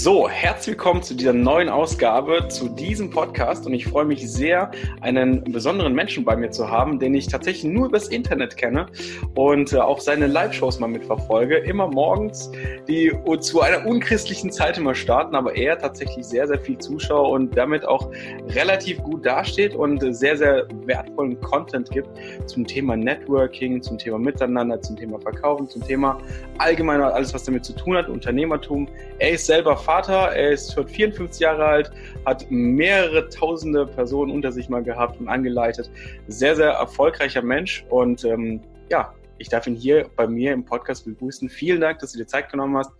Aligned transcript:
So, 0.00 0.28
herzlich 0.28 0.76
willkommen 0.76 1.02
zu 1.02 1.12
dieser 1.12 1.32
neuen 1.32 1.68
Ausgabe, 1.68 2.46
zu 2.46 2.68
diesem 2.68 3.10
Podcast. 3.10 3.66
Und 3.66 3.74
ich 3.74 3.88
freue 3.88 4.04
mich 4.04 4.30
sehr, 4.30 4.70
einen 5.00 5.42
besonderen 5.42 5.92
Menschen 5.92 6.24
bei 6.24 6.36
mir 6.36 6.52
zu 6.52 6.70
haben, 6.70 7.00
den 7.00 7.14
ich 7.14 7.26
tatsächlich 7.26 7.64
nur 7.64 7.88
übers 7.88 8.06
Internet 8.06 8.56
kenne 8.56 8.86
und 9.34 9.72
äh, 9.72 9.78
auch 9.78 9.98
seine 9.98 10.28
Live-Shows 10.28 10.78
mal 10.78 10.86
mitverfolge. 10.86 11.56
Immer 11.56 11.88
morgens, 11.88 12.48
die 12.86 13.12
zu 13.40 13.60
einer 13.60 13.84
unchristlichen 13.86 14.52
Zeit 14.52 14.78
immer 14.78 14.94
starten, 14.94 15.34
aber 15.34 15.56
er 15.56 15.76
tatsächlich 15.76 16.24
sehr, 16.24 16.46
sehr 16.46 16.60
viel 16.60 16.78
Zuschauer 16.78 17.30
und 17.30 17.56
damit 17.56 17.84
auch 17.84 18.08
relativ 18.50 18.98
gut 18.98 19.26
dasteht 19.26 19.74
und 19.74 20.14
sehr, 20.14 20.36
sehr 20.36 20.68
wertvollen 20.84 21.40
Content 21.40 21.90
gibt 21.90 22.08
zum 22.46 22.64
Thema 22.64 22.96
Networking, 22.96 23.82
zum 23.82 23.98
Thema 23.98 24.20
Miteinander, 24.20 24.80
zum 24.80 24.94
Thema 24.94 25.18
Verkaufen, 25.18 25.68
zum 25.68 25.82
Thema 25.82 26.18
allgemein 26.58 27.02
alles, 27.02 27.34
was 27.34 27.42
damit 27.42 27.64
zu 27.64 27.72
tun 27.72 27.96
hat, 27.96 28.08
Unternehmertum. 28.08 28.88
Er 29.18 29.32
ist 29.32 29.46
selber 29.46 29.76
Vater, 29.88 30.32
er 30.32 30.50
ist 30.50 30.74
schon 30.74 30.86
54 30.86 31.40
Jahre 31.40 31.64
alt, 31.64 31.90
hat 32.26 32.44
mehrere 32.50 33.26
tausende 33.30 33.86
Personen 33.86 34.30
unter 34.30 34.52
sich 34.52 34.68
mal 34.68 34.82
gehabt 34.82 35.18
und 35.18 35.28
angeleitet. 35.28 35.90
Sehr, 36.26 36.54
sehr 36.56 36.72
erfolgreicher 36.72 37.40
Mensch 37.40 37.86
und 37.88 38.22
ähm, 38.24 38.60
ja, 38.90 39.14
ich 39.38 39.48
darf 39.48 39.66
ihn 39.66 39.74
hier 39.74 40.10
bei 40.14 40.26
mir 40.26 40.52
im 40.52 40.62
Podcast 40.62 41.06
begrüßen. 41.06 41.48
Vielen 41.48 41.80
Dank, 41.80 42.00
dass 42.00 42.12
du 42.12 42.18
dir 42.18 42.26
Zeit 42.26 42.50
genommen 42.50 42.76
hast. 42.76 42.90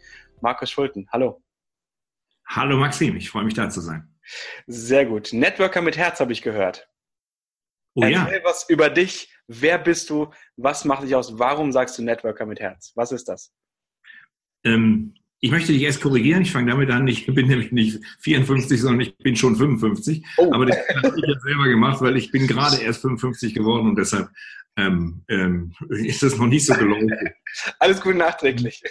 Markus 0.41 0.71
Schulten, 0.71 1.07
hallo. 1.13 1.43
Hallo 2.47 2.79
Maxim, 2.79 3.17
ich 3.17 3.29
freue 3.29 3.45
mich 3.45 3.53
da 3.53 3.69
zu 3.69 3.83
sein. 3.83 4.09
Sehr 4.67 5.05
gut. 5.05 5.35
Networker 5.35 5.83
mit 5.83 5.99
Herz 5.99 6.21
habe 6.21 6.33
ich 6.33 6.41
gehört. 6.41 6.89
Oh 7.97 8.01
Erzähl 8.01 8.39
ja. 8.39 8.45
was 8.45 8.67
über 8.71 8.89
dich. 8.89 9.31
Wer 9.47 9.77
bist 9.77 10.09
du? 10.09 10.31
Was 10.57 10.87
macht 10.87 11.03
dich 11.03 11.15
aus? 11.15 11.39
Warum 11.39 11.71
sagst 11.71 11.99
du 11.99 12.03
Networker 12.03 12.47
mit 12.47 12.61
Herz? 12.61 12.93
Was 12.95 13.13
ist 13.13 13.29
das? 13.29 13.53
Ähm, 14.65 15.15
ich 15.41 15.51
möchte 15.51 15.73
dich 15.73 15.83
erst 15.83 16.01
korrigieren. 16.01 16.43
Ich 16.43 16.53
fange 16.53 16.71
damit 16.71 16.91
an. 16.91 17.07
Ich 17.07 17.27
bin 17.27 17.47
nämlich 17.47 17.71
nicht 17.71 18.01
54, 18.21 18.81
sondern 18.81 19.01
ich 19.01 19.17
bin 19.19 19.37
schon 19.37 19.57
55. 19.57 20.25
Oh. 20.37 20.53
Aber 20.53 20.67
das 20.67 20.77
habe 21.03 21.17
ich 21.17 21.25
jetzt 21.27 21.43
selber 21.43 21.69
gemacht, 21.69 22.01
weil 22.01 22.17
ich 22.17 22.31
bin 22.31 22.47
gerade 22.47 22.79
erst 22.79 23.03
55 23.03 23.55
geworden 23.55 23.89
und 23.89 23.97
deshalb 23.97 24.31
ähm, 24.77 25.23
ähm, 25.29 25.73
ist 25.91 26.23
das 26.23 26.39
noch 26.39 26.47
nicht 26.47 26.67
so 26.67 26.75
gelungen. 26.75 27.13
Alles 27.79 28.01
gut 28.01 28.17
nachträglich. 28.17 28.83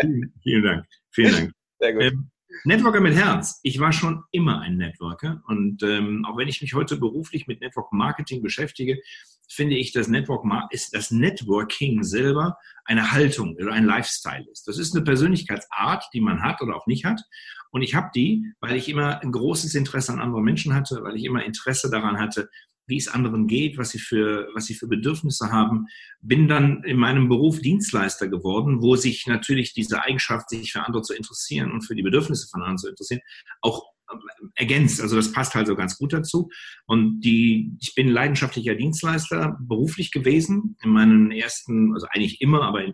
vielen, 0.00 0.32
vielen, 0.42 0.62
Dank. 0.62 0.86
Vielen 1.10 1.32
Dank. 1.32 1.52
Sehr 1.80 1.92
gut. 1.92 2.02
Ähm, 2.02 2.30
Networker 2.64 3.00
mit 3.00 3.14
Herz. 3.14 3.60
Ich 3.62 3.80
war 3.80 3.92
schon 3.92 4.22
immer 4.30 4.60
ein 4.60 4.76
Networker 4.76 5.42
und 5.46 5.82
ähm, 5.82 6.24
auch 6.26 6.36
wenn 6.36 6.48
ich 6.48 6.60
mich 6.60 6.74
heute 6.74 6.96
beruflich 6.96 7.46
mit 7.46 7.60
Network 7.60 7.92
Marketing 7.92 8.42
beschäftige, 8.42 9.00
finde 9.48 9.76
ich, 9.76 9.92
dass 9.92 10.08
Network 10.08 10.44
ist, 10.70 10.94
das 10.94 11.10
Networking 11.10 12.02
selber 12.02 12.56
eine 12.84 13.12
Haltung 13.12 13.56
oder 13.56 13.72
ein 13.72 13.84
Lifestyle 13.84 14.46
ist. 14.50 14.66
Das 14.66 14.78
ist 14.78 14.94
eine 14.94 15.04
Persönlichkeitsart, 15.04 16.04
die 16.12 16.20
man 16.20 16.42
hat 16.42 16.60
oder 16.62 16.76
auch 16.76 16.86
nicht 16.86 17.04
hat. 17.04 17.20
Und 17.70 17.82
ich 17.82 17.94
habe 17.94 18.10
die, 18.14 18.52
weil 18.60 18.76
ich 18.76 18.88
immer 18.88 19.20
ein 19.22 19.32
großes 19.32 19.74
Interesse 19.74 20.12
an 20.12 20.20
anderen 20.20 20.44
Menschen 20.44 20.74
hatte, 20.74 21.02
weil 21.02 21.16
ich 21.16 21.24
immer 21.24 21.44
Interesse 21.44 21.90
daran 21.90 22.18
hatte, 22.18 22.48
wie 22.86 22.96
es 22.96 23.08
anderen 23.08 23.46
geht, 23.46 23.78
was 23.78 23.90
sie 23.90 23.98
für, 23.98 24.48
was 24.54 24.66
sie 24.66 24.74
für 24.74 24.88
Bedürfnisse 24.88 25.50
haben. 25.50 25.86
Bin 26.20 26.48
dann 26.48 26.82
in 26.84 26.98
meinem 26.98 27.28
Beruf 27.28 27.60
Dienstleister 27.60 28.28
geworden, 28.28 28.82
wo 28.82 28.96
sich 28.96 29.26
natürlich 29.26 29.72
diese 29.72 30.02
Eigenschaft, 30.02 30.50
sich 30.50 30.72
für 30.72 30.84
andere 30.84 31.02
zu 31.02 31.14
interessieren 31.14 31.70
und 31.70 31.82
für 31.82 31.94
die 31.94 32.02
Bedürfnisse 32.02 32.48
von 32.48 32.60
anderen 32.60 32.78
zu 32.78 32.88
interessieren, 32.88 33.20
auch 33.60 33.84
ergänzt. 34.54 35.00
Also 35.00 35.16
das 35.16 35.32
passt 35.32 35.54
halt 35.54 35.66
so 35.66 35.76
ganz 35.76 35.96
gut 35.98 36.12
dazu. 36.12 36.48
Und 36.86 37.20
die, 37.20 37.76
ich 37.80 37.94
bin 37.94 38.08
leidenschaftlicher 38.08 38.74
Dienstleister 38.74 39.56
beruflich 39.60 40.10
gewesen 40.10 40.76
in 40.82 40.90
meinen 40.90 41.30
ersten, 41.30 41.92
also 41.94 42.06
eigentlich 42.10 42.40
immer, 42.40 42.62
aber 42.62 42.84
in, 42.84 42.92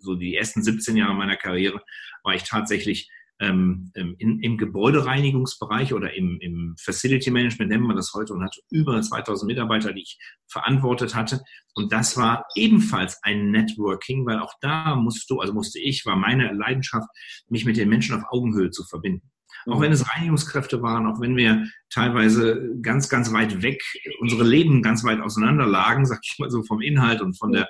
so 0.00 0.14
die 0.14 0.36
ersten 0.36 0.62
17 0.62 0.96
Jahre 0.96 1.14
meiner 1.14 1.36
Karriere 1.36 1.80
war 2.22 2.34
ich 2.34 2.44
tatsächlich 2.44 3.10
ähm, 3.40 3.92
ähm, 3.94 4.16
in, 4.18 4.40
im 4.40 4.58
Gebäudereinigungsbereich 4.58 5.94
oder 5.94 6.12
im, 6.14 6.38
im 6.40 6.74
Facility 6.80 7.30
Management 7.30 7.70
nennt 7.70 7.84
man 7.84 7.96
das 7.96 8.12
heute 8.12 8.32
und 8.32 8.42
hatte 8.42 8.60
über 8.70 9.00
2000 9.00 9.46
Mitarbeiter, 9.46 9.92
die 9.92 10.02
ich 10.02 10.18
verantwortet 10.48 11.14
hatte. 11.14 11.42
Und 11.74 11.92
das 11.92 12.16
war 12.16 12.44
ebenfalls 12.56 13.22
ein 13.22 13.52
Networking, 13.52 14.26
weil 14.26 14.40
auch 14.40 14.52
da 14.60 14.96
musst 14.96 15.30
du, 15.30 15.38
also 15.38 15.52
musste 15.54 15.78
ich, 15.78 16.04
war 16.04 16.16
meine 16.16 16.52
Leidenschaft, 16.52 17.08
mich 17.48 17.64
mit 17.64 17.76
den 17.76 17.88
Menschen 17.88 18.16
auf 18.16 18.24
Augenhöhe 18.30 18.70
zu 18.70 18.84
verbinden. 18.84 19.30
Auch 19.66 19.80
wenn 19.80 19.92
es 19.92 20.08
Reinigungskräfte 20.08 20.82
waren, 20.82 21.06
auch 21.06 21.20
wenn 21.20 21.36
wir 21.36 21.66
teilweise 21.90 22.74
ganz, 22.80 23.08
ganz 23.08 23.32
weit 23.32 23.62
weg, 23.62 23.82
unsere 24.20 24.44
Leben 24.44 24.82
ganz 24.82 25.04
weit 25.04 25.20
auseinander 25.20 25.66
lagen, 25.66 26.06
sag 26.06 26.20
ich 26.22 26.38
mal 26.38 26.50
so 26.50 26.62
vom 26.62 26.80
Inhalt 26.80 27.20
und 27.20 27.38
von 27.38 27.52
der, 27.52 27.68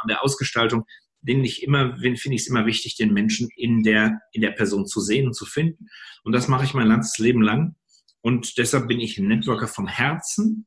von 0.00 0.08
der 0.08 0.22
Ausgestaltung, 0.22 0.84
den 1.22 1.44
ich 1.44 1.62
immer, 1.62 1.96
finde 1.98 2.34
ich 2.34 2.42
es 2.42 2.48
immer 2.48 2.66
wichtig, 2.66 2.96
den 2.96 3.12
Menschen 3.12 3.48
in 3.56 3.82
der, 3.82 4.20
in 4.32 4.42
der 4.42 4.52
Person 4.52 4.86
zu 4.86 5.00
sehen 5.00 5.26
und 5.26 5.34
zu 5.34 5.44
finden. 5.44 5.88
Und 6.24 6.32
das 6.32 6.48
mache 6.48 6.64
ich 6.64 6.74
mein 6.74 6.88
ganzes 6.88 7.18
Leben 7.18 7.42
lang. 7.42 7.74
Und 8.22 8.58
deshalb 8.58 8.88
bin 8.88 9.00
ich 9.00 9.18
ein 9.18 9.28
Networker 9.28 9.68
vom 9.68 9.86
Herzen. 9.86 10.66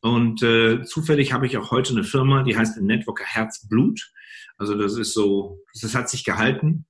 Und 0.00 0.42
äh, 0.42 0.82
zufällig 0.82 1.32
habe 1.32 1.46
ich 1.46 1.56
auch 1.56 1.70
heute 1.70 1.92
eine 1.92 2.04
Firma, 2.04 2.42
die 2.42 2.56
heißt 2.56 2.80
Networker 2.80 3.24
Herzblut. 3.24 4.12
Also 4.56 4.76
das 4.76 4.96
ist 4.96 5.14
so, 5.14 5.60
das 5.80 5.94
hat 5.94 6.10
sich 6.10 6.24
gehalten. 6.24 6.86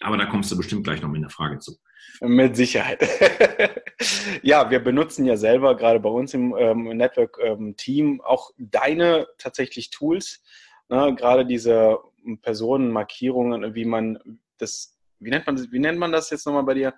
Aber 0.00 0.16
da 0.16 0.26
kommst 0.26 0.50
du 0.50 0.56
bestimmt 0.56 0.84
gleich 0.84 1.02
noch 1.02 1.08
mit 1.08 1.18
einer 1.18 1.30
Frage 1.30 1.58
zu. 1.58 1.76
Mit 2.22 2.56
Sicherheit. 2.56 3.00
ja, 4.42 4.70
wir 4.70 4.80
benutzen 4.80 5.24
ja 5.26 5.36
selber 5.36 5.76
gerade 5.76 6.00
bei 6.00 6.08
uns 6.08 6.34
im 6.34 6.54
ähm, 6.58 6.84
Network-Team 6.84 8.06
ähm, 8.06 8.20
auch 8.22 8.50
deine 8.58 9.26
tatsächlich 9.38 9.90
Tools. 9.90 10.42
Ne? 10.88 11.14
Gerade 11.16 11.46
diese 11.46 11.98
Personenmarkierungen, 12.42 13.74
wie 13.74 13.84
man 13.84 14.18
das, 14.58 14.98
wie 15.18 15.30
nennt 15.30 15.46
man 15.46 15.56
das, 15.56 15.70
wie 15.70 15.78
nennt 15.78 15.98
man 15.98 16.12
das 16.12 16.30
jetzt 16.30 16.46
nochmal 16.46 16.64
bei 16.64 16.74
dir? 16.74 16.94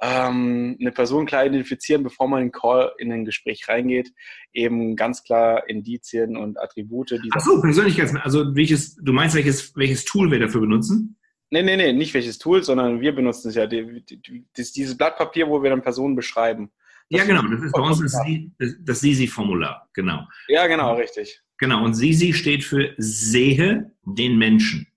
Ähm, 0.00 0.76
eine 0.78 0.92
Person 0.92 1.26
klar 1.26 1.46
identifizieren, 1.46 2.02
bevor 2.02 2.28
man 2.28 2.42
in 2.42 2.52
Call 2.52 2.92
in 2.98 3.12
ein 3.12 3.24
Gespräch 3.24 3.66
reingeht, 3.68 4.12
eben 4.52 4.94
ganz 4.94 5.22
klar 5.22 5.68
Indizien 5.68 6.36
und 6.36 6.58
Attribute. 6.58 7.18
Ach 7.34 7.40
so, 7.40 7.60
Persönlichkeits, 7.60 8.14
also 8.16 8.54
welches, 8.54 8.96
du 8.96 9.12
meinst 9.12 9.34
welches, 9.34 9.74
welches 9.74 10.04
Tool 10.04 10.30
wir 10.30 10.38
dafür 10.38 10.60
benutzen? 10.60 11.16
Nee, 11.50 11.62
nee, 11.62 11.76
nee, 11.76 11.92
nicht 11.92 12.12
welches 12.12 12.38
Tool, 12.38 12.62
sondern 12.62 13.00
wir 13.00 13.14
benutzen 13.14 13.48
es 13.48 13.54
ja. 13.54 13.66
Die, 13.66 14.02
die, 14.04 14.44
das, 14.56 14.72
dieses 14.72 14.96
Blatt 14.96 15.16
Papier, 15.16 15.48
wo 15.48 15.62
wir 15.62 15.70
dann 15.70 15.82
Personen 15.82 16.16
beschreiben. 16.16 16.70
Das 17.08 17.20
ja, 17.20 17.26
genau. 17.26 17.42
Das 17.42 17.62
ist 17.62 17.72
bei 17.72 17.80
uns 17.80 18.00
das, 18.58 18.74
das 18.80 19.00
SISI-Formular. 19.00 19.88
Genau. 19.92 20.26
Ja, 20.48 20.66
genau, 20.66 20.94
richtig. 20.94 21.40
Genau. 21.58 21.84
Und 21.84 21.94
SISI 21.94 22.32
steht 22.32 22.64
für 22.64 22.94
sehe 22.98 23.92
den 24.04 24.36
Menschen. 24.36 24.88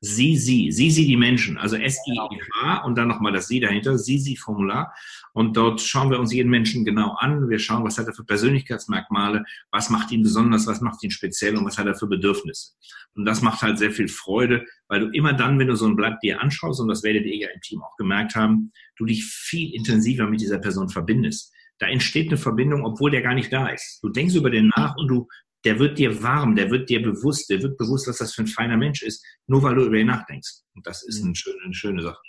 Sie, 0.00 0.36
sie, 0.36 0.70
sie, 0.70 0.90
sie, 0.90 1.06
die 1.06 1.16
Menschen, 1.16 1.58
also 1.58 1.76
S-I-E-H 1.76 2.84
und 2.84 2.96
dann 2.96 3.08
nochmal 3.08 3.32
das 3.32 3.48
Sie 3.48 3.60
dahinter, 3.60 3.98
Sie, 3.98 4.18
sie 4.18 4.36
Formular. 4.36 4.94
Und 5.32 5.56
dort 5.56 5.80
schauen 5.80 6.10
wir 6.10 6.20
uns 6.20 6.32
jeden 6.32 6.50
Menschen 6.50 6.84
genau 6.84 7.14
an. 7.18 7.48
Wir 7.48 7.58
schauen, 7.58 7.84
was 7.84 7.98
hat 7.98 8.06
er 8.06 8.14
für 8.14 8.24
Persönlichkeitsmerkmale, 8.24 9.44
was 9.70 9.90
macht 9.90 10.10
ihn 10.12 10.22
besonders, 10.22 10.66
was 10.66 10.80
macht 10.80 11.02
ihn 11.02 11.10
speziell 11.10 11.56
und 11.56 11.64
was 11.64 11.78
hat 11.78 11.86
er 11.86 11.94
für 11.94 12.06
Bedürfnisse. 12.06 12.72
Und 13.14 13.24
das 13.24 13.42
macht 13.42 13.62
halt 13.62 13.78
sehr 13.78 13.90
viel 13.90 14.08
Freude, 14.08 14.64
weil 14.88 15.00
du 15.00 15.08
immer 15.08 15.32
dann, 15.32 15.58
wenn 15.58 15.68
du 15.68 15.76
so 15.76 15.86
ein 15.86 15.96
Blatt 15.96 16.22
dir 16.22 16.40
anschaust, 16.40 16.80
und 16.80 16.88
das 16.88 17.02
werdet 17.02 17.24
ihr 17.26 17.36
ja 17.36 17.48
im 17.54 17.60
Team 17.60 17.82
auch 17.82 17.96
gemerkt 17.96 18.34
haben, 18.34 18.72
du 18.96 19.06
dich 19.06 19.24
viel 19.24 19.74
intensiver 19.74 20.28
mit 20.28 20.40
dieser 20.40 20.58
Person 20.58 20.88
verbindest. 20.88 21.52
Da 21.78 21.86
entsteht 21.88 22.28
eine 22.28 22.38
Verbindung, 22.38 22.84
obwohl 22.84 23.10
der 23.10 23.22
gar 23.22 23.34
nicht 23.34 23.52
da 23.52 23.68
ist. 23.68 23.98
Du 24.02 24.08
denkst 24.08 24.34
über 24.34 24.50
den 24.50 24.72
nach 24.76 24.96
und 24.96 25.08
du 25.08 25.28
der 25.64 25.78
wird 25.78 25.98
dir 25.98 26.22
warm, 26.22 26.54
der 26.54 26.70
wird 26.70 26.88
dir 26.88 27.02
bewusst, 27.02 27.50
der 27.50 27.62
wird 27.62 27.76
bewusst, 27.76 28.06
was 28.08 28.18
das 28.18 28.34
für 28.34 28.42
ein 28.42 28.46
feiner 28.46 28.76
Mensch 28.76 29.02
ist, 29.02 29.24
nur 29.46 29.62
weil 29.62 29.74
du 29.74 29.86
über 29.86 29.96
ihn 29.96 30.06
nachdenkst. 30.06 30.62
Und 30.74 30.86
das 30.86 31.02
ist 31.02 31.24
eine 31.24 31.34
schöne, 31.34 31.56
eine 31.64 31.74
schöne 31.74 32.02
Sache. 32.02 32.20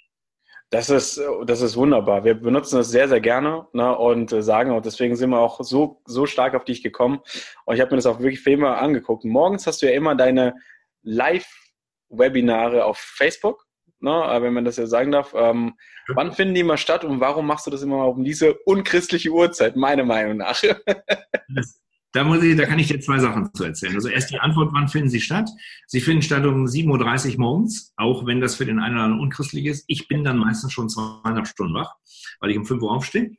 Das 0.70 0.90
ist, 0.90 1.22
das 1.46 1.62
ist 1.62 1.78
wunderbar. 1.78 2.26
Wir 2.26 2.34
benutzen 2.34 2.76
das 2.76 2.90
sehr, 2.90 3.08
sehr 3.08 3.22
gerne 3.22 3.68
ne, 3.72 3.98
und 3.98 4.32
sagen, 4.32 4.72
und 4.72 4.86
deswegen 4.86 5.16
sind 5.16 5.30
wir 5.30 5.40
auch 5.40 5.64
so, 5.64 6.02
so 6.06 6.26
stark 6.26 6.56
auf 6.56 6.66
dich 6.66 6.84
gekommen. 6.84 7.20
Und 7.66 7.76
ich 7.76 7.82
habe 7.82 7.92
mir 7.92 7.98
das 7.98 8.06
auch 8.06 8.20
wirklich 8.20 8.42
viel 8.42 8.58
mal 8.58 8.76
angeguckt. 8.76 9.24
Morgens 9.24 9.66
hast 9.66 9.82
du 9.82 9.86
ja 9.86 9.94
immer 9.94 10.16
deine 10.16 10.56
Live-Webinare 11.04 12.84
auf 12.84 12.98
Facebook, 12.98 13.66
ne, 14.02 14.12
wenn 14.42 14.54
man 14.54 14.66
das 14.66 14.76
ja 14.76 14.88
sagen 14.88 15.12
darf. 15.12 15.34
Ähm, 15.38 15.76
wann 16.14 16.34
finden 16.34 16.56
die 16.56 16.62
immer 16.62 16.78
statt 16.78 17.06
und 17.06 17.22
warum 17.22 17.48
machst 17.48 17.66
du 17.66 17.72
das 17.72 17.82
immer 17.82 18.06
um 18.10 18.26
diese 18.26 18.56
unchristliche 18.66 19.30
Uhrzeit, 19.30 19.78
meiner 19.78 20.04
Meinung 20.04 20.36
nach? 20.38 20.62
das, 21.56 21.80
da, 22.14 22.24
muss 22.24 22.42
ich, 22.44 22.56
da 22.56 22.66
kann 22.66 22.80
ich 22.80 22.88
dir 22.88 23.00
zwei 23.00 23.20
Sachen 23.20 23.54
zu 23.54 23.64
erzählen. 23.64 23.96
Also 23.96 24.10
erst 24.10 24.32
die 24.32 24.40
Antwort, 24.40 24.70
wann 24.74 24.88
finden 24.88 25.10
sie 25.10 25.22
statt? 25.22 25.50
Sie 25.86 26.02
finden 26.02 26.22
statt 26.22 26.46
um 26.46 26.66
7.30 26.66 27.34
Uhr 27.34 27.40
morgens, 27.40 27.94
auch 27.98 28.26
wenn 28.26 28.42
das 28.42 28.56
für 28.56 28.66
den 28.66 28.80
einen 28.80 28.96
oder 28.96 29.04
anderen 29.06 29.24
unchristlich 29.24 29.66
ist. 29.66 29.86
Ich 29.88 30.08
bin 30.08 30.24
dann 30.24 30.38
meistens 30.38 30.74
schon 30.74 30.90
zweieinhalb 30.90 31.48
Stunden 31.48 31.74
wach, 31.74 31.94
weil 32.40 32.52
ich 32.52 32.58
um 32.58 32.66
5 32.66 32.82
Uhr 32.82 32.92
aufstehe. 32.92 33.32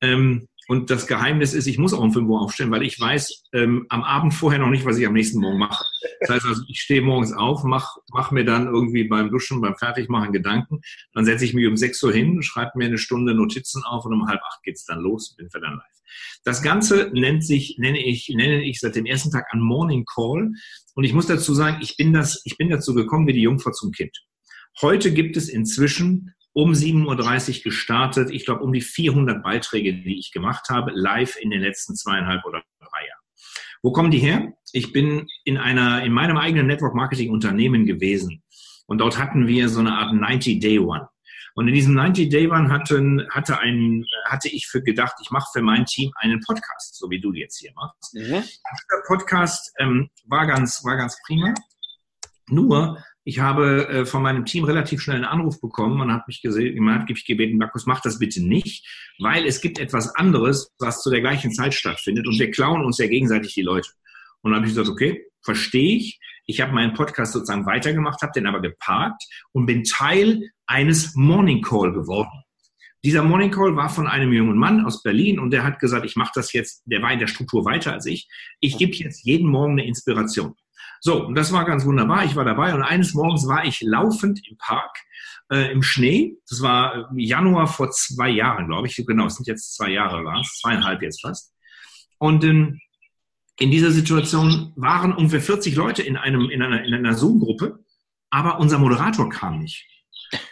Ähm, 0.00 0.48
und 0.68 0.90
das 0.90 1.06
Geheimnis 1.06 1.54
ist, 1.54 1.66
ich 1.66 1.78
muss 1.78 1.92
auch 1.92 2.00
um 2.00 2.12
5 2.12 2.28
Uhr 2.28 2.40
aufstehen, 2.40 2.70
weil 2.70 2.82
ich 2.82 2.98
weiß 2.98 3.44
ähm, 3.52 3.86
am 3.88 4.02
Abend 4.04 4.32
vorher 4.32 4.60
noch 4.60 4.70
nicht, 4.70 4.84
was 4.84 4.98
ich 4.98 5.06
am 5.06 5.12
nächsten 5.12 5.40
Morgen 5.40 5.58
mache. 5.58 5.84
Das 6.22 6.30
heißt 6.30 6.46
also, 6.46 6.62
ich 6.68 6.80
stehe 6.80 7.02
morgens 7.02 7.32
auf, 7.32 7.64
mache 7.64 8.00
mach 8.12 8.30
mir 8.30 8.44
dann 8.44 8.66
irgendwie 8.66 9.04
beim 9.04 9.30
Duschen, 9.30 9.60
beim 9.60 9.76
Fertigmachen 9.76 10.32
Gedanken. 10.32 10.80
Dann 11.12 11.24
setze 11.24 11.44
ich 11.44 11.54
mich 11.54 11.66
um 11.66 11.76
6 11.76 12.02
Uhr 12.02 12.12
hin, 12.12 12.42
schreibe 12.42 12.72
mir 12.76 12.86
eine 12.86 12.98
Stunde 12.98 13.34
Notizen 13.34 13.82
auf 13.84 14.04
und 14.04 14.14
um 14.14 14.28
halb 14.28 14.40
acht 14.42 14.62
geht's 14.62 14.84
dann 14.84 15.00
los, 15.00 15.34
bin 15.36 15.50
für 15.50 15.60
dann 15.60 15.74
live. 15.74 16.02
Das 16.44 16.62
Ganze 16.62 17.10
nennt 17.12 17.44
sich, 17.44 17.76
nenne 17.78 18.04
ich, 18.04 18.28
nenne 18.28 18.62
ich 18.64 18.80
seit 18.80 18.96
dem 18.96 19.06
ersten 19.06 19.30
Tag 19.30 19.46
an 19.50 19.60
Morning 19.60 20.04
Call. 20.04 20.52
Und 20.94 21.04
ich 21.04 21.12
muss 21.12 21.26
dazu 21.26 21.54
sagen, 21.54 21.78
ich 21.80 21.96
bin 21.96 22.12
das, 22.12 22.42
ich 22.44 22.56
bin 22.56 22.68
dazu 22.68 22.94
gekommen 22.94 23.26
wie 23.26 23.32
die 23.32 23.42
Jungfrau 23.42 23.70
zum 23.70 23.92
Kind. 23.92 24.16
Heute 24.80 25.12
gibt 25.12 25.36
es 25.36 25.48
inzwischen 25.48 26.34
um 26.52 26.72
7.30 26.72 27.58
Uhr 27.58 27.62
gestartet. 27.64 28.30
Ich 28.30 28.44
glaube, 28.44 28.62
um 28.62 28.72
die 28.72 28.80
400 28.80 29.42
Beiträge, 29.42 29.94
die 29.94 30.18
ich 30.18 30.32
gemacht 30.32 30.68
habe, 30.68 30.92
live 30.94 31.36
in 31.40 31.50
den 31.50 31.62
letzten 31.62 31.96
zweieinhalb 31.96 32.44
oder 32.44 32.62
drei 32.78 33.06
Jahren. 33.06 33.21
Wo 33.82 33.92
kommen 33.92 34.10
die 34.10 34.18
her? 34.18 34.52
Ich 34.72 34.92
bin 34.92 35.26
in 35.44 35.58
einer, 35.58 36.02
in 36.04 36.12
meinem 36.12 36.36
eigenen 36.36 36.66
Network 36.66 36.94
Marketing 36.94 37.30
Unternehmen 37.30 37.84
gewesen. 37.84 38.42
Und 38.86 38.98
dort 38.98 39.18
hatten 39.18 39.46
wir 39.46 39.68
so 39.68 39.80
eine 39.80 39.92
Art 39.92 40.14
90 40.14 40.60
Day 40.60 40.78
One. 40.78 41.08
Und 41.54 41.68
in 41.68 41.74
diesem 41.74 41.94
90 41.94 42.30
Day 42.30 42.48
One 42.48 42.70
hatten, 42.70 43.28
hatte, 43.30 43.58
ein, 43.58 44.04
hatte 44.24 44.48
ich 44.48 44.66
für 44.66 44.82
gedacht, 44.82 45.16
ich 45.22 45.30
mache 45.30 45.50
für 45.52 45.62
mein 45.62 45.84
Team 45.84 46.10
einen 46.16 46.40
Podcast, 46.40 46.96
so 46.96 47.10
wie 47.10 47.20
du 47.20 47.32
jetzt 47.32 47.58
hier 47.58 47.72
machst. 47.74 48.14
Mhm. 48.14 48.42
Der 48.90 49.02
Podcast 49.06 49.72
ähm, 49.78 50.08
war, 50.26 50.46
ganz, 50.46 50.82
war 50.84 50.96
ganz 50.96 51.18
prima. 51.26 51.52
Nur, 52.48 53.02
ich 53.24 53.38
habe 53.38 53.88
äh, 53.88 54.06
von 54.06 54.22
meinem 54.22 54.44
Team 54.44 54.64
relativ 54.64 55.00
schnell 55.00 55.16
einen 55.16 55.24
Anruf 55.24 55.60
bekommen 55.60 56.00
und 56.00 56.12
hat 56.12 56.26
mich 56.26 56.42
gesehen, 56.42 56.82
man 56.82 57.00
hat 57.00 57.08
mich 57.08 57.24
gebeten, 57.24 57.58
Markus, 57.58 57.86
mach 57.86 58.00
das 58.00 58.18
bitte 58.18 58.44
nicht, 58.44 58.86
weil 59.18 59.46
es 59.46 59.60
gibt 59.60 59.78
etwas 59.78 60.14
anderes, 60.16 60.72
was 60.78 61.02
zu 61.02 61.10
der 61.10 61.20
gleichen 61.20 61.52
Zeit 61.52 61.74
stattfindet 61.74 62.26
und 62.26 62.38
wir 62.38 62.50
klauen 62.50 62.84
uns 62.84 62.98
ja 62.98 63.06
gegenseitig 63.06 63.54
die 63.54 63.62
Leute. 63.62 63.88
Und 64.42 64.50
dann 64.50 64.60
habe 64.60 64.66
ich 64.66 64.74
gesagt, 64.74 64.88
okay, 64.88 65.24
verstehe 65.44 65.96
ich. 65.96 66.20
Ich 66.46 66.60
habe 66.60 66.72
meinen 66.72 66.94
Podcast 66.94 67.32
sozusagen 67.32 67.66
weitergemacht, 67.66 68.20
habe 68.22 68.32
den 68.34 68.46
aber 68.46 68.60
geparkt 68.60 69.22
und 69.52 69.66
bin 69.66 69.84
Teil 69.84 70.50
eines 70.66 71.14
Morning 71.14 71.62
Call 71.62 71.92
geworden. 71.92 72.42
Dieser 73.04 73.22
Morning 73.22 73.50
Call 73.50 73.76
war 73.76 73.88
von 73.88 74.06
einem 74.06 74.32
jungen 74.32 74.56
Mann 74.56 74.84
aus 74.84 75.02
Berlin 75.02 75.38
und 75.38 75.50
der 75.50 75.64
hat 75.64 75.78
gesagt, 75.78 76.04
ich 76.04 76.16
mache 76.16 76.32
das 76.34 76.52
jetzt, 76.52 76.82
der 76.86 77.02
war 77.02 77.12
in 77.12 77.18
der 77.18 77.26
Struktur 77.28 77.64
weiter 77.64 77.92
als 77.92 78.06
ich. 78.06 78.28
Ich 78.60 78.78
gebe 78.78 78.92
jetzt 78.92 79.24
jeden 79.24 79.48
Morgen 79.48 79.72
eine 79.72 79.86
Inspiration. 79.86 80.54
So, 81.04 81.26
und 81.26 81.34
das 81.34 81.52
war 81.52 81.64
ganz 81.64 81.84
wunderbar. 81.84 82.24
Ich 82.24 82.36
war 82.36 82.44
dabei 82.44 82.72
und 82.74 82.82
eines 82.84 83.12
Morgens 83.12 83.48
war 83.48 83.64
ich 83.64 83.80
laufend 83.80 84.40
im 84.48 84.56
Park 84.56 84.96
äh, 85.50 85.72
im 85.72 85.82
Schnee. 85.82 86.36
Das 86.48 86.62
war 86.62 87.10
Januar 87.16 87.66
vor 87.66 87.90
zwei 87.90 88.28
Jahren, 88.28 88.68
glaube 88.68 88.86
ich. 88.86 88.94
Genau, 89.04 89.26
es 89.26 89.34
sind 89.34 89.48
jetzt 89.48 89.74
zwei 89.74 89.90
Jahre, 89.90 90.24
war 90.24 90.40
es, 90.40 90.60
zweieinhalb 90.60 91.02
jetzt 91.02 91.20
fast. 91.20 91.52
Und 92.18 92.44
ähm, 92.44 92.78
in 93.58 93.72
dieser 93.72 93.90
Situation 93.90 94.72
waren 94.76 95.12
ungefähr 95.12 95.40
40 95.40 95.74
Leute 95.74 96.02
in, 96.02 96.16
einem, 96.16 96.48
in 96.50 96.62
einer, 96.62 96.84
in 96.84 96.94
einer 96.94 97.14
Zoom-Gruppe, 97.14 97.80
aber 98.30 98.60
unser 98.60 98.78
Moderator 98.78 99.28
kam 99.28 99.58
nicht. 99.58 99.84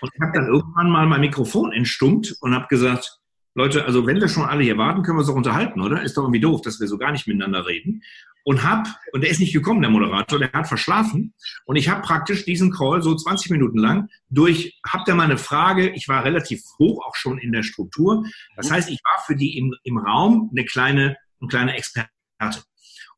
Und 0.01 0.11
ich 0.13 0.21
habe 0.21 0.33
dann 0.35 0.49
irgendwann 0.49 0.91
mal 0.91 1.07
mein 1.07 1.21
Mikrofon 1.21 1.73
entstummt 1.73 2.37
und 2.41 2.57
habe 2.57 2.67
gesagt, 2.67 3.20
Leute, 3.61 3.85
also 3.85 4.07
wenn 4.07 4.21
wir 4.21 4.29
schon 4.29 4.45
alle 4.45 4.63
hier 4.63 4.79
warten, 4.79 5.03
können 5.03 5.19
wir 5.19 5.21
uns 5.21 5.29
doch 5.29 5.35
unterhalten, 5.35 5.83
oder? 5.83 6.03
Ist 6.03 6.17
doch 6.17 6.23
irgendwie 6.23 6.41
doof, 6.41 6.63
dass 6.63 6.81
wir 6.81 6.89
so 6.89 6.97
gar 6.97 7.13
nicht 7.13 7.27
miteinander 7.27 7.67
reden. 7.67 8.03
Und 8.43 8.65
hab, 8.65 8.87
und 9.13 9.23
der 9.23 9.31
ist 9.31 9.39
nicht 9.39 9.53
gekommen, 9.53 9.83
der 9.83 9.91
Moderator, 9.91 10.39
der 10.39 10.51
hat 10.53 10.67
verschlafen. 10.67 11.35
Und 11.67 11.77
ich 11.77 11.91
habe 11.91 12.01
praktisch 12.01 12.47
diesen 12.47 12.73
Call 12.73 13.03
so 13.03 13.15
20 13.15 13.51
Minuten 13.51 13.77
lang 13.79 14.09
durch, 14.31 14.81
hab 14.87 15.05
da 15.05 15.15
mal 15.15 15.25
eine 15.25 15.37
Frage, 15.37 15.91
ich 15.91 16.09
war 16.09 16.25
relativ 16.25 16.63
hoch 16.79 17.05
auch 17.07 17.15
schon 17.17 17.37
in 17.37 17.53
der 17.53 17.63
Struktur. 17.63 18.25
Das 18.57 18.71
heißt, 18.71 18.89
ich 18.89 19.01
war 19.05 19.23
für 19.27 19.37
die 19.37 19.59
im, 19.59 19.75
im 19.85 19.99
Raum 19.99 20.49
eine 20.53 20.65
kleine, 20.65 21.17
ein 21.43 21.49
kleiner 21.49 21.75
Experte. 21.77 22.09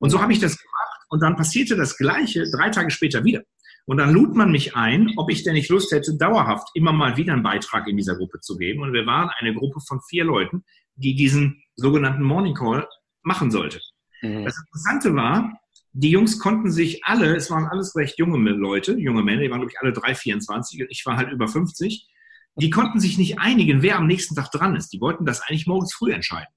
Und 0.00 0.10
so 0.10 0.20
habe 0.20 0.32
ich 0.32 0.40
das 0.40 0.58
gemacht 0.58 1.06
und 1.08 1.22
dann 1.22 1.36
passierte 1.36 1.76
das 1.76 1.96
Gleiche 1.96 2.50
drei 2.50 2.70
Tage 2.70 2.90
später 2.90 3.22
wieder. 3.22 3.42
Und 3.84 3.96
dann 3.96 4.12
lud 4.12 4.34
man 4.36 4.52
mich 4.52 4.76
ein, 4.76 5.12
ob 5.16 5.30
ich 5.30 5.42
denn 5.42 5.54
nicht 5.54 5.68
Lust 5.68 5.92
hätte, 5.92 6.16
dauerhaft 6.16 6.68
immer 6.74 6.92
mal 6.92 7.16
wieder 7.16 7.32
einen 7.32 7.42
Beitrag 7.42 7.88
in 7.88 7.96
dieser 7.96 8.16
Gruppe 8.16 8.40
zu 8.40 8.56
geben. 8.56 8.82
Und 8.82 8.92
wir 8.92 9.06
waren 9.06 9.30
eine 9.38 9.54
Gruppe 9.54 9.80
von 9.80 10.00
vier 10.08 10.24
Leuten, 10.24 10.64
die 10.94 11.14
diesen 11.14 11.62
sogenannten 11.74 12.22
Morning 12.22 12.54
Call 12.54 12.86
machen 13.22 13.50
sollte. 13.50 13.80
Mhm. 14.22 14.44
Das 14.44 14.56
Interessante 14.58 15.14
war, 15.16 15.52
die 15.92 16.10
Jungs 16.10 16.38
konnten 16.38 16.70
sich 16.70 17.04
alle, 17.04 17.36
es 17.36 17.50
waren 17.50 17.66
alles 17.66 17.94
recht 17.96 18.18
junge 18.18 18.38
Leute, 18.50 18.92
junge 18.98 19.22
Männer, 19.22 19.42
die 19.42 19.50
waren, 19.50 19.60
glaube 19.60 19.72
ich, 19.72 19.80
alle 19.80 19.92
drei, 19.92 20.14
24 20.14 20.82
und 20.82 20.90
ich 20.90 21.04
war 21.04 21.16
halt 21.16 21.30
über 21.30 21.48
50. 21.48 22.08
Die 22.56 22.70
konnten 22.70 23.00
sich 23.00 23.18
nicht 23.18 23.38
einigen, 23.38 23.82
wer 23.82 23.96
am 23.96 24.06
nächsten 24.06 24.34
Tag 24.34 24.50
dran 24.50 24.76
ist. 24.76 24.92
Die 24.92 25.00
wollten 25.00 25.24
das 25.24 25.40
eigentlich 25.42 25.66
morgens 25.66 25.92
früh 25.92 26.12
entscheiden. 26.12 26.52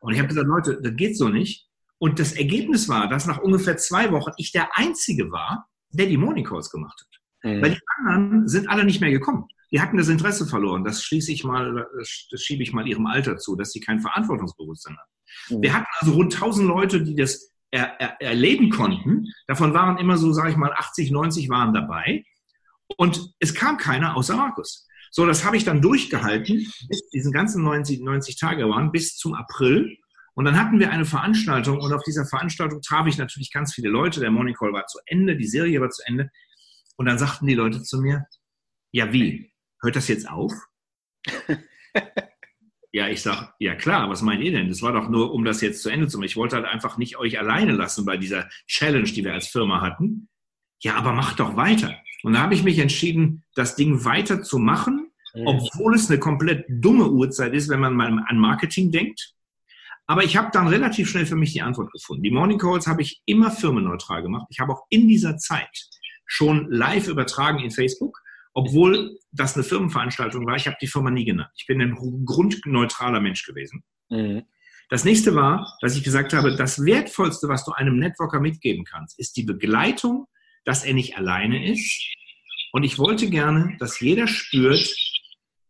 Und 0.00 0.12
ich 0.12 0.18
habe 0.18 0.28
gesagt, 0.28 0.46
Leute, 0.46 0.78
das 0.82 0.94
geht 0.96 1.16
so 1.16 1.28
nicht. 1.28 1.66
Und 1.98 2.18
das 2.18 2.32
Ergebnis 2.32 2.88
war, 2.88 3.08
dass 3.08 3.26
nach 3.26 3.38
ungefähr 3.38 3.76
zwei 3.76 4.12
Wochen 4.12 4.30
ich 4.36 4.52
der 4.52 4.76
Einzige 4.76 5.32
war, 5.32 5.66
der 5.90 6.06
die 6.06 6.16
Morning 6.16 6.44
Calls 6.44 6.70
gemacht 6.70 7.00
hat. 7.00 7.50
Mhm. 7.50 7.62
Weil 7.62 7.70
die 7.70 7.80
anderen 7.98 8.48
sind 8.48 8.68
alle 8.68 8.84
nicht 8.84 9.00
mehr 9.00 9.10
gekommen. 9.10 9.46
Die 9.70 9.80
hatten 9.80 9.96
das 9.96 10.08
Interesse 10.08 10.46
verloren. 10.46 10.84
Das 10.84 11.02
schließe 11.02 11.30
ich 11.32 11.44
mal, 11.44 11.86
das 11.98 12.42
schiebe 12.42 12.62
ich 12.62 12.72
mal 12.72 12.86
ihrem 12.86 13.06
Alter 13.06 13.36
zu, 13.36 13.54
dass 13.54 13.72
sie 13.72 13.80
kein 13.80 14.00
Verantwortungsbewusstsein 14.00 14.96
haben. 14.96 15.56
Mhm. 15.56 15.62
Wir 15.62 15.74
hatten 15.74 15.86
also 16.00 16.12
rund 16.14 16.34
1000 16.34 16.66
Leute, 16.66 17.02
die 17.02 17.14
das 17.14 17.52
er, 17.70 18.00
er, 18.00 18.20
erleben 18.20 18.70
konnten. 18.70 19.26
Davon 19.46 19.74
waren 19.74 19.98
immer 19.98 20.16
so, 20.16 20.32
sage 20.32 20.50
ich 20.50 20.56
mal, 20.56 20.72
80, 20.72 21.10
90 21.10 21.48
waren 21.48 21.74
dabei. 21.74 22.24
Und 22.96 23.32
es 23.38 23.54
kam 23.54 23.76
keiner 23.76 24.16
außer 24.16 24.36
Markus. 24.36 24.86
So, 25.10 25.26
das 25.26 25.44
habe 25.44 25.56
ich 25.56 25.64
dann 25.64 25.82
durchgehalten, 25.82 26.66
bis 26.88 27.08
diesen 27.10 27.32
ganzen 27.32 27.62
90, 27.62 28.00
90 28.00 28.38
Tage 28.38 28.68
waren, 28.68 28.92
bis 28.92 29.16
zum 29.16 29.34
April. 29.34 29.96
Und 30.38 30.44
dann 30.44 30.56
hatten 30.56 30.78
wir 30.78 30.92
eine 30.92 31.04
Veranstaltung 31.04 31.80
und 31.80 31.92
auf 31.92 32.04
dieser 32.04 32.24
Veranstaltung 32.24 32.80
traf 32.80 33.08
ich 33.08 33.18
natürlich 33.18 33.50
ganz 33.50 33.74
viele 33.74 33.88
Leute. 33.88 34.20
Der 34.20 34.30
Morning 34.30 34.54
Call 34.54 34.72
war 34.72 34.86
zu 34.86 35.00
Ende, 35.04 35.36
die 35.36 35.48
Serie 35.48 35.80
war 35.80 35.90
zu 35.90 36.00
Ende. 36.06 36.30
Und 36.96 37.06
dann 37.06 37.18
sagten 37.18 37.48
die 37.48 37.56
Leute 37.56 37.82
zu 37.82 38.00
mir, 38.00 38.24
ja 38.92 39.12
wie, 39.12 39.52
hört 39.82 39.96
das 39.96 40.06
jetzt 40.06 40.30
auf? 40.30 40.52
ja, 42.92 43.08
ich 43.08 43.20
sage, 43.20 43.48
ja 43.58 43.74
klar, 43.74 44.08
was 44.10 44.22
meint 44.22 44.44
ihr 44.44 44.52
denn? 44.52 44.68
Das 44.68 44.80
war 44.80 44.92
doch 44.92 45.08
nur, 45.08 45.34
um 45.34 45.44
das 45.44 45.60
jetzt 45.60 45.82
zu 45.82 45.90
Ende 45.90 46.06
zu 46.06 46.18
machen. 46.18 46.26
Ich 46.26 46.36
wollte 46.36 46.54
halt 46.54 46.66
einfach 46.66 46.98
nicht 46.98 47.18
euch 47.18 47.40
alleine 47.40 47.72
lassen 47.72 48.04
bei 48.04 48.16
dieser 48.16 48.48
Challenge, 48.68 49.10
die 49.10 49.24
wir 49.24 49.34
als 49.34 49.48
Firma 49.48 49.80
hatten. 49.80 50.28
Ja, 50.78 50.94
aber 50.94 51.14
macht 51.14 51.40
doch 51.40 51.56
weiter. 51.56 51.96
Und 52.22 52.34
da 52.34 52.42
habe 52.42 52.54
ich 52.54 52.62
mich 52.62 52.78
entschieden, 52.78 53.42
das 53.56 53.74
Ding 53.74 54.04
weiter 54.04 54.40
zu 54.40 54.60
machen, 54.60 55.10
obwohl 55.34 55.96
es 55.96 56.08
eine 56.08 56.20
komplett 56.20 56.64
dumme 56.68 57.10
Uhrzeit 57.10 57.54
ist, 57.54 57.68
wenn 57.70 57.80
man 57.80 57.96
mal 57.96 58.22
an 58.24 58.38
Marketing 58.38 58.92
denkt. 58.92 59.34
Aber 60.08 60.24
ich 60.24 60.38
habe 60.38 60.48
dann 60.52 60.68
relativ 60.68 61.10
schnell 61.10 61.26
für 61.26 61.36
mich 61.36 61.52
die 61.52 61.60
Antwort 61.60 61.92
gefunden. 61.92 62.22
Die 62.22 62.30
Morning 62.30 62.58
Calls 62.58 62.86
habe 62.86 63.02
ich 63.02 63.20
immer 63.26 63.50
firmenneutral 63.50 64.22
gemacht. 64.22 64.46
Ich 64.48 64.58
habe 64.58 64.72
auch 64.72 64.86
in 64.88 65.06
dieser 65.06 65.36
Zeit 65.36 65.68
schon 66.24 66.66
live 66.70 67.08
übertragen 67.08 67.58
in 67.58 67.70
Facebook, 67.70 68.18
obwohl 68.54 69.18
das 69.32 69.54
eine 69.54 69.64
Firmenveranstaltung 69.64 70.46
war. 70.46 70.56
Ich 70.56 70.66
habe 70.66 70.78
die 70.80 70.86
Firma 70.86 71.10
nie 71.10 71.26
genannt. 71.26 71.50
Ich 71.56 71.66
bin 71.66 71.82
ein 71.82 71.94
grundneutraler 72.24 73.20
Mensch 73.20 73.44
gewesen. 73.44 73.84
Mhm. 74.08 74.44
Das 74.88 75.04
nächste 75.04 75.34
war, 75.34 75.76
dass 75.82 75.94
ich 75.94 76.02
gesagt 76.02 76.32
habe, 76.32 76.56
das 76.56 76.82
Wertvollste, 76.86 77.48
was 77.48 77.66
du 77.66 77.72
einem 77.72 77.98
Networker 77.98 78.40
mitgeben 78.40 78.86
kannst, 78.86 79.18
ist 79.18 79.36
die 79.36 79.42
Begleitung, 79.42 80.26
dass 80.64 80.84
er 80.84 80.94
nicht 80.94 81.18
alleine 81.18 81.70
ist. 81.70 82.02
Und 82.72 82.82
ich 82.82 82.98
wollte 82.98 83.28
gerne, 83.28 83.76
dass 83.78 84.00
jeder 84.00 84.26
spürt, 84.26 84.90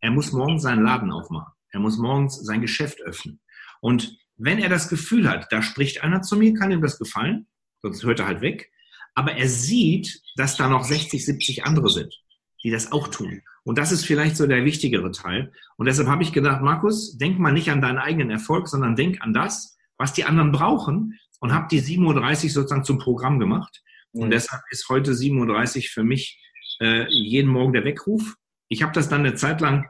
er 0.01 0.13
muss 0.13 0.31
morgens 0.31 0.63
seinen 0.63 0.85
Laden 0.85 1.11
aufmachen. 1.11 1.53
Er 1.71 1.81
muss 1.81 1.99
morgens 1.99 2.37
sein 2.45 2.61
Geschäft 2.61 3.01
öffnen. 3.01 3.41
Und 3.81 4.17
wenn 4.39 4.59
er 4.59 4.69
das 4.69 4.89
Gefühl 4.89 5.29
hat, 5.29 5.49
da 5.51 5.63
spricht 5.63 6.03
einer 6.03 6.23
zu 6.23 6.37
mir, 6.37 6.55
kann 6.55 6.71
ihm 6.71 6.81
das 6.81 6.99
gefallen, 6.99 7.47
sonst 7.83 8.05
hört 8.05 8.21
er 8.21 8.27
halt 8.27 8.41
weg. 8.41 8.71
Aber 9.15 9.33
er 9.33 9.49
sieht, 9.49 10.23
dass 10.37 10.57
da 10.57 10.69
noch 10.69 10.85
60, 10.85 11.25
70 11.25 11.65
andere 11.65 11.91
sind, 11.91 12.15
die 12.63 12.71
das 12.71 12.93
auch 12.93 13.09
tun. 13.09 13.43
Und 13.65 13.79
das 13.79 13.91
ist 13.91 14.07
vielleicht 14.07 14.37
so 14.37 14.47
der 14.47 14.65
wichtigere 14.65 15.11
Teil. 15.11 15.53
Und 15.77 15.87
deshalb 15.87 16.09
habe 16.09 16.23
ich 16.23 16.33
gedacht, 16.33 16.63
Markus, 16.63 17.19
denk 17.19 17.39
mal 17.39 17.53
nicht 17.53 17.71
an 17.71 17.83
deinen 17.83 17.99
eigenen 17.99 18.31
Erfolg, 18.31 18.69
sondern 18.69 18.97
denk 18.97 19.21
an 19.21 19.35
das, 19.35 19.77
was 19.99 20.13
die 20.13 20.25
anderen 20.25 20.53
brauchen 20.53 21.19
und 21.41 21.53
habe 21.53 21.67
die 21.71 21.83
7.30 21.83 22.45
Uhr 22.45 22.51
sozusagen 22.51 22.85
zum 22.85 22.99
Programm 22.99 23.41
gemacht. 23.41 23.83
Und 24.13 24.29
mhm. 24.29 24.31
deshalb 24.31 24.63
ist 24.71 24.89
heute 24.89 25.13
7.30 25.13 25.77
Uhr 25.77 25.83
für 25.93 26.05
mich 26.05 26.41
äh, 26.81 27.07
jeden 27.11 27.51
Morgen 27.51 27.73
der 27.73 27.85
Weckruf. 27.85 28.37
Ich 28.69 28.83
habe 28.83 28.93
das 28.93 29.09
dann 29.09 29.21
eine 29.21 29.35
Zeit 29.35 29.61
lang 29.61 29.89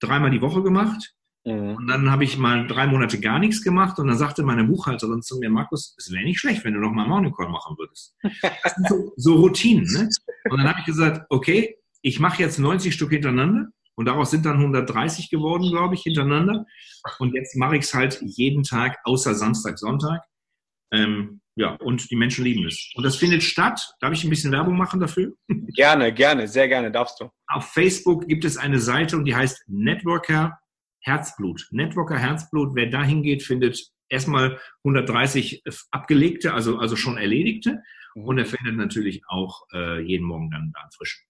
dreimal 0.00 0.30
die 0.30 0.40
Woche 0.40 0.62
gemacht. 0.62 1.14
Mhm. 1.44 1.76
Und 1.76 1.86
dann 1.88 2.10
habe 2.10 2.24
ich 2.24 2.38
mal 2.38 2.66
drei 2.66 2.86
Monate 2.86 3.18
gar 3.18 3.38
nichts 3.38 3.62
gemacht 3.62 3.98
und 3.98 4.06
dann 4.06 4.16
sagte 4.16 4.42
meine 4.42 4.64
Buchhalterin 4.64 5.22
zu 5.22 5.38
mir, 5.38 5.50
Markus, 5.50 5.94
es 5.98 6.12
wäre 6.12 6.24
nicht 6.24 6.38
schlecht, 6.38 6.64
wenn 6.64 6.74
du 6.74 6.80
noch 6.80 6.92
mal 6.92 7.06
Morning 7.06 7.32
Call 7.32 7.48
machen 7.48 7.76
würdest. 7.78 8.16
Das 8.62 8.74
sind 8.74 8.88
so, 8.88 9.12
so 9.16 9.34
Routinen. 9.36 9.84
Ne? 9.84 10.08
Und 10.50 10.58
dann 10.58 10.68
habe 10.68 10.80
ich 10.80 10.86
gesagt, 10.86 11.26
okay, 11.30 11.76
ich 12.02 12.20
mache 12.20 12.42
jetzt 12.42 12.58
90 12.58 12.94
Stück 12.94 13.10
hintereinander 13.10 13.68
und 13.94 14.06
daraus 14.06 14.30
sind 14.30 14.44
dann 14.44 14.58
130 14.58 15.30
geworden, 15.30 15.70
glaube 15.70 15.94
ich, 15.94 16.02
hintereinander. 16.02 16.64
Und 17.18 17.34
jetzt 17.34 17.56
mache 17.56 17.76
ich 17.76 17.84
es 17.84 17.94
halt 17.94 18.20
jeden 18.22 18.62
Tag, 18.62 18.98
außer 19.04 19.34
Samstag, 19.34 19.78
Sonntag. 19.78 20.22
Ähm, 20.92 21.40
ja, 21.54 21.74
und 21.76 22.10
die 22.10 22.16
Menschen 22.16 22.44
lieben 22.44 22.66
es. 22.66 22.90
Und 22.94 23.04
das 23.04 23.16
findet 23.16 23.42
statt. 23.42 23.94
Darf 24.00 24.12
ich 24.12 24.24
ein 24.24 24.30
bisschen 24.30 24.52
Werbung 24.52 24.76
machen 24.76 25.00
dafür? 25.00 25.32
Gerne, 25.74 26.12
gerne, 26.12 26.48
sehr 26.48 26.68
gerne, 26.68 26.90
darfst 26.90 27.20
du. 27.20 27.30
Auf 27.46 27.72
Facebook 27.72 28.26
gibt 28.26 28.44
es 28.44 28.56
eine 28.56 28.78
Seite 28.78 29.16
und 29.16 29.24
die 29.24 29.34
heißt 29.34 29.64
Networker 29.68 30.58
Herzblut. 31.02 31.68
Networker 31.70 32.18
Herzblut, 32.18 32.74
wer 32.74 32.86
da 32.86 33.04
hingeht, 33.04 33.42
findet 33.42 33.90
erstmal 34.08 34.58
130 34.84 35.62
abgelegte, 35.90 36.54
also, 36.54 36.78
also 36.78 36.96
schon 36.96 37.18
erledigte. 37.18 37.82
Mhm. 38.14 38.24
Und 38.24 38.38
er 38.38 38.46
findet 38.46 38.76
natürlich 38.76 39.22
auch 39.28 39.66
äh, 39.72 40.00
jeden 40.00 40.24
Morgen 40.24 40.50
dann 40.50 40.72
da 40.74 40.88
frischen. 40.96 41.24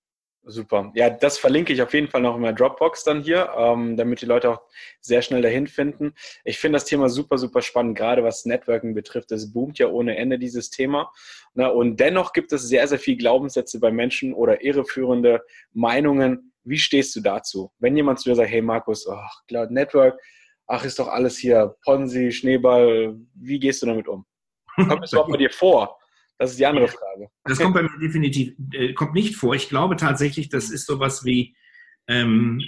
Super. 0.45 0.91
Ja, 0.97 1.09
das 1.09 1.39
verlinke 1.39 1.73
ich 1.73 1.83
auf 1.83 1.95
jeden 1.95 2.09
Fall 2.09 2.21
noch 2.21 2.35
in 2.35 2.41
meiner 2.41 2.57
Dropbox 2.57 3.05
dann 3.05 3.23
hier, 3.23 3.51
ähm, 3.57 3.97
damit 3.97 4.23
die 4.23 4.27
Leute 4.27 4.51
auch 4.51 4.61
sehr 5.01 5.23
schnell 5.23 5.41
dahin 5.41 5.69
finden. 5.69 6.15
Ich 6.45 6.59
finde 6.59 6.77
das 6.77 6.85
Thema 6.85 7.09
super, 7.09 7.39
super 7.39 7.63
spannend, 7.63 7.97
gerade 7.97 8.25
was 8.25 8.45
Networking 8.45 8.93
betrifft. 8.93 9.31
Es 9.31 9.53
boomt 9.53 9.79
ja 9.79 9.87
ohne 9.87 10.17
Ende 10.17 10.41
dieses 10.41 10.71
Thema. 10.71 11.13
Ne? 11.55 11.71
Und 11.73 12.01
dennoch 12.01 12.33
gibt 12.33 12.53
es 12.53 12.63
sehr, 12.63 12.89
sehr 12.89 12.99
viel 12.99 13.17
Glaubenssätze 13.17 13.79
bei 13.79 13.93
Menschen 13.93 14.35
oder 14.35 14.65
irreführende 14.65 15.43
Meinungen, 15.73 16.52
Wie 16.65 16.79
stehst 16.79 17.15
du 17.17 17.21
dazu? 17.21 17.73
Wenn 17.79 17.97
jemand 17.97 18.21
zu 18.21 18.29
dir 18.29 18.37
sagt, 18.37 18.51
hey 18.51 18.63
Markus, 18.63 19.07
oh, 19.07 19.17
Cloud 19.49 19.71
Network, 19.71 20.19
ach, 20.67 20.85
ist 20.85 20.99
doch 20.99 21.09
alles 21.09 21.39
hier 21.39 21.75
Ponzi, 21.85 22.33
Schneeball, 22.33 23.17
wie 23.35 23.59
gehst 23.59 23.83
du 23.83 23.87
damit 23.87 24.09
um? 24.09 24.25
Kommt 24.77 25.05
es 25.05 25.13
überhaupt 25.13 25.33
bei 25.33 25.39
dir 25.39 25.51
vor? 25.51 25.99
Das 26.39 26.51
ist 26.51 26.59
die 26.59 26.67
andere 26.67 26.89
Frage. 26.89 27.29
Das 27.45 27.59
kommt 27.59 27.75
bei 27.75 27.83
mir 27.83 27.99
definitiv, 28.01 28.55
äh, 28.73 28.95
kommt 28.95 29.15
nicht 29.15 29.37
vor. 29.37 29.55
Ich 29.55 29.69
glaube 29.69 29.97
tatsächlich, 29.97 30.49
das 30.49 30.71
ist 30.71 30.87
sowas 30.87 31.25
wie, 31.25 31.55
ähm, 32.09 32.63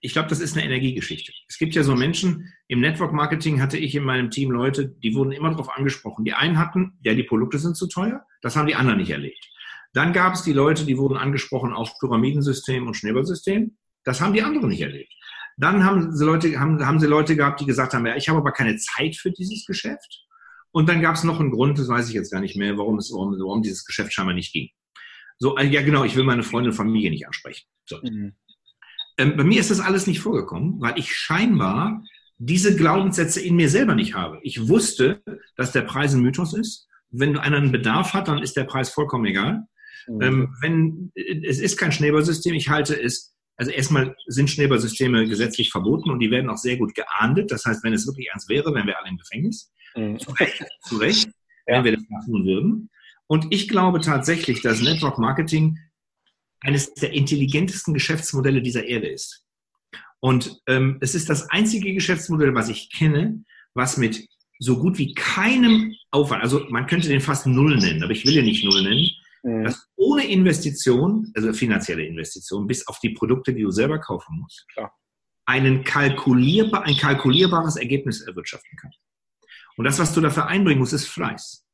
ich 0.00 0.12
glaube, 0.12 0.28
das 0.28 0.40
ist 0.40 0.56
eine 0.56 0.64
Energiegeschichte. 0.64 1.32
Es 1.48 1.58
gibt 1.58 1.74
ja 1.74 1.82
so 1.82 1.94
Menschen, 1.94 2.52
im 2.68 2.80
Network 2.80 3.12
Marketing 3.12 3.60
hatte 3.60 3.76
ich 3.76 3.94
in 3.94 4.04
meinem 4.04 4.30
Team 4.30 4.50
Leute, 4.50 4.88
die 4.88 5.14
wurden 5.14 5.32
immer 5.32 5.50
darauf 5.50 5.68
angesprochen. 5.70 6.24
Die 6.24 6.34
einen 6.34 6.58
hatten, 6.58 6.98
ja, 7.02 7.14
die 7.14 7.24
Produkte 7.24 7.58
sind 7.58 7.76
zu 7.76 7.88
teuer, 7.88 8.24
das 8.42 8.56
haben 8.56 8.68
die 8.68 8.76
anderen 8.76 9.00
nicht 9.00 9.10
erlebt. 9.10 9.50
Dann 9.92 10.12
gab 10.12 10.34
es 10.34 10.42
die 10.42 10.52
Leute, 10.52 10.84
die 10.84 10.98
wurden 10.98 11.16
angesprochen 11.16 11.72
auf 11.72 11.92
Pyramidensystem 11.98 12.86
und 12.86 12.94
Schneeballsystem. 12.94 13.76
Das 14.04 14.20
haben 14.20 14.32
die 14.32 14.42
anderen 14.42 14.68
nicht 14.68 14.82
erlebt. 14.82 15.12
Dann 15.56 15.84
haben 15.84 16.14
sie 16.14 16.24
Leute, 16.24 16.60
haben, 16.60 16.84
haben 16.86 17.00
sie 17.00 17.06
Leute 17.06 17.34
gehabt, 17.34 17.60
die 17.60 17.66
gesagt 17.66 17.92
haben, 17.92 18.06
ja, 18.06 18.16
ich 18.16 18.28
habe 18.28 18.38
aber 18.38 18.52
keine 18.52 18.76
Zeit 18.76 19.16
für 19.16 19.32
dieses 19.32 19.66
Geschäft. 19.66 20.24
Und 20.70 20.88
dann 20.88 21.00
gab 21.00 21.16
es 21.16 21.24
noch 21.24 21.40
einen 21.40 21.50
Grund, 21.50 21.78
das 21.78 21.88
weiß 21.88 22.08
ich 22.08 22.14
jetzt 22.14 22.30
gar 22.30 22.40
nicht 22.40 22.56
mehr, 22.56 22.78
warum, 22.78 22.98
es, 22.98 23.10
warum, 23.12 23.32
warum 23.38 23.62
dieses 23.62 23.84
Geschäft 23.84 24.12
scheinbar 24.12 24.34
nicht 24.34 24.52
ging. 24.52 24.70
So, 25.38 25.56
äh, 25.56 25.66
ja 25.66 25.82
genau, 25.82 26.04
ich 26.04 26.14
will 26.14 26.24
meine 26.24 26.42
Freunde 26.42 26.70
und 26.70 26.76
Familie 26.76 27.10
nicht 27.10 27.26
ansprechen. 27.26 27.66
So. 27.86 27.98
Mhm. 28.02 28.34
Ähm, 29.16 29.36
bei 29.36 29.44
mir 29.44 29.60
ist 29.60 29.70
das 29.70 29.80
alles 29.80 30.06
nicht 30.06 30.20
vorgekommen, 30.20 30.80
weil 30.80 30.98
ich 30.98 31.14
scheinbar 31.14 32.04
diese 32.38 32.76
Glaubenssätze 32.76 33.40
in 33.40 33.56
mir 33.56 33.68
selber 33.68 33.94
nicht 33.94 34.14
habe. 34.14 34.38
Ich 34.42 34.68
wusste, 34.68 35.22
dass 35.56 35.72
der 35.72 35.82
Preis 35.82 36.14
ein 36.14 36.22
Mythos 36.22 36.54
ist. 36.54 36.86
Wenn 37.10 37.36
einer 37.36 37.56
einen 37.56 37.72
Bedarf 37.72 38.14
hat, 38.14 38.28
dann 38.28 38.38
ist 38.38 38.56
der 38.56 38.64
Preis 38.64 38.90
vollkommen 38.90 39.26
egal. 39.26 39.66
Mhm. 40.06 40.22
Ähm, 40.22 40.54
wenn, 40.60 41.12
es 41.44 41.58
ist 41.58 41.76
kein 41.76 41.92
Schneeballsystem, 41.92 42.54
ich 42.54 42.68
halte 42.68 43.00
es, 43.00 43.34
also 43.56 43.70
erstmal 43.70 44.14
sind 44.26 44.50
Schneeballsysteme 44.50 45.26
gesetzlich 45.26 45.70
verboten 45.70 46.10
und 46.10 46.20
die 46.20 46.30
werden 46.30 46.48
auch 46.48 46.56
sehr 46.56 46.76
gut 46.76 46.94
geahndet. 46.94 47.50
Das 47.50 47.64
heißt, 47.64 47.82
wenn 47.82 47.92
es 47.92 48.06
wirklich 48.06 48.32
eins 48.32 48.48
wäre, 48.48 48.72
wären 48.74 48.86
wir 48.86 48.98
alle 48.98 49.08
im 49.08 49.18
Gefängnis. 49.18 49.72
Mhm. 49.96 50.18
Zu 50.18 50.30
Recht, 50.32 50.64
zu 50.82 50.96
Recht 50.98 51.28
ja. 51.66 51.76
wenn 51.76 51.84
wir 51.84 51.92
das 51.92 52.26
tun 52.26 52.44
würden. 52.44 52.90
Und 53.26 53.46
ich 53.50 53.68
glaube 53.68 54.00
tatsächlich, 54.00 54.62
dass 54.62 54.80
Network 54.80 55.18
Marketing 55.18 55.78
eines 56.60 56.94
der 56.94 57.12
intelligentesten 57.12 57.94
Geschäftsmodelle 57.94 58.62
dieser 58.62 58.84
Erde 58.84 59.08
ist. 59.08 59.44
Und 60.20 60.60
ähm, 60.66 60.98
es 61.00 61.14
ist 61.14 61.28
das 61.30 61.48
einzige 61.50 61.92
Geschäftsmodell, 61.94 62.54
was 62.54 62.68
ich 62.68 62.90
kenne, 62.90 63.44
was 63.74 63.96
mit 63.96 64.26
so 64.58 64.78
gut 64.78 64.98
wie 64.98 65.14
keinem 65.14 65.94
Aufwand, 66.10 66.42
also 66.42 66.66
man 66.68 66.86
könnte 66.86 67.08
den 67.08 67.20
fast 67.20 67.46
Null 67.46 67.76
nennen, 67.76 68.02
aber 68.02 68.12
ich 68.12 68.26
will 68.26 68.34
ja 68.34 68.42
nicht 68.42 68.64
Null 68.64 68.82
nennen, 68.82 69.08
mhm. 69.48 69.64
dass 69.64 69.88
ohne 69.96 70.26
Investition, 70.26 71.32
also 71.34 71.52
finanzielle 71.52 72.04
Investition, 72.04 72.66
bis 72.66 72.86
auf 72.86 72.98
die 73.00 73.10
Produkte, 73.10 73.54
die 73.54 73.62
du 73.62 73.70
selber 73.70 73.98
kaufen 73.98 74.38
musst, 74.40 74.66
Klar. 74.72 74.92
Einen 75.46 75.82
kalkulierbar, 75.82 76.82
ein 76.82 76.96
kalkulierbares 76.98 77.76
Ergebnis 77.76 78.20
erwirtschaften 78.20 78.76
kann. 78.78 78.90
Und 79.78 79.86
das, 79.86 79.98
was 79.98 80.12
du 80.12 80.20
dafür 80.20 80.46
einbringen 80.46 80.78
musst, 80.78 80.92
ist 80.92 81.06
Fleiß. 81.06 81.64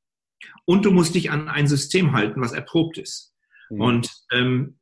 Und 0.65 0.85
du 0.85 0.93
musst 0.93 1.17
dich 1.17 1.33
an 1.33 1.49
ein 1.49 1.67
System 1.67 2.13
halten, 2.13 2.41
was 2.41 2.53
erprobt 2.53 2.99
ist. 2.99 3.35
Mhm. 3.71 3.81
Und 3.81 4.11
ähm, 4.31 4.79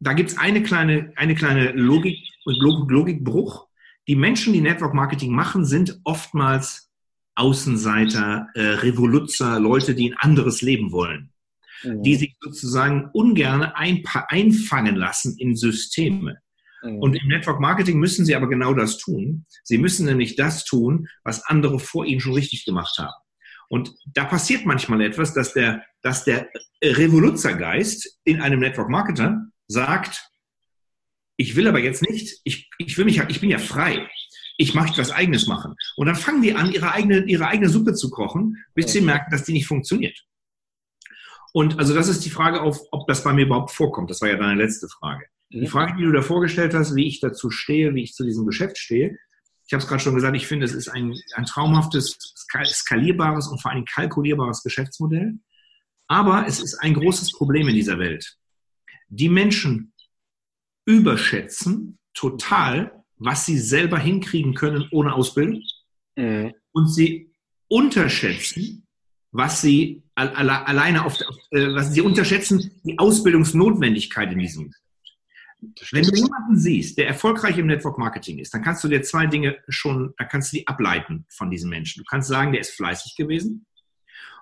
da 0.00 0.12
gibt 0.12 0.30
es 0.30 0.38
eine 0.38 0.62
kleine, 0.62 1.12
eine 1.16 1.34
kleine 1.34 1.72
Logik 1.72 2.18
und 2.44 2.58
Logik, 2.58 2.90
Logikbruch. 2.90 3.66
Die 4.06 4.16
Menschen, 4.16 4.52
die 4.52 4.60
Network 4.60 4.94
Marketing 4.94 5.32
machen, 5.34 5.64
sind 5.64 5.98
oftmals 6.04 6.90
Außenseiter, 7.34 8.48
äh, 8.54 8.60
Revoluzer, 8.60 9.60
Leute, 9.60 9.94
die 9.94 10.10
ein 10.10 10.18
anderes 10.18 10.60
Leben 10.62 10.92
wollen, 10.92 11.32
mhm. 11.82 12.02
die 12.02 12.16
sich 12.16 12.36
sozusagen 12.40 13.10
ungern 13.12 13.62
ein, 13.62 14.02
einfangen 14.28 14.96
lassen 14.96 15.36
in 15.38 15.56
Systeme. 15.56 16.38
Mhm. 16.82 16.98
Und 16.98 17.14
im 17.14 17.28
Network 17.28 17.60
Marketing 17.60 17.98
müssen 17.98 18.24
sie 18.24 18.34
aber 18.34 18.48
genau 18.48 18.74
das 18.74 18.98
tun. 18.98 19.46
Sie 19.64 19.78
müssen 19.78 20.06
nämlich 20.06 20.36
das 20.36 20.64
tun, 20.64 21.08
was 21.24 21.44
andere 21.46 21.78
vor 21.78 22.04
ihnen 22.04 22.20
schon 22.20 22.34
richtig 22.34 22.64
gemacht 22.64 22.98
haben. 22.98 23.14
Und 23.68 23.94
da 24.06 24.24
passiert 24.24 24.64
manchmal 24.64 25.02
etwas, 25.02 25.34
dass 25.34 25.52
der, 25.52 25.82
dass 26.00 26.24
der 26.24 26.48
Revoluzergeist 26.82 28.18
in 28.24 28.40
einem 28.40 28.60
Network 28.60 28.88
Marketer 28.88 29.42
sagt, 29.66 30.30
ich 31.36 31.54
will 31.54 31.68
aber 31.68 31.78
jetzt 31.78 32.02
nicht, 32.02 32.40
ich, 32.44 32.68
ich 32.78 32.96
will 32.98 33.04
mich, 33.04 33.20
ich 33.28 33.40
bin 33.40 33.50
ja 33.50 33.58
frei. 33.58 34.08
Ich 34.56 34.74
möchte 34.74 34.98
was 34.98 35.12
Eigenes 35.12 35.46
machen. 35.46 35.74
Und 35.96 36.06
dann 36.06 36.16
fangen 36.16 36.42
die 36.42 36.54
an, 36.54 36.72
ihre 36.72 36.92
eigene, 36.92 37.24
ihre 37.26 37.46
eigene 37.46 37.68
Suppe 37.68 37.94
zu 37.94 38.10
kochen, 38.10 38.56
bis 38.74 38.90
sie 38.90 39.00
merken, 39.00 39.30
dass 39.30 39.44
die 39.44 39.52
nicht 39.52 39.68
funktioniert. 39.68 40.18
Und 41.52 41.78
also 41.78 41.94
das 41.94 42.08
ist 42.08 42.24
die 42.24 42.30
Frage, 42.30 42.60
auf, 42.60 42.80
ob 42.90 43.06
das 43.06 43.24
bei 43.24 43.32
mir 43.32 43.46
überhaupt 43.46 43.70
vorkommt. 43.70 44.10
Das 44.10 44.20
war 44.20 44.28
ja 44.28 44.36
deine 44.36 44.60
letzte 44.60 44.88
Frage. 44.88 45.26
Die 45.50 45.66
Frage, 45.66 45.94
die 45.96 46.04
du 46.04 46.12
da 46.12 46.20
vorgestellt 46.20 46.74
hast, 46.74 46.94
wie 46.94 47.06
ich 47.06 47.20
dazu 47.20 47.50
stehe, 47.50 47.94
wie 47.94 48.02
ich 48.02 48.12
zu 48.12 48.24
diesem 48.24 48.46
Geschäft 48.46 48.76
stehe, 48.76 49.16
ich 49.68 49.74
habe 49.74 49.82
es 49.82 49.88
gerade 49.88 50.02
schon 50.02 50.14
gesagt, 50.14 50.34
ich 50.34 50.46
finde, 50.46 50.64
es 50.64 50.72
ist 50.72 50.88
ein, 50.88 51.14
ein 51.34 51.44
traumhaftes, 51.44 52.16
skalierbares 52.64 53.48
und 53.48 53.60
vor 53.60 53.70
allem 53.70 53.84
kalkulierbares 53.84 54.62
Geschäftsmodell. 54.62 55.34
Aber 56.06 56.46
es 56.46 56.58
ist 56.58 56.78
ein 56.78 56.94
großes 56.94 57.32
Problem 57.32 57.68
in 57.68 57.74
dieser 57.74 57.98
Welt. 57.98 58.38
Die 59.08 59.28
Menschen 59.28 59.92
überschätzen 60.86 61.98
total, 62.14 63.04
was 63.16 63.44
sie 63.44 63.58
selber 63.58 63.98
hinkriegen 63.98 64.54
können 64.54 64.88
ohne 64.90 65.12
Ausbildung. 65.12 65.62
Mhm. 66.16 66.54
Und 66.72 66.88
sie 66.88 67.34
unterschätzen, 67.68 68.86
was 69.30 69.60
sie 69.60 70.02
alleine 70.14 71.04
auf, 71.04 71.20
äh, 71.50 71.74
was 71.74 71.92
sie 71.92 72.00
unterschätzen, 72.00 72.80
die 72.84 72.98
Ausbildungsnotwendigkeit 72.98 74.32
in 74.32 74.38
diesem 74.38 74.72
wenn 75.90 76.04
du 76.04 76.14
jemanden 76.14 76.56
siehst, 76.56 76.98
der 76.98 77.08
erfolgreich 77.08 77.58
im 77.58 77.66
Network 77.66 77.98
Marketing 77.98 78.38
ist, 78.38 78.54
dann 78.54 78.62
kannst 78.62 78.84
du 78.84 78.88
dir 78.88 79.02
zwei 79.02 79.26
Dinge 79.26 79.58
schon, 79.68 80.14
da 80.16 80.24
kannst 80.24 80.52
du 80.52 80.58
die 80.58 80.68
ableiten 80.68 81.26
von 81.28 81.50
diesem 81.50 81.70
Menschen. 81.70 82.00
Du 82.00 82.04
kannst 82.08 82.28
sagen, 82.28 82.52
der 82.52 82.60
ist 82.60 82.70
fleißig 82.74 83.16
gewesen. 83.16 83.66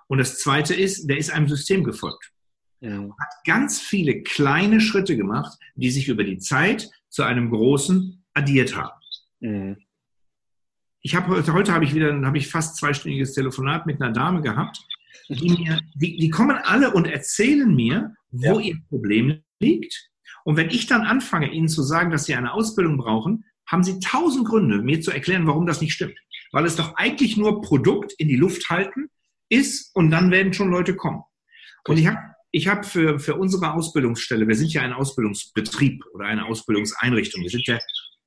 Und 0.08 0.18
das 0.18 0.38
zweite 0.38 0.74
ist, 0.74 1.08
der 1.08 1.16
ist 1.16 1.30
einem 1.30 1.48
System 1.48 1.84
gefolgt. 1.84 2.32
Ja. 2.80 2.98
Hat 3.00 3.44
ganz 3.46 3.80
viele 3.80 4.22
kleine 4.22 4.80
Schritte 4.80 5.16
gemacht, 5.16 5.58
die 5.74 5.90
sich 5.90 6.08
über 6.08 6.22
die 6.22 6.38
Zeit 6.38 6.90
zu 7.08 7.22
einem 7.22 7.50
großen 7.50 8.22
addiert 8.34 8.76
haben. 8.76 9.00
Mhm. 9.40 9.76
Ich 11.06 11.14
habe 11.14 11.28
heute, 11.28 11.52
heute 11.52 11.72
habe 11.72 11.84
ich 11.84 11.94
wieder, 11.94 12.20
habe 12.26 12.36
ich 12.36 12.48
fast 12.48 12.78
zweistündiges 12.78 13.32
Telefonat 13.32 13.86
mit 13.86 14.02
einer 14.02 14.10
Dame 14.10 14.40
gehabt, 14.40 14.80
die 15.28 15.50
mir, 15.50 15.78
die, 15.94 16.16
die 16.16 16.30
kommen 16.30 16.56
alle 16.64 16.92
und 16.92 17.04
erzählen 17.04 17.72
mir, 17.72 18.16
wo 18.32 18.58
ja. 18.58 18.66
ihr 18.66 18.76
Problem 18.88 19.40
liegt 19.60 20.10
und 20.44 20.56
wenn 20.56 20.68
ich 20.70 20.88
dann 20.88 21.02
anfange, 21.02 21.52
Ihnen 21.52 21.68
zu 21.68 21.84
sagen, 21.84 22.10
dass 22.10 22.24
Sie 22.24 22.34
eine 22.34 22.52
Ausbildung 22.52 22.98
brauchen, 22.98 23.44
haben 23.68 23.84
Sie 23.84 24.00
tausend 24.00 24.48
Gründe, 24.48 24.82
mir 24.82 25.00
zu 25.00 25.12
erklären, 25.12 25.46
warum 25.46 25.64
das 25.64 25.80
nicht 25.80 25.92
stimmt. 25.92 26.18
Weil 26.50 26.64
es 26.64 26.74
doch 26.74 26.96
eigentlich 26.96 27.36
nur 27.36 27.62
Produkt 27.62 28.12
in 28.18 28.26
die 28.26 28.34
Luft 28.34 28.68
halten 28.68 29.08
ist 29.48 29.94
und 29.94 30.10
dann 30.10 30.32
werden 30.32 30.54
schon 30.54 30.72
Leute 30.72 30.96
kommen. 30.96 31.22
Und 31.86 31.98
ich 31.98 32.08
habe 32.08 32.18
ich 32.50 32.66
hab 32.66 32.84
für, 32.84 33.20
für 33.20 33.36
unsere 33.36 33.74
Ausbildungsstelle, 33.74 34.48
wir 34.48 34.56
sind 34.56 34.72
ja 34.72 34.82
ein 34.82 34.92
Ausbildungsbetrieb 34.92 36.04
oder 36.14 36.26
eine 36.26 36.46
Ausbildungseinrichtung, 36.46 37.42
wir 37.42 37.50
sind 37.50 37.68
der 37.68 37.80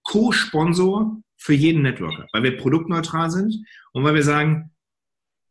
Co-Sponsor 0.04 1.22
für 1.40 1.54
jeden 1.54 1.82
Networker, 1.82 2.28
weil 2.34 2.44
wir 2.44 2.58
produktneutral 2.58 3.32
sind 3.32 3.66
und 3.94 4.04
weil 4.04 4.14
wir 4.14 4.24
sagen, 4.24 4.72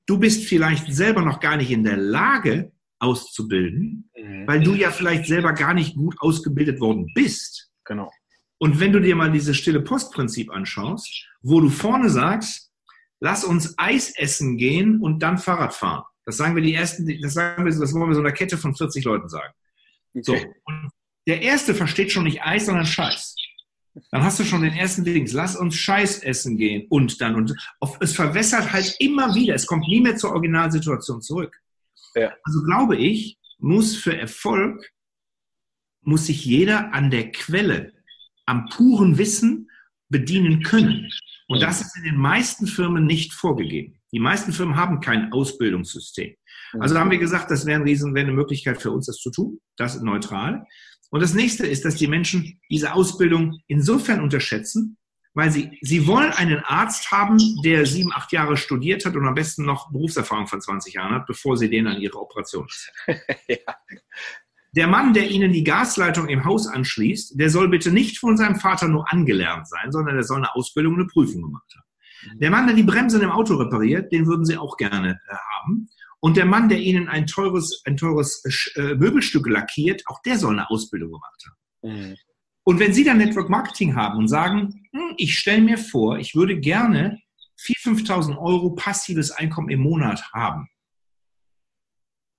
du 0.07 0.19
bist 0.19 0.45
vielleicht 0.45 0.93
selber 0.93 1.23
noch 1.23 1.41
gar 1.41 1.57
nicht 1.57 1.71
in 1.71 1.83
der 1.83 1.97
Lage, 1.97 2.73
auszubilden, 3.01 4.11
mhm. 4.17 4.47
weil 4.47 4.61
du 4.61 4.75
ja 4.75 4.91
vielleicht 4.91 5.27
selber 5.27 5.53
gar 5.53 5.75
nicht 5.75 5.95
gut 5.95 6.17
ausgebildet 6.19 6.81
worden 6.81 7.07
bist. 7.15 7.71
Genau. 7.85 8.11
Und 8.59 8.81
wenn 8.81 8.93
du 8.93 9.01
dir 9.01 9.15
mal 9.15 9.31
dieses 9.31 9.57
stille 9.57 9.81
Postprinzip 9.81 10.51
anschaust, 10.51 11.27
wo 11.43 11.61
du 11.61 11.69
vorne 11.69 12.11
sagst, 12.11 12.73
lass 13.21 13.45
uns 13.45 13.75
Eis 13.79 14.13
essen 14.17 14.57
gehen 14.57 15.01
und 15.01 15.23
dann 15.23 15.39
Fahrrad 15.39 15.75
fahren. 15.75 16.05
Das 16.25 16.37
sagen 16.37 16.57
wir 16.57 16.63
die 16.63 16.75
ersten, 16.75 17.07
das 17.23 17.35
sagen 17.35 17.65
wir, 17.65 17.73
das 17.73 17.95
wollen 17.95 18.11
wir 18.11 18.15
so 18.15 18.21
einer 18.21 18.33
Kette 18.33 18.59
von 18.59 18.75
40 18.75 19.05
Leuten 19.05 19.29
sagen. 19.29 19.53
Okay. 20.15 20.23
So. 20.23 20.35
Und 20.65 20.91
der 21.27 21.41
erste 21.43 21.75
versteht 21.75 22.11
schon 22.11 22.25
nicht 22.25 22.43
Eis, 22.43 22.67
sondern 22.67 22.85
Scheiß. 22.85 23.35
Dann 24.11 24.23
hast 24.23 24.39
du 24.39 24.45
schon 24.45 24.63
den 24.63 24.73
ersten 24.73 25.05
Dings. 25.05 25.33
Lass 25.33 25.57
uns 25.57 25.77
Scheiß 25.77 26.23
essen 26.23 26.57
gehen 26.57 26.87
und 26.89 27.21
dann 27.21 27.35
und 27.35 27.55
es 28.01 28.15
verwässert 28.15 28.73
halt 28.73 28.97
immer 28.99 29.35
wieder. 29.35 29.55
Es 29.55 29.67
kommt 29.67 29.87
nie 29.89 30.01
mehr 30.01 30.17
zur 30.17 30.33
Originalsituation 30.33 31.23
zurück. 31.23 31.57
Ja. 32.15 32.33
Also 32.43 32.63
glaube 32.63 32.97
ich, 32.97 33.39
muss 33.59 33.97
für 33.97 34.17
Erfolg, 34.17 34.93
muss 36.03 36.27
sich 36.27 36.45
jeder 36.45 36.95
an 36.95 37.11
der 37.11 37.33
Quelle, 37.33 37.93
am 38.47 38.69
puren 38.69 39.19
Wissen 39.19 39.71
bedienen 40.09 40.63
können. 40.63 41.11
Und 41.49 41.63
das 41.63 41.81
ist 41.81 41.97
in 41.97 42.05
den 42.05 42.17
meisten 42.17 42.67
Firmen 42.67 43.07
nicht 43.07 43.33
vorgegeben. 43.33 43.99
Die 44.13 44.21
meisten 44.21 44.53
Firmen 44.53 44.77
haben 44.77 45.01
kein 45.01 45.33
Ausbildungssystem. 45.33 46.35
Also 46.79 46.95
da 46.95 47.01
haben 47.01 47.11
wir 47.11 47.19
gesagt, 47.19 47.51
das 47.51 47.67
wäre, 47.67 47.81
ein 47.81 47.87
Riesen, 47.87 48.15
wäre 48.15 48.27
eine 48.27 48.35
Möglichkeit 48.35 48.81
für 48.81 48.91
uns, 48.91 49.07
das 49.07 49.17
zu 49.17 49.31
tun. 49.31 49.61
Das 49.77 49.95
ist 49.95 50.03
neutral. 50.03 50.67
Und 51.11 51.23
das 51.23 51.35
nächste 51.35 51.67
ist, 51.67 51.85
dass 51.85 51.97
die 51.97 52.07
Menschen 52.07 52.61
diese 52.71 52.93
Ausbildung 52.95 53.61
insofern 53.67 54.21
unterschätzen, 54.21 54.99
weil 55.35 55.51
sie, 55.51 55.79
sie 55.83 56.07
wollen 56.07 56.33
einen 56.33 56.65
Arzt 56.65 57.11
haben, 57.13 57.39
der 57.63 57.87
sieben, 57.87 58.13
acht 58.13 58.33
Jahre 58.33 58.57
studiert 58.57 59.05
hat 59.05 59.15
und 59.15 59.27
am 59.27 59.35
besten 59.35 59.65
noch 59.65 59.91
Berufserfahrung 59.93 60.49
von 60.49 60.61
20 60.61 60.95
Jahren 60.95 61.15
hat, 61.15 61.27
bevor 61.27 61.57
sie 61.57 61.71
den 61.71 61.87
an 61.87 62.01
ihre 62.01 62.19
Operation 62.19 62.67
ja. 63.49 63.57
der 64.73 64.87
Mann, 64.89 65.13
der 65.13 65.31
Ihnen 65.31 65.53
die 65.53 65.65
Gasleitung 65.65 66.29
im 66.29 66.45
Haus 66.45 66.67
anschließt, 66.67 67.39
der 67.39 67.51
soll 67.51 67.69
bitte 67.69 67.93
nicht 67.93 68.19
von 68.19 68.37
seinem 68.37 68.57
Vater 68.57 68.89
nur 68.89 69.11
angelernt 69.13 69.69
sein, 69.69 69.93
sondern 69.93 70.15
der 70.15 70.25
soll 70.25 70.39
eine 70.39 70.55
Ausbildung, 70.55 70.95
eine 70.95 71.07
Prüfung 71.07 71.43
gemacht 71.43 71.73
haben. 71.75 72.39
Der 72.41 72.51
Mann, 72.51 72.67
der 72.67 72.75
die 72.75 72.83
Bremsen 72.83 73.23
im 73.23 73.31
Auto 73.31 73.55
repariert, 73.55 74.11
den 74.13 74.27
würden 74.27 74.45
Sie 74.45 74.57
auch 74.57 74.77
gerne 74.77 75.21
äh, 75.29 75.35
haben. 75.35 75.89
Und 76.21 76.37
der 76.37 76.47
Mann, 76.47 76.69
der 76.69 76.79
Ihnen 76.79 77.09
ein 77.09 77.27
teures, 77.27 77.83
ein 77.85 77.97
teures 77.97 78.43
äh, 78.75 78.95
Möbelstück 78.95 79.47
lackiert, 79.49 80.03
auch 80.07 80.21
der 80.23 80.39
soll 80.39 80.55
eine 80.55 80.69
Ausbildung 80.71 81.13
gemacht 81.13 81.45
haben. 81.47 82.11
Mhm. 82.11 82.17
Und 82.65 82.81
wenn 82.81 82.93
Sie 82.93 83.05
dann 83.05 83.19
Network 83.19 83.49
Marketing 83.49 83.95
haben 83.95 84.19
und 84.19 84.29
sagen, 84.29 84.89
hm, 84.93 85.15
ich 85.17 85.39
stelle 85.39 85.63
mir 85.63 85.79
vor, 85.79 86.19
ich 86.19 86.35
würde 86.35 86.59
gerne 86.59 87.19
4.000, 87.61 88.07
5.000 88.07 88.39
Euro 88.39 88.75
passives 88.75 89.31
Einkommen 89.31 89.71
im 89.71 89.81
Monat 89.81 90.23
haben. 90.33 90.69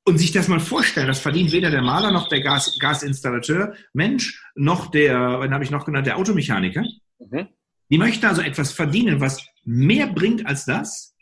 Und 0.05 0.17
sich 0.17 0.31
das 0.31 0.47
mal 0.47 0.59
vorstellen, 0.59 1.07
das 1.07 1.19
verdient 1.19 1.51
weder 1.51 1.71
der 1.71 1.81
Maler 1.81 2.11
noch 2.11 2.29
der 2.29 2.41
Gas, 2.41 2.77
Gasinstallateur, 2.79 3.75
Mensch, 3.93 4.43
noch 4.55 4.91
der, 4.91 5.39
wann 5.39 5.53
habe 5.53 5.63
ich 5.63 5.71
noch 5.71 5.85
genannt, 5.85 6.07
der 6.07 6.17
Automechaniker. 6.17 6.83
Mhm. 7.19 7.47
Die 7.91 7.97
möchten 7.97 8.25
also 8.25 8.41
etwas 8.41 8.71
verdienen, 8.71 9.19
was 9.19 9.43
mehr 9.63 10.07
bringt 10.07 10.45
als 10.45 10.65
das, 10.65 11.15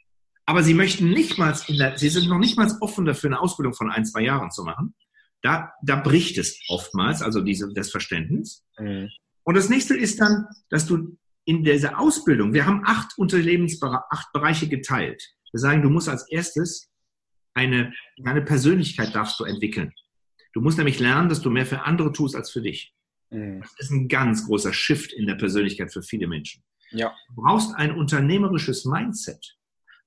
aber 0.48 0.64
sie 0.64 0.74
möchten 0.74 1.10
nicht 1.10 1.38
mal, 1.38 1.54
sie 1.56 2.10
sind 2.10 2.30
noch 2.30 2.40
nicht 2.40 2.58
mal 2.58 2.72
offen 2.80 3.06
dafür, 3.06 3.30
eine 3.30 3.42
Ausbildung 3.42 3.74
von 3.74 3.92
ein, 3.92 4.06
zwei 4.06 4.22
Jahren 4.22 4.50
zu 4.50 4.64
machen. 4.64 4.96
Da, 5.42 5.74
da 5.84 5.98
bricht 5.98 6.38
es 6.38 6.58
oftmals, 6.70 7.22
also 7.22 7.42
diese, 7.42 7.72
das 7.74 7.92
Verständnis. 7.92 8.64
Mhm. 8.80 9.10
Und 9.44 9.56
das 9.58 9.70
nächste 9.70 9.96
ist 9.96 10.22
dann, 10.22 10.46
dass 10.70 10.88
du 10.88 11.18
in 11.44 11.64
dieser 11.64 12.00
Ausbildung, 12.00 12.54
wir 12.54 12.66
haben 12.66 12.84
acht 12.86 13.18
Unternehmensbereiche, 13.18 14.04
acht 14.10 14.32
Bereiche 14.32 14.70
geteilt. 14.70 15.22
Wir 15.52 15.60
sagen, 15.60 15.82
du 15.82 15.90
musst 15.90 16.08
als 16.08 16.30
erstes 16.30 16.90
eine, 17.54 17.94
eine 18.24 18.42
Persönlichkeit 18.42 19.14
darfst 19.14 19.40
du 19.42 19.44
entwickeln. 19.44 19.92
Du 20.54 20.62
musst 20.62 20.78
nämlich 20.78 21.00
lernen, 21.00 21.28
dass 21.28 21.42
du 21.42 21.50
mehr 21.50 21.66
für 21.66 21.82
andere 21.82 22.14
tust 22.14 22.36
als 22.38 22.52
für 22.52 22.62
dich. 22.62 22.94
Mhm. 23.32 23.60
Das 23.62 23.74
ist 23.80 23.92
ein 23.92 24.08
ganz 24.08 24.46
großer 24.46 24.72
Shift 24.72 25.12
in 25.12 25.28
der 25.28 25.36
Persönlichkeit 25.36 25.92
für 25.92 26.02
viele 26.02 26.28
Menschen. 26.28 26.64
Ja. 26.92 27.14
Du 27.28 27.42
brauchst 27.42 27.76
ein 27.76 27.92
unternehmerisches 27.92 28.86
Mindset, 28.86 29.57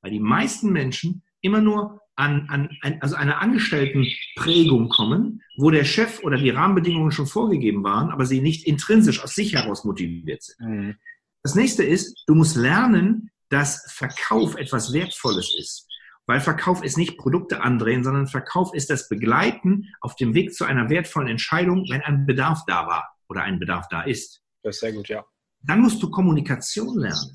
weil 0.03 0.11
die 0.11 0.21
meisten 0.21 0.73
Menschen 0.73 1.23
immer 1.41 1.61
nur 1.61 2.01
an, 2.17 2.47
an 2.49 2.99
also 3.01 3.17
einer 3.17 3.41
Angestelltenprägung 3.41 4.89
kommen, 4.89 5.43
wo 5.57 5.71
der 5.71 5.85
Chef 5.85 6.23
oder 6.23 6.37
die 6.37 6.51
Rahmenbedingungen 6.51 7.13
schon 7.13 7.27
vorgegeben 7.27 7.83
waren, 7.83 8.11
aber 8.11 8.27
sie 8.27 8.41
nicht 8.41 8.67
intrinsisch 8.67 9.23
aus 9.23 9.35
sich 9.35 9.55
heraus 9.55 9.85
motiviert 9.85 10.43
sind. 10.43 10.61
Mhm. 10.61 10.97
Das 11.43 11.55
nächste 11.55 11.83
ist, 11.83 12.23
du 12.27 12.35
musst 12.35 12.57
lernen, 12.57 13.31
dass 13.49 13.91
Verkauf 13.93 14.57
etwas 14.57 14.93
Wertvolles 14.93 15.55
ist. 15.59 15.87
Weil 16.27 16.41
Verkauf 16.41 16.85
ist 16.85 16.97
nicht 16.97 17.19
Produkte 17.19 17.63
andrehen, 17.63 18.05
sondern 18.05 18.29
Verkauf 18.29 18.73
ist 18.75 18.91
das 18.91 19.09
Begleiten 19.09 19.89
auf 20.01 20.15
dem 20.15 20.35
Weg 20.35 20.55
zu 20.55 20.65
einer 20.65 20.89
wertvollen 20.89 21.29
Entscheidung, 21.29 21.87
wenn 21.89 22.03
ein 22.03 22.27
Bedarf 22.27 22.61
da 22.67 22.87
war 22.87 23.09
oder 23.29 23.43
ein 23.43 23.59
Bedarf 23.59 23.89
da 23.89 24.03
ist. 24.03 24.41
Das 24.63 24.77
ist 24.77 24.81
sehr 24.81 24.93
gut, 24.93 25.09
ja. 25.09 25.25
Dann 25.63 25.81
musst 25.81 26.03
du 26.03 26.11
Kommunikation 26.11 26.99
lernen, 26.99 27.33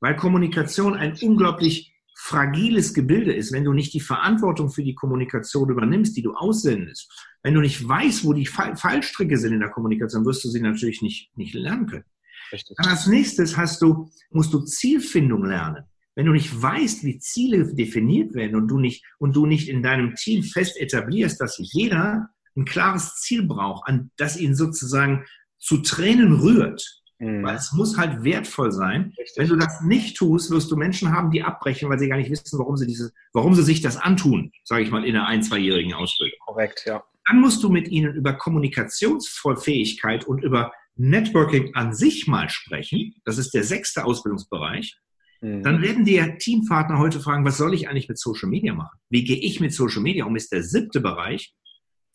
weil 0.00 0.14
Kommunikation 0.14 0.94
ein 0.94 1.16
unglaublich 1.20 1.92
fragiles 2.26 2.92
Gebilde 2.92 3.32
ist, 3.32 3.52
wenn 3.52 3.64
du 3.64 3.72
nicht 3.72 3.94
die 3.94 4.00
Verantwortung 4.00 4.70
für 4.70 4.82
die 4.82 4.96
Kommunikation 4.96 5.70
übernimmst, 5.70 6.16
die 6.16 6.22
du 6.22 6.34
aussendest. 6.34 7.08
Wenn 7.44 7.54
du 7.54 7.60
nicht 7.60 7.86
weißt, 7.86 8.24
wo 8.24 8.32
die 8.32 8.46
Fallstricke 8.46 9.38
sind 9.38 9.52
in 9.52 9.60
der 9.60 9.70
Kommunikation, 9.70 10.26
wirst 10.26 10.42
du 10.44 10.48
sie 10.48 10.60
natürlich 10.60 11.02
nicht, 11.02 11.30
nicht 11.36 11.54
lernen 11.54 11.86
können. 11.86 12.04
Richtig. 12.52 12.76
Dann 12.78 12.90
als 12.90 13.06
nächstes 13.06 13.56
hast 13.56 13.80
du, 13.80 14.10
musst 14.30 14.52
du 14.52 14.60
Zielfindung 14.60 15.44
lernen. 15.44 15.84
Wenn 16.16 16.26
du 16.26 16.32
nicht 16.32 16.60
weißt, 16.60 17.04
wie 17.04 17.18
Ziele 17.20 17.72
definiert 17.72 18.34
werden 18.34 18.56
und 18.56 18.66
du 18.66 18.80
nicht, 18.80 19.04
und 19.18 19.36
du 19.36 19.46
nicht 19.46 19.68
in 19.68 19.82
deinem 19.82 20.16
Team 20.16 20.42
fest 20.42 20.80
etablierst, 20.80 21.40
dass 21.40 21.58
jeder 21.58 22.30
ein 22.56 22.64
klares 22.64 23.20
Ziel 23.20 23.46
braucht, 23.46 23.88
an 23.88 24.10
das 24.16 24.36
ihn 24.36 24.56
sozusagen 24.56 25.26
zu 25.58 25.78
Tränen 25.78 26.40
rührt, 26.40 27.02
mhm. 27.18 27.42
weil 27.42 27.56
es 27.56 27.72
muss 27.72 27.96
halt 27.96 28.24
wertvoll 28.24 28.72
sein. 28.72 29.12
Richtig. 29.18 29.36
Wenn 29.36 29.48
du 29.48 29.56
das 29.56 29.80
nicht 29.82 30.16
tust, 30.16 30.50
wirst 30.50 30.70
du 30.70 30.76
Menschen 30.76 31.12
haben, 31.12 31.30
die 31.30 31.42
abbrechen, 31.42 31.88
weil 31.88 31.98
sie 31.98 32.08
gar 32.08 32.16
nicht 32.16 32.30
wissen, 32.30 32.58
warum 32.58 32.76
sie 32.76 32.86
diese, 32.86 33.12
warum 33.32 33.54
sie 33.54 33.62
sich 33.62 33.80
das 33.80 33.96
antun, 33.96 34.52
sage 34.64 34.82
ich 34.82 34.90
mal, 34.90 35.04
in 35.04 35.16
einer 35.16 35.26
ein-, 35.26 35.42
zweijährigen 35.42 35.94
Ausbildung. 35.94 36.38
Korrekt, 36.44 36.84
ja. 36.86 37.02
Dann 37.28 37.40
musst 37.40 37.62
du 37.62 37.70
mit 37.70 37.88
ihnen 37.88 38.14
über 38.14 38.34
Kommunikationsfähigkeit 38.34 40.24
und 40.24 40.44
über 40.44 40.72
Networking 40.94 41.74
an 41.74 41.92
sich 41.92 42.26
mal 42.26 42.48
sprechen, 42.48 43.14
das 43.24 43.38
ist 43.38 43.52
der 43.52 43.64
sechste 43.64 44.04
Ausbildungsbereich, 44.04 44.96
mhm. 45.40 45.62
dann 45.62 45.82
werden 45.82 46.04
die 46.04 46.20
Teampartner 46.38 46.98
heute 46.98 47.20
fragen, 47.20 47.44
was 47.44 47.58
soll 47.58 47.74
ich 47.74 47.88
eigentlich 47.88 48.08
mit 48.08 48.18
Social 48.18 48.48
Media 48.48 48.74
machen? 48.74 48.98
Wie 49.10 49.24
gehe 49.24 49.36
ich 49.36 49.60
mit 49.60 49.74
Social 49.74 50.02
Media 50.02 50.24
um? 50.24 50.36
Ist 50.36 50.52
der 50.52 50.62
siebte 50.62 51.00
Bereich. 51.00 51.54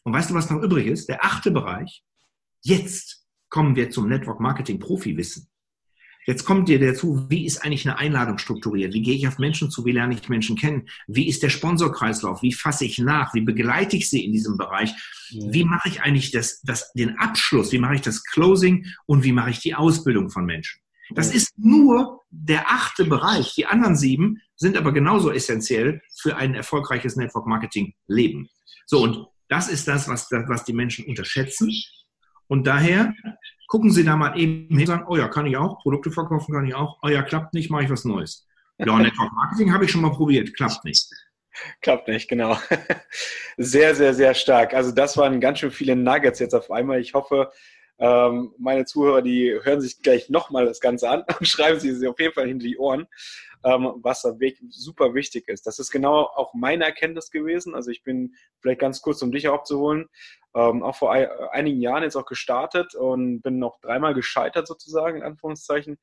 Und 0.03 0.13
weißt 0.13 0.31
du, 0.31 0.33
was 0.33 0.49
noch 0.49 0.63
übrig 0.63 0.87
ist? 0.87 1.09
Der 1.09 1.23
achte 1.23 1.51
Bereich. 1.51 2.03
Jetzt 2.63 3.20
kommen 3.51 3.75
wir 3.75 3.91
zum 3.91 4.09
Network 4.09 4.39
Marketing 4.39 4.79
Profi-Wissen. 4.79 5.47
Jetzt 6.27 6.45
kommt 6.45 6.69
dir 6.69 6.79
dazu, 6.79 7.25
wie 7.29 7.45
ist 7.45 7.63
eigentlich 7.63 7.87
eine 7.87 7.97
Einladung 7.97 8.37
strukturiert? 8.37 8.93
Wie 8.93 9.01
gehe 9.01 9.15
ich 9.15 9.27
auf 9.27 9.39
Menschen 9.39 9.71
zu? 9.71 9.85
Wie 9.85 9.91
lerne 9.91 10.13
ich 10.13 10.29
Menschen 10.29 10.55
kennen? 10.55 10.87
Wie 11.07 11.27
ist 11.27 11.41
der 11.41 11.49
Sponsorkreislauf? 11.49 12.43
Wie 12.43 12.53
fasse 12.53 12.85
ich 12.85 12.99
nach? 12.99 13.33
Wie 13.33 13.41
begleite 13.41 13.97
ich 13.97 14.09
sie 14.09 14.23
in 14.23 14.31
diesem 14.31 14.55
Bereich? 14.55 14.93
Wie 15.31 15.63
mache 15.63 15.89
ich 15.89 16.01
eigentlich 16.01 16.31
das, 16.31 16.61
das, 16.61 16.91
den 16.93 17.17
Abschluss? 17.17 17.71
Wie 17.71 17.79
mache 17.79 17.95
ich 17.95 18.01
das 18.01 18.23
Closing? 18.23 18.85
Und 19.07 19.23
wie 19.23 19.31
mache 19.31 19.49
ich 19.49 19.59
die 19.59 19.73
Ausbildung 19.73 20.29
von 20.29 20.45
Menschen? 20.45 20.79
Das 21.15 21.33
ist 21.33 21.57
nur 21.57 22.21
der 22.29 22.69
achte 22.69 23.05
Bereich. 23.05 23.55
Die 23.55 23.65
anderen 23.65 23.95
sieben 23.95 24.41
sind 24.55 24.77
aber 24.77 24.93
genauso 24.93 25.31
essentiell 25.31 26.01
für 26.21 26.37
ein 26.37 26.53
erfolgreiches 26.53 27.15
Network 27.15 27.47
Marketing 27.47 27.95
Leben. 28.07 28.47
So, 28.85 29.01
und 29.01 29.25
das 29.49 29.67
ist 29.67 29.87
das, 29.87 30.07
was, 30.07 30.29
was 30.31 30.63
die 30.65 30.73
Menschen 30.73 31.05
unterschätzen. 31.05 31.73
Und 32.47 32.67
daher 32.67 33.13
gucken 33.71 33.89
Sie 33.89 34.03
da 34.03 34.17
mal 34.17 34.37
eben 34.37 34.67
hin 34.67 34.81
und 34.81 34.87
sagen, 34.87 35.05
oh 35.07 35.15
ja, 35.15 35.29
kann 35.29 35.45
ich 35.45 35.55
auch, 35.55 35.79
Produkte 35.79 36.11
verkaufen 36.11 36.53
kann 36.53 36.67
ich 36.67 36.75
auch, 36.75 36.99
oh 37.03 37.07
ja, 37.07 37.21
klappt 37.21 37.53
nicht, 37.53 37.71
mache 37.71 37.85
ich 37.85 37.89
was 37.89 38.03
Neues. 38.03 38.45
Ja, 38.77 38.85
Network 38.99 39.31
Marketing 39.31 39.71
habe 39.73 39.85
ich 39.85 39.91
schon 39.91 40.01
mal 40.01 40.11
probiert, 40.11 40.53
klappt 40.53 40.83
nicht. 40.83 41.09
Klappt 41.81 42.09
nicht, 42.09 42.27
genau. 42.27 42.57
Sehr, 43.57 43.95
sehr, 43.95 44.13
sehr 44.13 44.33
stark. 44.33 44.73
Also 44.73 44.91
das 44.91 45.15
waren 45.15 45.39
ganz 45.39 45.59
schön 45.59 45.71
viele 45.71 45.95
Nuggets 45.95 46.39
jetzt 46.39 46.53
auf 46.53 46.71
einmal. 46.71 46.99
Ich 46.99 47.13
hoffe, 47.13 47.51
ähm, 47.97 48.53
meine 48.57 48.83
Zuhörer, 48.83 49.21
die 49.21 49.57
hören 49.63 49.79
sich 49.79 50.01
gleich 50.01 50.29
nochmal 50.29 50.65
das 50.65 50.81
Ganze 50.81 51.09
an 51.09 51.23
und 51.39 51.47
schreiben 51.47 51.79
sie 51.79 51.93
sich 51.93 52.09
auf 52.09 52.19
jeden 52.19 52.33
Fall 52.33 52.47
hinter 52.47 52.65
die 52.65 52.77
Ohren, 52.77 53.07
ähm, 53.63 53.93
was 54.01 54.25
super 54.69 55.13
wichtig 55.13 55.47
ist. 55.47 55.67
Das 55.67 55.79
ist 55.79 55.91
genau 55.91 56.23
auch 56.23 56.53
meine 56.53 56.85
Erkenntnis 56.85 57.31
gewesen. 57.31 57.75
Also 57.75 57.91
ich 57.91 58.03
bin 58.03 58.35
vielleicht 58.59 58.79
ganz 58.79 59.01
kurz, 59.01 59.21
um 59.21 59.31
dich 59.31 59.47
abzuholen, 59.47 60.09
ähm, 60.55 60.83
auch 60.83 60.95
vor 60.95 61.11
einigen 61.11 61.81
Jahren 61.81 62.03
jetzt 62.03 62.15
auch 62.15 62.25
gestartet 62.25 62.95
und 62.95 63.41
bin 63.41 63.59
noch 63.59 63.79
dreimal 63.79 64.13
gescheitert 64.13 64.67
sozusagen, 64.67 65.17
in 65.17 65.23
Anführungszeichen. 65.23 65.97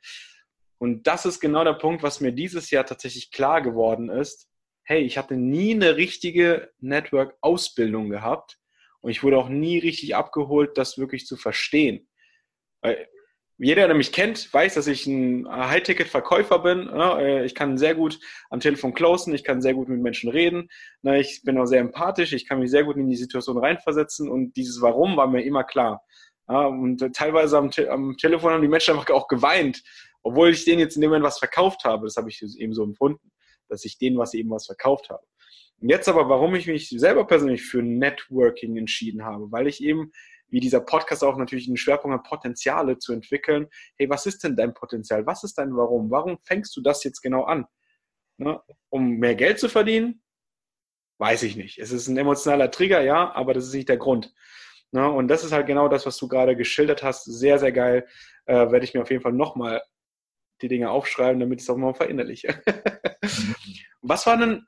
Und 0.79 1.07
das 1.07 1.27
ist 1.27 1.41
genau 1.41 1.65
der 1.65 1.75
Punkt, 1.75 2.03
was 2.03 2.21
mir 2.21 2.33
dieses 2.33 2.71
Jahr 2.71 2.87
tatsächlich 2.87 3.31
klar 3.33 3.63
geworden 3.63 4.09
ist. 4.09 4.49
Hey, 4.85 5.03
ich 5.03 5.19
hatte 5.19 5.37
nie 5.37 5.75
eine 5.75 5.97
richtige 5.97 6.73
Network-Ausbildung 6.79 8.09
gehabt 8.09 8.59
und 9.01 9.11
ich 9.11 9.23
wurde 9.23 9.39
auch 9.39 9.49
nie 9.49 9.79
richtig 9.79 10.15
abgeholt, 10.17 10.79
das 10.79 10.97
wirklich 10.97 11.27
zu 11.27 11.37
verstehen. 11.37 12.09
Jeder, 13.61 13.89
der 13.89 13.97
mich 13.97 14.13
kennt, 14.13 14.55
weiß, 14.55 14.75
dass 14.75 14.87
ich 14.87 15.07
ein 15.09 15.49
High-Ticket-Verkäufer 15.49 16.61
bin. 16.61 16.89
Äh, 16.89 17.45
ich 17.45 17.57
kann 17.57 17.77
sehr 17.77 17.97
gut 17.97 18.21
am 18.51 18.61
Telefon 18.61 18.95
closen, 18.95 19.35
ich 19.35 19.43
kann 19.43 19.61
sehr 19.61 19.75
gut 19.75 19.89
mit 19.89 20.01
Menschen 20.01 20.31
reden. 20.31 20.69
Ich 21.03 21.43
bin 21.43 21.59
auch 21.59 21.67
sehr 21.67 21.81
empathisch, 21.81 22.33
ich 22.33 22.47
kann 22.47 22.61
mich 22.61 22.71
sehr 22.71 22.85
gut 22.85 22.97
in 22.97 23.09
die 23.09 23.17
Situation 23.17 23.59
reinversetzen 23.59 24.31
und 24.31 24.57
dieses 24.57 24.81
Warum 24.81 25.17
war 25.17 25.27
mir 25.27 25.43
immer 25.43 25.65
klar. 25.65 26.03
Und 26.47 27.05
teilweise 27.15 27.59
am, 27.59 27.71
am 27.91 28.17
Telefon 28.17 28.53
haben 28.53 28.63
die 28.63 28.69
Menschen 28.69 28.95
einfach 28.95 29.13
auch 29.13 29.29
geweint, 29.29 29.83
obwohl 30.23 30.51
ich 30.51 30.65
denen 30.65 30.79
jetzt 30.79 30.95
in 30.95 31.03
dem 31.03 31.11
Moment 31.11 31.27
was 31.27 31.39
verkauft 31.39 31.85
habe. 31.85 32.07
Das 32.07 32.17
habe 32.17 32.31
ich 32.31 32.41
eben 32.59 32.73
so 32.73 32.85
empfunden, 32.85 33.33
dass 33.69 33.85
ich 33.85 33.99
denen 33.99 34.19
was 34.19 34.35
eben 34.35 34.51
was 34.51 34.67
verkauft 34.67 35.11
habe. 35.11 35.23
Und 35.81 35.91
jetzt 35.91 36.09
aber, 36.09 36.29
warum 36.29 36.55
ich 36.55 36.67
mich 36.67 36.89
selber 36.89 37.27
persönlich 37.27 37.63
für 37.63 37.83
Networking 37.83 38.77
entschieden 38.77 39.25
habe, 39.25 39.51
weil 39.53 39.67
ich 39.67 39.83
eben 39.83 40.13
wie 40.49 40.61
dieser 40.61 40.81
Podcast 40.81 41.23
auch 41.25 41.37
natürlich 41.37 41.69
einen 41.69 41.77
Schwerpunkt 41.77 42.17
hat, 42.17 42.25
Potenziale 42.25 42.99
zu 42.99 43.13
entwickeln. 43.13 43.69
Hey, 43.97 44.09
was 44.09 44.27
ist 44.27 44.45
denn 44.45 44.57
dein 44.57 44.75
Potenzial? 44.75 45.27
Was 45.27 45.45
ist 45.45 45.59
dein 45.59 45.77
Warum? 45.77 46.11
Warum 46.11 46.39
fängst 46.45 46.77
du 46.77 46.81
das 46.81 47.05
jetzt 47.05 47.21
genau 47.21 47.45
an? 47.45 47.67
Ne? 48.39 48.61
Um 48.89 49.17
mehr 49.17 49.35
Geld 49.35 49.59
zu 49.59 49.69
verdienen? 49.69 50.23
Weiß 51.19 51.43
ich 51.43 51.57
nicht. 51.57 51.79
Es 51.79 51.91
ist 51.91 52.09
ein 52.09 52.17
emotionaler 52.17 52.71
Trigger, 52.71 53.01
ja, 53.03 53.33
aber 53.35 53.53
das 53.53 53.67
ist 53.67 53.75
nicht 53.75 53.89
der 53.89 53.97
Grund. 53.97 54.33
Ne? 54.93 55.11
Und 55.11 55.29
das 55.29 55.45
ist 55.45 55.53
halt 55.53 55.67
genau 55.67 55.89
das, 55.89 56.07
was 56.07 56.17
du 56.17 56.29
gerade 56.29 56.57
geschildert 56.57 57.03
hast. 57.03 57.25
Sehr, 57.25 57.59
sehr 57.59 57.73
geil. 57.73 58.07
Äh, 58.47 58.71
werde 58.71 58.85
ich 58.85 58.95
mir 58.95 59.03
auf 59.03 59.11
jeden 59.11 59.23
Fall 59.23 59.33
nochmal 59.33 59.83
die 60.63 60.69
Dinge 60.69 60.91
aufschreiben, 60.91 61.41
damit 61.41 61.61
ich 61.61 61.65
es 61.65 61.71
auch 61.71 61.77
mal 61.77 61.95
verinnerliche. 61.95 62.63
was 64.01 64.27
war 64.27 64.37
denn 64.37 64.67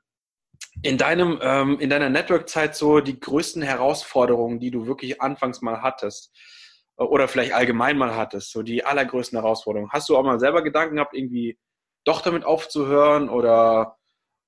in 0.81 0.97
deinem, 0.97 1.39
ähm, 1.41 1.79
in 1.79 1.89
deiner 1.89 2.09
Network-Zeit 2.09 2.75
so 2.75 2.99
die 2.99 3.19
größten 3.19 3.61
Herausforderungen, 3.61 4.59
die 4.59 4.71
du 4.71 4.87
wirklich 4.87 5.21
anfangs 5.21 5.61
mal 5.61 5.81
hattest? 5.81 6.31
Äh, 6.97 7.03
oder 7.03 7.27
vielleicht 7.27 7.53
allgemein 7.53 7.97
mal 7.97 8.15
hattest, 8.15 8.51
so 8.51 8.63
die 8.63 8.85
allergrößten 8.85 9.37
Herausforderungen. 9.39 9.91
Hast 9.91 10.09
du 10.09 10.17
auch 10.17 10.23
mal 10.23 10.39
selber 10.39 10.63
Gedanken 10.63 10.95
gehabt, 10.95 11.15
irgendwie 11.15 11.57
doch 12.05 12.21
damit 12.21 12.45
aufzuhören? 12.45 13.29
Oder 13.29 13.97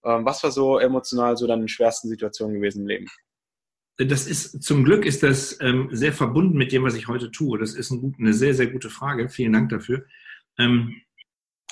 ähm, 0.04 0.26
was 0.26 0.44
war 0.44 0.52
so 0.52 0.80
emotional 0.80 1.38
so 1.38 1.48
deine 1.48 1.68
schwersten 1.68 2.10
Situationen 2.10 2.56
gewesen 2.56 2.82
im 2.82 2.88
Leben? 2.88 3.08
das 3.98 4.26
ist, 4.26 4.64
zum 4.64 4.84
Glück 4.84 5.06
ist 5.06 5.22
das 5.22 5.60
ähm, 5.62 5.90
sehr 5.92 6.14
verbunden 6.14 6.58
mit 6.58 6.72
dem, 6.72 6.84
was 6.84 6.96
ich 6.96 7.08
heute 7.08 7.30
tue. 7.30 7.60
Das 7.60 7.76
ist 7.76 7.92
ein, 7.92 8.16
eine 8.18 8.34
sehr, 8.34 8.56
sehr 8.56 8.68
gute 8.68 8.90
Frage. 8.90 9.30
Vielen 9.30 9.54
Dank 9.54 9.70
dafür. 9.70 10.06
Ähm, 10.58 11.02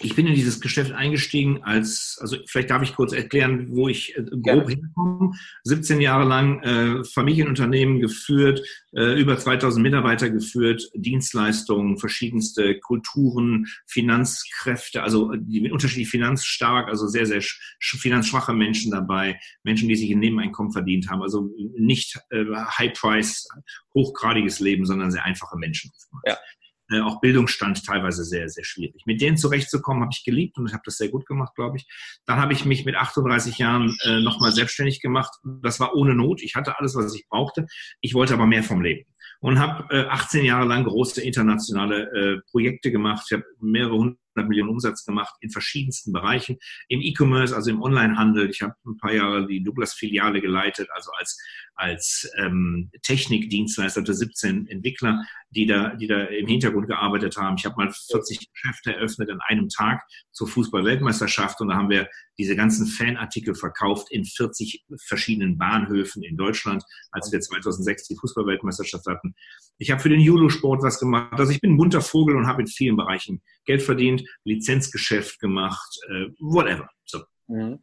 ich 0.03 0.15
bin 0.15 0.27
in 0.27 0.35
dieses 0.35 0.61
Geschäft 0.61 0.91
eingestiegen 0.91 1.63
als, 1.63 2.17
also 2.21 2.37
vielleicht 2.47 2.69
darf 2.69 2.81
ich 2.81 2.95
kurz 2.95 3.13
erklären, 3.13 3.67
wo 3.71 3.87
ich 3.87 4.15
äh, 4.17 4.23
grob 4.23 4.69
ja. 4.69 4.75
hinkomme. 4.75 5.33
17 5.63 6.01
Jahre 6.01 6.27
lang 6.27 6.61
äh, 6.63 7.03
Familienunternehmen 7.03 7.99
geführt, 7.99 8.61
äh, 8.93 9.19
über 9.19 9.37
2000 9.37 9.81
Mitarbeiter 9.81 10.29
geführt, 10.29 10.89
Dienstleistungen, 10.93 11.97
verschiedenste 11.97 12.79
Kulturen, 12.79 13.67
Finanzkräfte, 13.87 15.03
also 15.03 15.33
die 15.35 15.71
unterschiedlich 15.71 16.09
finanzstark, 16.09 16.87
also 16.87 17.07
sehr, 17.07 17.25
sehr 17.25 17.41
finanzschwache 17.79 18.53
Menschen 18.53 18.91
dabei, 18.91 19.39
Menschen, 19.63 19.89
die 19.89 19.95
sich 19.95 20.11
ein 20.11 20.19
Nebeneinkommen 20.19 20.71
verdient 20.71 21.09
haben, 21.09 21.21
also 21.21 21.49
nicht 21.77 22.19
äh, 22.29 22.45
High-Price, 22.77 23.47
hochgradiges 23.93 24.59
Leben, 24.59 24.85
sondern 24.85 25.11
sehr 25.11 25.25
einfache 25.25 25.57
Menschen. 25.57 25.91
Ja 26.25 26.37
äh, 26.91 26.99
auch 27.01 27.21
Bildungsstand 27.21 27.85
teilweise 27.85 28.23
sehr, 28.23 28.49
sehr 28.49 28.63
schwierig. 28.63 29.03
Mit 29.05 29.21
denen 29.21 29.37
zurechtzukommen, 29.37 30.01
habe 30.03 30.11
ich 30.13 30.23
geliebt 30.23 30.57
und 30.57 30.71
habe 30.73 30.83
das 30.85 30.97
sehr 30.97 31.09
gut 31.09 31.25
gemacht, 31.25 31.55
glaube 31.55 31.77
ich. 31.77 31.87
Dann 32.25 32.39
habe 32.39 32.53
ich 32.53 32.65
mich 32.65 32.85
mit 32.85 32.95
38 32.95 33.57
Jahren 33.57 33.95
äh, 34.03 34.19
nochmal 34.19 34.51
selbstständig 34.51 35.01
gemacht. 35.01 35.31
Das 35.43 35.79
war 35.79 35.95
ohne 35.95 36.15
Not. 36.15 36.41
Ich 36.41 36.55
hatte 36.55 36.77
alles, 36.79 36.95
was 36.95 37.15
ich 37.15 37.27
brauchte. 37.27 37.65
Ich 38.01 38.13
wollte 38.13 38.33
aber 38.33 38.45
mehr 38.45 38.63
vom 38.63 38.81
Leben 38.81 39.05
und 39.41 39.59
habe 39.59 39.85
äh, 39.93 40.05
18 40.07 40.45
Jahre 40.45 40.67
lang 40.67 40.85
große 40.85 41.21
internationale 41.21 42.03
äh, 42.11 42.41
Projekte 42.51 42.91
gemacht. 42.91 43.25
Ich 43.27 43.33
habe 43.33 43.43
mehrere 43.59 43.97
hundert 43.97 44.19
Millionen 44.47 44.69
Umsatz 44.69 45.05
gemacht 45.05 45.35
in 45.41 45.49
verschiedensten 45.49 46.11
Bereichen. 46.11 46.57
Im 46.87 47.01
E-Commerce, 47.01 47.55
also 47.55 47.71
im 47.71 47.81
Onlinehandel. 47.81 48.49
Ich 48.49 48.61
habe 48.61 48.75
ein 48.85 48.97
paar 48.97 49.13
Jahre 49.13 49.47
die 49.47 49.63
Douglas-Filiale 49.63 50.41
geleitet, 50.41 50.89
also 50.93 51.11
als, 51.17 51.39
als 51.75 52.31
ähm, 52.37 52.91
Technikdienstleister 53.01 54.05
für 54.05 54.13
17 54.13 54.67
Entwickler, 54.67 55.23
die 55.49 55.65
da, 55.65 55.95
die 55.95 56.07
da 56.07 56.23
im 56.23 56.47
Hintergrund 56.47 56.87
gearbeitet 56.87 57.37
haben. 57.37 57.55
Ich 57.57 57.65
habe 57.65 57.75
mal 57.77 57.91
40 57.91 58.49
Geschäfte 58.51 58.95
eröffnet 58.95 59.29
an 59.29 59.39
einem 59.47 59.69
Tag 59.69 60.01
zur 60.31 60.47
Fußball-Weltmeisterschaft 60.47 61.61
und 61.61 61.69
da 61.69 61.75
haben 61.75 61.89
wir 61.89 62.07
diese 62.37 62.55
ganzen 62.55 62.87
Fanartikel 62.87 63.55
verkauft 63.55 64.11
in 64.11 64.25
40 64.25 64.85
verschiedenen 65.05 65.57
Bahnhöfen 65.57 66.23
in 66.23 66.37
Deutschland, 66.37 66.83
als 67.11 67.31
wir 67.31 67.39
2006 67.39 68.07
die 68.07 68.15
Fußball-Weltmeisterschaft 68.15 69.05
hatten. 69.05 69.35
Ich 69.81 69.89
habe 69.89 69.99
für 69.99 70.09
den 70.09 70.19
Judo-Sport 70.19 70.83
was 70.83 70.99
gemacht. 70.99 71.33
Also 71.39 71.51
ich 71.51 71.59
bin 71.59 71.71
ein 71.71 71.77
bunter 71.77 72.01
Vogel 72.01 72.35
und 72.35 72.45
habe 72.45 72.61
in 72.61 72.67
vielen 72.67 72.95
Bereichen 72.95 73.41
Geld 73.65 73.81
verdient, 73.81 74.23
Lizenzgeschäft 74.43 75.39
gemacht, 75.39 75.97
äh, 76.07 76.27
whatever. 76.39 76.87
So. 77.03 77.23
Mhm. 77.47 77.79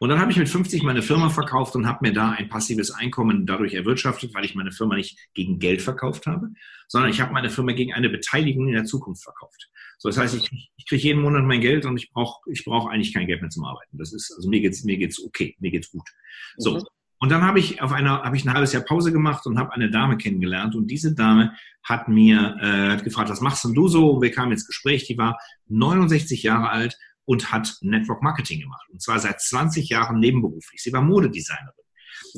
Und 0.00 0.08
dann 0.08 0.18
habe 0.18 0.32
ich 0.32 0.38
mit 0.38 0.48
50 0.48 0.82
meine 0.82 1.02
Firma 1.02 1.28
verkauft 1.28 1.76
und 1.76 1.86
habe 1.86 2.00
mir 2.02 2.12
da 2.12 2.32
ein 2.32 2.48
passives 2.48 2.90
Einkommen 2.90 3.46
dadurch 3.46 3.74
erwirtschaftet, 3.74 4.34
weil 4.34 4.44
ich 4.44 4.56
meine 4.56 4.72
Firma 4.72 4.96
nicht 4.96 5.18
gegen 5.34 5.60
Geld 5.60 5.82
verkauft 5.82 6.26
habe, 6.26 6.48
sondern 6.88 7.10
ich 7.10 7.20
habe 7.20 7.32
meine 7.32 7.50
Firma 7.50 7.72
gegen 7.72 7.92
eine 7.92 8.08
Beteiligung 8.08 8.66
in 8.66 8.74
der 8.74 8.84
Zukunft 8.84 9.22
verkauft. 9.22 9.70
So, 9.98 10.08
das 10.08 10.18
heißt, 10.18 10.34
ich, 10.34 10.50
ich 10.76 10.86
kriege 10.88 11.02
jeden 11.02 11.22
Monat 11.22 11.44
mein 11.44 11.60
Geld 11.60 11.84
und 11.86 11.96
ich 11.96 12.10
brauche 12.10 12.40
ich 12.50 12.64
brauch 12.64 12.88
eigentlich 12.88 13.14
kein 13.14 13.28
Geld 13.28 13.40
mehr 13.40 13.50
zum 13.50 13.64
Arbeiten. 13.64 13.96
Das 13.98 14.12
ist, 14.12 14.34
also 14.36 14.48
mir 14.48 14.60
geht's 14.60 14.82
mir 14.82 14.96
geht's 14.96 15.22
okay, 15.24 15.54
mir 15.60 15.70
geht's 15.70 15.92
gut. 15.92 16.08
So. 16.56 16.74
Mhm. 16.74 16.82
Und 17.18 17.30
dann 17.30 17.42
habe 17.42 17.58
ich 17.58 17.80
auf 17.80 17.92
einer, 17.92 18.22
habe 18.22 18.36
ich 18.36 18.44
ein 18.44 18.52
halbes 18.52 18.72
Jahr 18.72 18.82
Pause 18.82 19.10
gemacht 19.10 19.46
und 19.46 19.58
habe 19.58 19.72
eine 19.72 19.90
Dame 19.90 20.18
kennengelernt. 20.18 20.74
Und 20.74 20.88
diese 20.88 21.14
Dame 21.14 21.54
hat 21.82 22.08
mir 22.08 22.56
äh, 22.60 23.02
gefragt, 23.02 23.30
was 23.30 23.40
machst 23.40 23.64
denn 23.64 23.74
du 23.74 23.88
so? 23.88 24.20
Wir 24.20 24.30
kamen 24.30 24.52
ins 24.52 24.66
Gespräch. 24.66 25.06
Die 25.06 25.16
war 25.16 25.38
69 25.68 26.42
Jahre 26.42 26.68
alt 26.68 26.98
und 27.24 27.52
hat 27.52 27.76
Network 27.80 28.22
Marketing 28.22 28.60
gemacht. 28.60 28.86
Und 28.90 29.02
zwar 29.02 29.18
seit 29.18 29.40
20 29.40 29.88
Jahren 29.88 30.20
nebenberuflich. 30.20 30.82
Sie 30.82 30.92
war 30.92 31.02
Modedesignerin. 31.02 31.72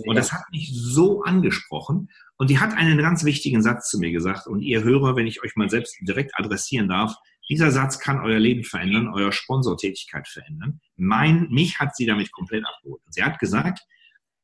Und 0.07 0.17
das 0.17 0.33
hat 0.33 0.43
mich 0.53 0.71
so 0.73 1.23
angesprochen. 1.23 2.09
Und 2.37 2.51
die 2.51 2.61
hat 2.61 2.73
einen 2.77 2.99
ganz 2.99 3.25
wichtigen 3.25 3.63
Satz 3.63 3.91
zu 3.91 3.99
mir 3.99 4.13
gesagt. 4.13 4.47
Und 4.47 4.63
ihr 4.63 4.85
Hörer, 4.85 5.17
wenn 5.17 5.27
ich 5.27 5.43
euch 5.43 5.57
mal 5.57 5.69
selbst 5.69 5.97
direkt 6.01 6.39
adressieren 6.39 6.89
darf, 6.89 7.15
dieser 7.51 7.71
Satz 7.71 7.99
kann 7.99 8.21
euer 8.21 8.39
Leben 8.39 8.63
verändern, 8.63 9.09
euer 9.09 9.33
Sponsortätigkeit 9.33 10.29
verändern. 10.29 10.81
Mein, 10.97 11.49
mich 11.51 11.81
hat 11.81 11.97
sie 11.97 12.07
damit 12.07 12.31
komplett 12.31 12.65
abgeholt. 12.65 13.03
Und 13.05 13.15
sie 13.15 13.25
hat 13.25 13.39
gesagt, 13.39 13.81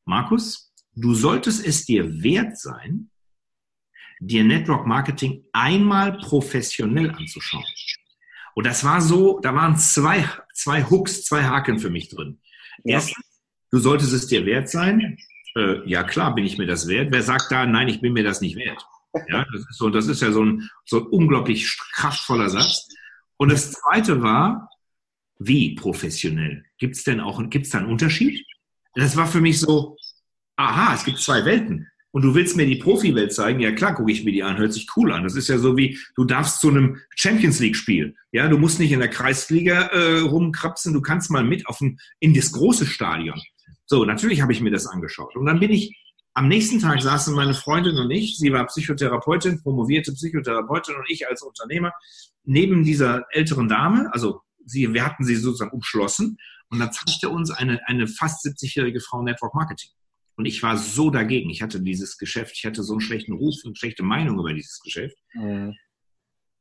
Markus, 0.04 0.72
du 0.94 1.14
solltest 1.14 1.64
es 1.66 1.84
dir 1.84 2.22
wert 2.22 2.58
sein, 2.58 3.10
dir 4.20 4.44
Network 4.44 4.86
Marketing 4.86 5.44
einmal 5.52 6.18
professionell 6.18 7.10
anzuschauen. 7.10 7.64
Und 8.54 8.66
das 8.66 8.84
war 8.84 9.00
so, 9.00 9.40
da 9.40 9.54
waren 9.54 9.76
zwei, 9.76 10.28
zwei 10.52 10.84
Hooks, 10.84 11.24
zwei 11.24 11.44
Haken 11.44 11.78
für 11.78 11.90
mich 11.90 12.08
drin. 12.08 12.40
Erstens, 12.84 13.24
du 13.70 13.78
solltest 13.78 14.12
es 14.12 14.26
dir 14.26 14.46
wert 14.46 14.68
sein. 14.68 15.18
Äh, 15.56 15.88
ja, 15.88 16.04
klar, 16.04 16.34
bin 16.34 16.44
ich 16.44 16.58
mir 16.58 16.66
das 16.66 16.86
wert. 16.86 17.12
Wer 17.12 17.22
sagt 17.22 17.50
da, 17.50 17.66
nein, 17.66 17.88
ich 17.88 18.00
bin 18.00 18.12
mir 18.12 18.24
das 18.24 18.40
nicht 18.40 18.56
wert? 18.56 18.84
Ja, 19.28 19.44
das 19.52 19.60
ist 19.60 19.78
so, 19.78 19.90
das 19.90 20.06
ist 20.06 20.22
ja 20.22 20.32
so 20.32 20.44
ein, 20.44 20.68
so 20.84 20.98
ein 20.98 21.06
unglaublich 21.06 21.78
kraftvoller 21.92 22.48
Satz. 22.48 22.88
Und 23.36 23.50
das 23.50 23.72
zweite 23.72 24.22
war, 24.22 24.70
wie 25.38 25.74
professionell? 25.74 26.64
Gibt 26.78 26.96
es 26.96 27.04
denn 27.04 27.20
auch, 27.20 27.42
gibt 27.50 27.66
es 27.66 27.72
da 27.72 27.78
einen 27.78 27.88
Unterschied? 27.88 28.44
Das 28.94 29.16
war 29.16 29.26
für 29.26 29.40
mich 29.40 29.60
so, 29.60 29.96
aha, 30.56 30.94
es 30.94 31.04
gibt 31.04 31.18
zwei 31.18 31.44
Welten. 31.44 31.88
Und 32.14 32.22
du 32.22 32.32
willst 32.32 32.56
mir 32.56 32.64
die 32.64 32.76
Profi-Welt 32.76 33.32
zeigen? 33.32 33.58
Ja 33.58 33.72
klar, 33.72 33.92
gucke 33.92 34.12
ich 34.12 34.24
mir 34.24 34.30
die 34.30 34.44
an, 34.44 34.56
hört 34.56 34.72
sich 34.72 34.86
cool 34.96 35.12
an. 35.12 35.24
Das 35.24 35.34
ist 35.34 35.48
ja 35.48 35.58
so 35.58 35.76
wie, 35.76 35.98
du 36.14 36.24
darfst 36.24 36.60
zu 36.60 36.68
einem 36.68 37.00
Champions 37.16 37.58
League-Spiel. 37.58 38.14
Ja, 38.30 38.46
du 38.46 38.56
musst 38.56 38.78
nicht 38.78 38.92
in 38.92 39.00
der 39.00 39.08
Kreisliga 39.08 39.86
äh, 39.86 40.20
rumkrapsen, 40.20 40.92
du 40.92 41.02
kannst 41.02 41.32
mal 41.32 41.42
mit 41.42 41.66
auf 41.66 41.80
ein, 41.80 41.98
in 42.20 42.32
das 42.32 42.52
große 42.52 42.86
Stadion. 42.86 43.40
So, 43.86 44.04
natürlich 44.04 44.42
habe 44.42 44.52
ich 44.52 44.60
mir 44.60 44.70
das 44.70 44.86
angeschaut. 44.86 45.34
Und 45.34 45.46
dann 45.46 45.58
bin 45.58 45.72
ich, 45.72 46.00
am 46.34 46.46
nächsten 46.46 46.78
Tag 46.78 47.02
saßen 47.02 47.34
meine 47.34 47.54
Freundin 47.54 47.96
und 47.96 48.10
ich, 48.12 48.38
sie 48.38 48.52
war 48.52 48.64
Psychotherapeutin, 48.66 49.60
promovierte 49.60 50.12
Psychotherapeutin 50.12 50.94
und 50.94 51.04
ich 51.08 51.28
als 51.28 51.42
Unternehmer, 51.42 51.92
neben 52.44 52.84
dieser 52.84 53.24
älteren 53.30 53.68
Dame, 53.68 54.08
also 54.12 54.40
sie, 54.64 54.92
wir 54.94 55.04
hatten 55.04 55.24
sie 55.24 55.34
sozusagen 55.34 55.72
umschlossen. 55.72 56.38
Und 56.74 56.80
dann 56.80 56.92
zeigte 56.92 57.28
uns 57.28 57.52
eine, 57.52 57.86
eine 57.86 58.08
fast 58.08 58.44
70-jährige 58.44 59.00
Frau 59.00 59.22
Network 59.22 59.54
Marketing. 59.54 59.90
Und 60.34 60.46
ich 60.46 60.60
war 60.64 60.76
so 60.76 61.10
dagegen. 61.10 61.48
Ich 61.50 61.62
hatte 61.62 61.80
dieses 61.80 62.18
Geschäft, 62.18 62.56
ich 62.56 62.66
hatte 62.66 62.82
so 62.82 62.94
einen 62.94 63.00
schlechten 63.00 63.32
Ruf 63.32 63.54
und 63.64 63.78
schlechte 63.78 64.02
Meinung 64.02 64.40
über 64.40 64.52
dieses 64.52 64.80
Geschäft. 64.80 65.16
Mhm. 65.34 65.76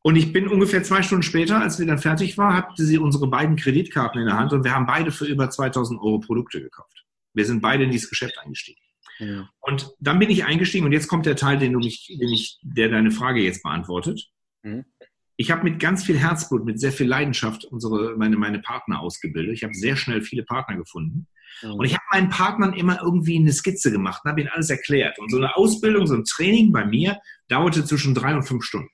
Und 0.03 0.15
ich 0.15 0.31
bin 0.31 0.47
ungefähr 0.47 0.83
zwei 0.83 1.01
Stunden 1.01 1.23
später, 1.23 1.61
als 1.61 1.79
wir 1.79 1.87
dann 1.87 1.97
fertig 1.97 2.37
war, 2.37 2.53
hatte 2.53 2.85
sie 2.85 2.99
unsere 2.99 3.27
beiden 3.27 3.55
Kreditkarten 3.55 4.21
in 4.21 4.27
der 4.27 4.37
Hand 4.37 4.53
und 4.53 4.63
wir 4.63 4.75
haben 4.75 4.85
beide 4.85 5.11
für 5.11 5.25
über 5.25 5.49
2000 5.49 5.99
Euro 5.99 6.19
Produkte 6.19 6.61
gekauft. 6.61 7.05
Wir 7.33 7.45
sind 7.45 7.61
beide 7.61 7.85
in 7.85 7.89
dieses 7.89 8.09
Geschäft 8.09 8.37
eingestiegen. 8.37 8.81
Ja. 9.17 9.49
Und 9.61 9.95
dann 9.99 10.19
bin 10.19 10.29
ich 10.29 10.45
eingestiegen 10.45 10.85
und 10.85 10.91
jetzt 10.91 11.07
kommt 11.07 11.25
der 11.25 11.35
Teil, 11.35 11.57
den 11.57 11.73
du 11.73 11.79
mich, 11.79 12.05
den 12.19 12.29
ich, 12.29 12.59
der 12.61 12.89
deine 12.89 13.09
Frage 13.09 13.41
jetzt 13.41 13.63
beantwortet. 13.63 14.29
Mhm. 14.61 14.85
Ich 15.35 15.49
habe 15.49 15.63
mit 15.63 15.79
ganz 15.79 16.03
viel 16.03 16.17
Herzblut, 16.17 16.63
mit 16.63 16.79
sehr 16.79 16.91
viel 16.91 17.07
Leidenschaft 17.07 17.65
unsere, 17.65 18.15
meine, 18.17 18.37
meine 18.37 18.59
Partner 18.59 18.99
ausgebildet. 18.99 19.55
Ich 19.55 19.63
habe 19.63 19.73
sehr 19.73 19.95
schnell 19.95 20.21
viele 20.21 20.43
Partner 20.43 20.77
gefunden. 20.77 21.27
Mhm. 21.63 21.73
Und 21.73 21.85
ich 21.85 21.93
habe 21.93 22.03
meinen 22.11 22.29
Partnern 22.29 22.73
immer 22.73 23.01
irgendwie 23.01 23.37
eine 23.37 23.51
Skizze 23.51 23.91
gemacht 23.91 24.21
und 24.23 24.31
habe 24.31 24.41
ihnen 24.41 24.51
alles 24.51 24.69
erklärt. 24.69 25.17
Und 25.19 25.31
so 25.31 25.37
eine 25.37 25.55
Ausbildung, 25.55 26.05
so 26.05 26.15
ein 26.15 26.23
Training 26.23 26.71
bei 26.71 26.85
mir 26.85 27.19
dauerte 27.47 27.83
zwischen 27.83 28.13
drei 28.13 28.35
und 28.35 28.43
fünf 28.43 28.63
Stunden. 28.63 28.89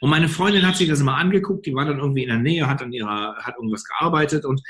Und 0.00 0.10
meine 0.10 0.28
Freundin 0.28 0.66
hat 0.66 0.76
sich 0.76 0.88
das 0.88 1.00
immer 1.00 1.16
angeguckt, 1.16 1.66
die 1.66 1.74
war 1.74 1.84
dann 1.84 1.98
irgendwie 1.98 2.24
in 2.24 2.28
der 2.28 2.38
Nähe, 2.38 2.66
hat 2.66 2.82
an 2.82 2.92
ihrer, 2.92 3.36
hat 3.36 3.54
irgendwas 3.56 3.84
gearbeitet 3.84 4.44
und 4.44 4.60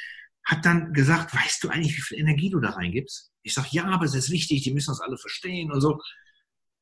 hat 0.44 0.66
dann 0.66 0.92
gesagt, 0.92 1.34
weißt 1.34 1.64
du 1.64 1.68
eigentlich, 1.70 1.96
wie 1.96 2.02
viel 2.02 2.18
Energie 2.18 2.50
du 2.50 2.60
da 2.60 2.70
reingibst? 2.70 3.30
Ich 3.42 3.54
sage, 3.54 3.68
ja, 3.70 3.86
aber 3.86 4.04
es 4.04 4.14
ist 4.14 4.30
wichtig, 4.30 4.62
die 4.62 4.72
müssen 4.72 4.90
das 4.90 5.00
alle 5.00 5.16
verstehen 5.16 5.72
und 5.72 5.80
so. 5.80 5.98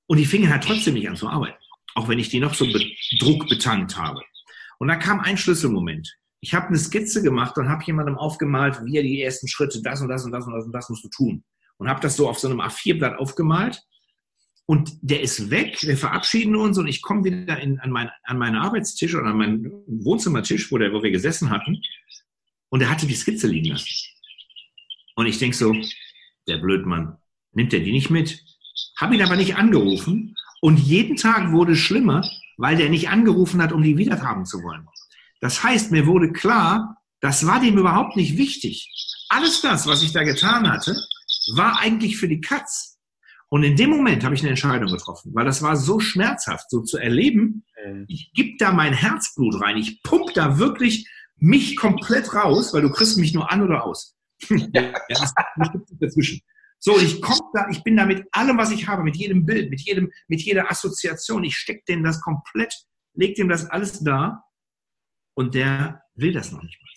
Und 0.06 0.16
die 0.16 0.26
fingen 0.26 0.50
halt 0.50 0.64
trotzdem 0.64 0.94
nicht 0.94 1.08
an 1.08 1.14
zu 1.14 1.28
arbeiten 1.28 1.62
auch 1.94 2.08
wenn 2.08 2.18
ich 2.18 2.28
die 2.28 2.40
noch 2.40 2.54
so 2.54 2.66
be 2.66 2.80
Druck 3.18 3.48
betankt 3.48 3.96
habe. 3.96 4.20
Und 4.78 4.88
da 4.88 4.96
kam 4.96 5.20
ein 5.20 5.36
Schlüsselmoment. 5.36 6.16
Ich 6.40 6.54
habe 6.54 6.68
eine 6.68 6.78
Skizze 6.78 7.22
gemacht 7.22 7.58
und 7.58 7.68
habe 7.68 7.84
jemandem 7.84 8.16
aufgemalt, 8.16 8.80
wie 8.84 8.96
er 8.96 9.02
die 9.02 9.20
ersten 9.22 9.46
Schritte, 9.46 9.82
das 9.82 10.00
und 10.00 10.08
das 10.08 10.24
und 10.24 10.32
das 10.32 10.46
und 10.46 10.54
das 10.54 10.64
und 10.64 10.72
das 10.72 10.88
musst 10.88 11.04
du 11.04 11.08
tun. 11.08 11.44
Und 11.76 11.88
habe 11.88 12.00
das 12.00 12.16
so 12.16 12.28
auf 12.28 12.38
so 12.38 12.48
einem 12.48 12.60
A4-Blatt 12.60 13.18
aufgemalt. 13.18 13.82
Und 14.64 14.92
der 15.02 15.20
ist 15.20 15.50
weg, 15.50 15.78
wir 15.82 15.96
verabschieden 15.96 16.54
uns 16.54 16.78
und 16.78 16.86
ich 16.86 17.02
komme 17.02 17.24
wieder 17.24 17.58
in, 17.58 17.80
an, 17.80 17.90
mein, 17.90 18.10
an 18.22 18.38
meinen 18.38 18.56
Arbeitstisch 18.56 19.14
oder 19.14 19.26
an 19.26 19.36
meinen 19.36 19.64
Wohnzimmertisch, 19.86 20.70
wo, 20.70 20.78
der, 20.78 20.92
wo 20.92 21.02
wir 21.02 21.10
gesessen 21.10 21.50
hatten. 21.50 21.82
Und 22.68 22.80
er 22.80 22.88
hatte 22.88 23.06
die 23.06 23.14
Skizze 23.14 23.48
liegen 23.48 23.70
lassen. 23.70 23.88
Und 25.16 25.26
ich 25.26 25.38
denk 25.38 25.54
so, 25.54 25.74
der 26.46 26.58
Blödmann, 26.58 27.18
nimmt 27.52 27.74
er 27.74 27.80
die 27.80 27.92
nicht 27.92 28.10
mit? 28.10 28.42
Habe 28.96 29.16
ihn 29.16 29.22
aber 29.22 29.36
nicht 29.36 29.56
angerufen 29.56 30.36
und 30.60 30.78
jeden 30.78 31.16
Tag 31.16 31.52
wurde 31.52 31.72
es 31.72 31.78
schlimmer, 31.78 32.22
weil 32.56 32.76
der 32.76 32.90
nicht 32.90 33.08
angerufen 33.08 33.62
hat, 33.62 33.72
um 33.72 33.82
die 33.82 33.96
wiederhaben 33.96 34.44
zu 34.44 34.62
wollen. 34.62 34.86
Das 35.40 35.62
heißt, 35.64 35.90
mir 35.90 36.06
wurde 36.06 36.32
klar, 36.32 36.98
das 37.20 37.46
war 37.46 37.60
dem 37.60 37.78
überhaupt 37.78 38.16
nicht 38.16 38.36
wichtig. 38.36 38.90
Alles 39.28 39.60
das, 39.62 39.86
was 39.86 40.02
ich 40.02 40.12
da 40.12 40.22
getan 40.22 40.70
hatte, 40.70 40.96
war 41.54 41.80
eigentlich 41.80 42.18
für 42.18 42.28
die 42.28 42.40
Katz. 42.40 42.98
Und 43.48 43.64
in 43.64 43.76
dem 43.76 43.90
Moment 43.90 44.22
habe 44.22 44.34
ich 44.34 44.42
eine 44.42 44.50
Entscheidung 44.50 44.90
getroffen, 44.90 45.32
weil 45.34 45.44
das 45.44 45.62
war 45.62 45.76
so 45.76 45.98
schmerzhaft, 45.98 46.70
so 46.70 46.82
zu 46.82 46.98
erleben. 46.98 47.64
Mhm. 47.84 48.04
Ich 48.08 48.32
gebe 48.32 48.56
da 48.58 48.72
mein 48.72 48.92
Herzblut 48.92 49.60
rein. 49.60 49.76
Ich 49.76 50.02
pump 50.02 50.34
da 50.34 50.58
wirklich 50.58 51.08
mich 51.36 51.76
komplett 51.76 52.34
raus, 52.34 52.72
weil 52.72 52.82
du 52.82 52.90
kriegst 52.90 53.18
mich 53.18 53.34
nur 53.34 53.50
an 53.50 53.62
oder 53.62 53.84
aus. 53.84 54.14
ja, 54.48 54.92
das, 55.08 55.34
das 55.56 55.70
dazwischen. 55.98 56.40
So, 56.80 56.98
ich 56.98 57.20
komme 57.20 57.50
da, 57.52 57.68
ich 57.70 57.82
bin 57.84 57.96
da 57.96 58.06
mit 58.06 58.26
allem, 58.32 58.58
was 58.58 58.70
ich 58.70 58.88
habe, 58.88 59.02
mit 59.02 59.16
jedem 59.16 59.46
Bild, 59.46 59.70
mit 59.70 59.82
jedem, 59.82 60.10
mit 60.28 60.40
jeder 60.40 60.70
Assoziation, 60.70 61.44
ich 61.44 61.56
stecke 61.56 61.84
dem 61.88 62.02
das 62.02 62.20
komplett, 62.20 62.74
leg 63.14 63.34
dem 63.36 63.48
das 63.48 63.66
alles 63.66 64.00
da 64.00 64.44
und 65.34 65.54
der 65.54 66.02
will 66.14 66.32
das 66.32 66.52
noch 66.52 66.62
nicht 66.62 66.80
mal 66.80 66.90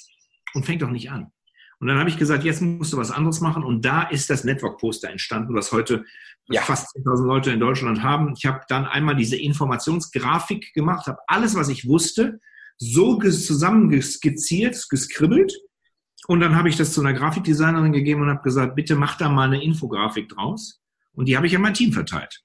und 0.54 0.66
fängt 0.66 0.84
auch 0.84 0.90
nicht 0.90 1.12
an. 1.12 1.32
Und 1.80 1.88
dann 1.88 2.00
habe 2.00 2.10
ich 2.10 2.18
gesagt, 2.18 2.44
jetzt 2.46 2.62
musst 2.62 2.94
du 2.94 2.98
was 2.98 3.12
anderes 3.12 3.42
machen. 3.42 3.64
Und 3.64 3.84
da 3.84 4.04
ist 4.04 4.30
das 4.30 4.46
Network-Poster 4.46 5.10
entstanden, 5.10 5.54
was 5.54 5.72
heute 5.72 6.06
ja. 6.48 6.62
fast 6.62 6.96
10.000 6.96 7.26
Leute 7.26 7.52
in 7.52 7.60
Deutschland 7.60 8.02
haben. 8.02 8.34
Ich 8.38 8.46
habe 8.46 8.62
dann 8.70 8.86
einmal 8.86 9.16
diese 9.16 9.36
Informationsgrafik 9.36 10.74
gemacht, 10.74 11.08
habe 11.08 11.20
alles, 11.28 11.56
was 11.56 11.68
ich 11.68 11.88
wusste, 11.88 12.40
so 12.78 13.20
zusammenskizziert, 13.20 14.88
geskribbelt. 14.90 15.54
Und 16.28 16.40
dann 16.40 16.56
habe 16.56 16.70
ich 16.70 16.78
das 16.78 16.94
zu 16.94 17.02
einer 17.02 17.14
Grafikdesignerin 17.14 17.92
gegeben 17.92 18.22
und 18.22 18.30
habe 18.30 18.44
gesagt, 18.44 18.76
bitte 18.76 18.96
mach 18.96 19.18
da 19.18 19.30
mal 19.30 19.48
eine 19.48 19.64
Infografik 19.64 20.30
draus. 20.30 20.82
Und 21.14 21.28
die 21.28 21.36
habe 21.36 21.48
ich 21.48 21.56
an 21.56 21.62
mein 21.62 21.74
Team 21.74 21.92
verteilt. 21.92 22.44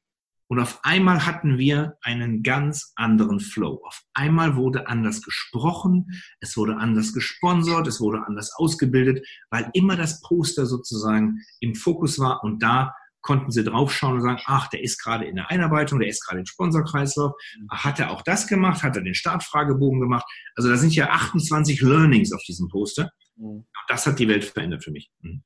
Und 0.50 0.60
auf 0.60 0.80
einmal 0.82 1.26
hatten 1.26 1.58
wir 1.58 1.98
einen 2.00 2.42
ganz 2.42 2.92
anderen 2.96 3.38
Flow. 3.38 3.82
Auf 3.84 4.02
einmal 4.14 4.56
wurde 4.56 4.88
anders 4.88 5.20
gesprochen, 5.22 6.06
es 6.40 6.56
wurde 6.56 6.78
anders 6.78 7.12
gesponsert, 7.12 7.86
es 7.86 8.00
wurde 8.00 8.26
anders 8.26 8.54
ausgebildet, 8.56 9.26
weil 9.50 9.68
immer 9.74 9.94
das 9.94 10.22
Poster 10.22 10.64
sozusagen 10.64 11.40
im 11.60 11.74
Fokus 11.74 12.18
war 12.18 12.42
und 12.42 12.62
da 12.62 12.94
konnten 13.20 13.50
sie 13.50 13.64
draufschauen 13.64 14.14
und 14.14 14.22
sagen, 14.22 14.40
ach, 14.46 14.68
der 14.68 14.82
ist 14.82 15.02
gerade 15.02 15.26
in 15.26 15.36
der 15.36 15.50
Einarbeitung, 15.50 15.98
der 15.98 16.08
ist 16.08 16.24
gerade 16.24 16.40
im 16.40 16.46
Sponsorkreislauf. 16.46 17.32
Hat 17.70 18.00
er 18.00 18.10
auch 18.10 18.22
das 18.22 18.46
gemacht? 18.46 18.82
Hat 18.82 18.96
er 18.96 19.02
den 19.02 19.14
Startfragebogen 19.14 20.00
gemacht? 20.00 20.24
Also 20.54 20.70
da 20.70 20.76
sind 20.76 20.94
ja 20.94 21.10
28 21.10 21.82
Learnings 21.82 22.32
auf 22.32 22.42
diesem 22.44 22.68
Poster. 22.68 23.10
Mhm. 23.38 23.64
Das 23.88 24.06
hat 24.06 24.18
die 24.18 24.28
Welt 24.28 24.44
verändert 24.44 24.84
für 24.84 24.90
mich. 24.90 25.10
Mhm. 25.20 25.42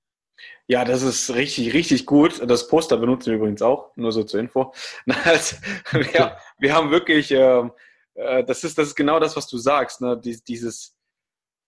Ja, 0.67 0.85
das 0.85 1.03
ist 1.03 1.35
richtig, 1.35 1.73
richtig 1.73 2.07
gut. 2.07 2.43
Das 2.49 2.67
Poster 2.67 2.97
benutzen 2.97 3.27
wir 3.27 3.37
übrigens 3.37 3.63
auch, 3.63 3.95
nur 3.97 4.13
so 4.13 4.25
zur 4.25 4.41
Info. 4.41 4.75
wir, 5.07 6.37
wir 6.59 6.75
haben 6.75 6.91
wirklich, 6.91 7.31
ähm, 7.31 7.73
äh, 8.15 8.43
das, 8.45 8.65
ist, 8.65 8.79
das 8.79 8.89
ist 8.89 8.95
genau 8.95 9.21
das, 9.21 9.37
was 9.37 9.47
du 9.47 9.59
sagst, 9.59 10.01
ne? 10.01 10.19
Dies, 10.19 10.43
dieses 10.43 10.97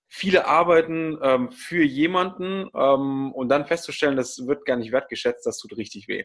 viele 0.08 0.46
arbeiten 0.46 1.18
ähm, 1.22 1.50
für 1.50 1.82
jemanden 1.82 2.68
ähm, 2.74 3.32
und 3.32 3.48
dann 3.48 3.66
festzustellen, 3.66 4.16
das 4.16 4.46
wird 4.46 4.64
gar 4.64 4.76
nicht 4.76 4.92
wertgeschätzt, 4.92 5.44
das 5.44 5.58
tut 5.58 5.76
richtig 5.76 6.08
weh. 6.08 6.24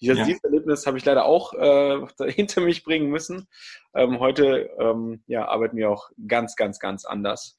Dieses, 0.00 0.18
ja. 0.18 0.24
dieses 0.24 0.44
Erlebnis 0.44 0.86
habe 0.86 0.98
ich 0.98 1.04
leider 1.04 1.24
auch 1.24 1.54
äh, 1.54 2.06
hinter 2.32 2.60
mich 2.60 2.84
bringen 2.84 3.08
müssen. 3.08 3.46
Ähm, 3.94 4.20
heute 4.20 4.70
ähm, 4.78 5.22
ja, 5.26 5.46
arbeiten 5.48 5.76
wir 5.76 5.90
auch 5.90 6.10
ganz, 6.26 6.56
ganz, 6.56 6.78
ganz 6.78 7.04
anders. 7.04 7.56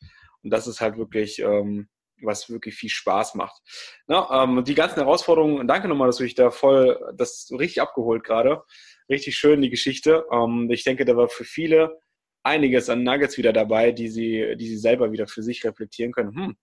Und 0.47 0.51
das 0.51 0.65
ist 0.65 0.79
halt 0.79 0.97
wirklich, 0.97 1.39
ähm, 1.39 1.89
was 2.21 2.49
wirklich 2.49 2.73
viel 2.73 2.89
Spaß 2.89 3.35
macht. 3.35 3.61
Na, 4.07 4.45
ähm, 4.45 4.63
die 4.63 4.75
ganzen 4.75 4.99
Herausforderungen, 4.99 5.67
danke 5.67 5.89
nochmal, 5.89 6.07
dass 6.07 6.15
du 6.15 6.23
dich 6.23 6.35
da 6.35 6.51
voll, 6.51 6.97
das 7.17 7.49
richtig 7.51 7.81
abgeholt 7.81 8.23
gerade. 8.23 8.63
Richtig 9.09 9.35
schön, 9.35 9.61
die 9.61 9.69
Geschichte. 9.69 10.25
Ähm, 10.31 10.69
ich 10.71 10.85
denke, 10.85 11.03
da 11.03 11.17
war 11.17 11.27
für 11.27 11.43
viele 11.43 11.99
einiges 12.43 12.89
an 12.89 13.03
Nuggets 13.03 13.37
wieder 13.37 13.51
dabei, 13.51 13.91
die 13.91 14.07
sie, 14.07 14.55
die 14.57 14.69
sie 14.69 14.77
selber 14.77 15.11
wieder 15.11 15.27
für 15.27 15.43
sich 15.43 15.65
reflektieren 15.65 16.13
können. 16.13 16.33
Hm, 16.33 16.57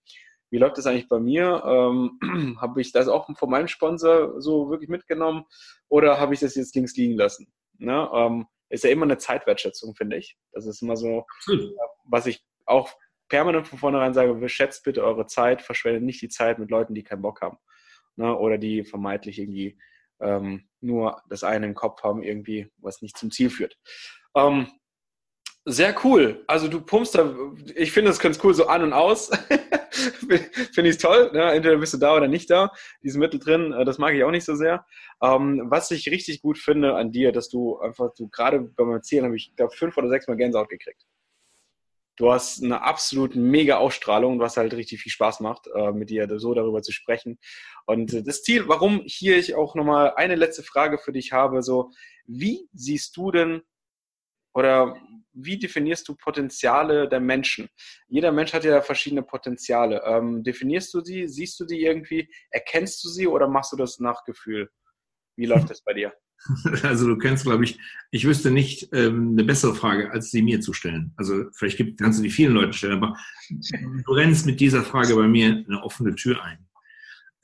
wie 0.48 0.56
läuft 0.56 0.78
das 0.78 0.86
eigentlich 0.86 1.10
bei 1.10 1.20
mir? 1.20 1.62
Ähm, 1.66 2.56
habe 2.58 2.80
ich 2.80 2.90
das 2.90 3.08
auch 3.08 3.28
von 3.36 3.50
meinem 3.50 3.68
Sponsor 3.68 4.40
so 4.40 4.70
wirklich 4.70 4.88
mitgenommen 4.88 5.44
oder 5.88 6.18
habe 6.18 6.32
ich 6.32 6.40
das 6.40 6.54
jetzt 6.54 6.74
links 6.74 6.96
liegen 6.96 7.18
lassen? 7.18 7.52
Ne? 7.76 8.08
Ähm, 8.14 8.46
ist 8.70 8.84
ja 8.84 8.88
immer 8.88 9.04
eine 9.04 9.18
Zeitwertschätzung, 9.18 9.94
finde 9.94 10.16
ich. 10.16 10.38
Das 10.52 10.64
ist 10.64 10.80
immer 10.80 10.96
so, 10.96 11.26
was 12.04 12.24
ich 12.24 12.42
auch 12.64 12.90
permanent 13.28 13.66
von 13.66 13.78
vornherein 13.78 14.14
sage, 14.14 14.48
schätzt 14.48 14.84
bitte 14.84 15.04
eure 15.04 15.26
Zeit, 15.26 15.62
verschwendet 15.62 16.02
nicht 16.02 16.22
die 16.22 16.28
Zeit 16.28 16.58
mit 16.58 16.70
Leuten, 16.70 16.94
die 16.94 17.04
keinen 17.04 17.22
Bock 17.22 17.40
haben. 17.40 17.58
Ne? 18.16 18.36
Oder 18.36 18.58
die 18.58 18.84
vermeintlich 18.84 19.38
irgendwie 19.38 19.78
ähm, 20.20 20.68
nur 20.80 21.22
das 21.28 21.44
eine 21.44 21.66
im 21.66 21.74
Kopf 21.74 22.02
haben, 22.02 22.22
irgendwie, 22.22 22.70
was 22.78 23.02
nicht 23.02 23.16
zum 23.16 23.30
Ziel 23.30 23.50
führt. 23.50 23.78
Ähm, 24.36 24.68
sehr 25.66 25.94
cool. 26.04 26.44
Also 26.46 26.68
du 26.68 26.80
pumpst 26.80 27.14
da, 27.14 27.34
ich 27.74 27.92
finde 27.92 28.10
das 28.10 28.18
ganz 28.18 28.38
cool, 28.44 28.54
so 28.54 28.66
an 28.66 28.82
und 28.82 28.92
aus. 28.92 29.30
finde 29.94 30.90
ich 30.90 30.98
toll. 30.98 31.30
Ne? 31.32 31.52
Entweder 31.52 31.78
bist 31.78 31.94
du 31.94 31.98
da 31.98 32.14
oder 32.14 32.28
nicht 32.28 32.50
da. 32.50 32.70
Diese 33.02 33.18
Mittel 33.18 33.40
drin, 33.40 33.72
äh, 33.72 33.84
das 33.84 33.98
mag 33.98 34.14
ich 34.14 34.24
auch 34.24 34.30
nicht 34.30 34.44
so 34.44 34.54
sehr. 34.54 34.84
Ähm, 35.22 35.62
was 35.66 35.90
ich 35.90 36.10
richtig 36.10 36.42
gut 36.42 36.58
finde 36.58 36.94
an 36.96 37.12
dir, 37.12 37.32
dass 37.32 37.48
du 37.48 37.78
einfach, 37.78 38.12
du 38.14 38.28
gerade 38.28 38.60
beim 38.60 38.90
Erzählen 38.90 39.24
habe 39.24 39.36
ich, 39.36 39.54
glaube 39.56 39.74
fünf 39.74 39.96
oder 39.96 40.08
sechs 40.08 40.28
Mal 40.28 40.36
Gänsehaut 40.36 40.68
gekriegt. 40.68 41.06
Du 42.16 42.30
hast 42.32 42.62
eine 42.62 42.82
absolut 42.82 43.34
mega 43.34 43.78
Ausstrahlung, 43.78 44.38
was 44.38 44.56
halt 44.56 44.72
richtig 44.74 45.02
viel 45.02 45.10
Spaß 45.10 45.40
macht, 45.40 45.66
äh, 45.74 45.90
mit 45.90 46.10
dir 46.10 46.28
so 46.38 46.54
darüber 46.54 46.80
zu 46.82 46.92
sprechen. 46.92 47.38
Und 47.86 48.12
äh, 48.12 48.22
das 48.22 48.42
Ziel, 48.42 48.68
warum 48.68 49.02
hier 49.04 49.36
ich 49.36 49.54
auch 49.54 49.74
nochmal 49.74 50.14
eine 50.14 50.36
letzte 50.36 50.62
Frage 50.62 50.98
für 50.98 51.12
dich 51.12 51.32
habe, 51.32 51.62
so, 51.62 51.90
wie 52.26 52.68
siehst 52.72 53.16
du 53.16 53.32
denn 53.32 53.62
oder 54.54 54.96
wie 55.32 55.58
definierst 55.58 56.06
du 56.06 56.14
Potenziale 56.14 57.08
der 57.08 57.18
Menschen? 57.18 57.68
Jeder 58.06 58.30
Mensch 58.30 58.52
hat 58.52 58.64
ja 58.64 58.80
verschiedene 58.80 59.24
Potenziale. 59.24 60.02
Ähm, 60.06 60.44
definierst 60.44 60.94
du 60.94 61.00
sie? 61.00 61.26
Siehst 61.26 61.58
du 61.58 61.64
die 61.64 61.82
irgendwie? 61.82 62.30
Erkennst 62.50 63.02
du 63.02 63.08
sie 63.08 63.26
oder 63.26 63.48
machst 63.48 63.72
du 63.72 63.76
das 63.76 63.98
nach 63.98 64.22
Gefühl? 64.24 64.70
Wie 65.36 65.46
läuft 65.46 65.70
das 65.70 65.82
bei 65.82 65.94
dir? 65.94 66.14
Also 66.82 67.06
du 67.06 67.16
kennst, 67.16 67.44
glaube 67.44 67.64
ich, 67.64 67.78
ich 68.10 68.26
wüsste 68.26 68.50
nicht 68.50 68.88
ähm, 68.92 69.30
eine 69.32 69.44
bessere 69.44 69.74
Frage, 69.74 70.10
als 70.12 70.30
sie 70.30 70.42
mir 70.42 70.60
zu 70.60 70.72
stellen. 70.72 71.12
Also 71.16 71.44
vielleicht 71.52 71.76
gibt, 71.76 71.98
kannst 71.98 72.18
du 72.18 72.22
die 72.22 72.30
vielen 72.30 72.52
Leuten 72.52 72.72
stellen, 72.72 73.02
aber 73.02 73.16
du 73.48 74.12
rennst 74.12 74.46
mit 74.46 74.60
dieser 74.60 74.82
Frage 74.82 75.14
bei 75.14 75.26
mir 75.26 75.64
eine 75.66 75.82
offene 75.82 76.14
Tür 76.14 76.42
ein. 76.44 76.58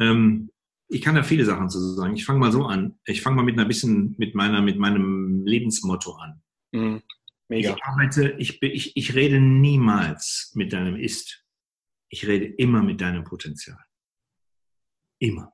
Ähm, 0.01 0.51
ich 0.89 1.03
kann 1.03 1.15
da 1.15 1.23
viele 1.23 1.45
Sachen 1.45 1.71
zu 1.71 1.79
sagen. 1.95 2.15
Ich 2.15 2.25
fange 2.25 2.41
mal 2.41 2.53
so 2.53 2.67
an. 2.67 2.99
Ich 3.05 3.23
fange 3.23 3.37
mal 3.37 3.45
mit 3.45 3.57
einer 3.57 3.67
bisschen 3.67 4.17
mit 4.19 4.35
meiner 4.35 4.61
mit 4.61 4.79
meinem 4.79 5.45
Lebensmotto 5.47 6.15
an. 6.15 6.43
Mhm. 6.73 7.03
Mega. 7.49 7.75
Ich 7.75 7.85
arbeite, 7.85 8.31
ich, 8.39 8.63
ich, 8.63 8.97
ich 8.97 9.15
rede 9.15 9.41
niemals 9.41 10.53
mit 10.55 10.73
deinem 10.73 10.97
Ist. 10.97 11.45
Ich 12.09 12.27
rede 12.27 12.45
immer 12.45 12.83
mit 12.83 13.01
deinem 13.01 13.25
Potenzial. 13.25 13.79
Immer. 15.19 15.53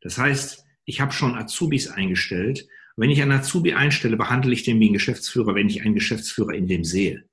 Das 0.00 0.18
heißt, 0.18 0.64
ich 0.88 1.02
habe 1.02 1.12
schon 1.12 1.36
Azubis 1.36 1.88
eingestellt. 1.88 2.66
Wenn 2.96 3.10
ich 3.10 3.20
einen 3.20 3.32
Azubi 3.32 3.74
einstelle, 3.74 4.16
behandle 4.16 4.52
ich 4.54 4.62
den 4.62 4.80
wie 4.80 4.88
ein 4.88 4.94
Geschäftsführer, 4.94 5.54
wenn 5.54 5.68
ich 5.68 5.82
einen 5.82 5.94
Geschäftsführer 5.94 6.54
in 6.54 6.66
dem 6.66 6.82
sehe. 6.82 7.24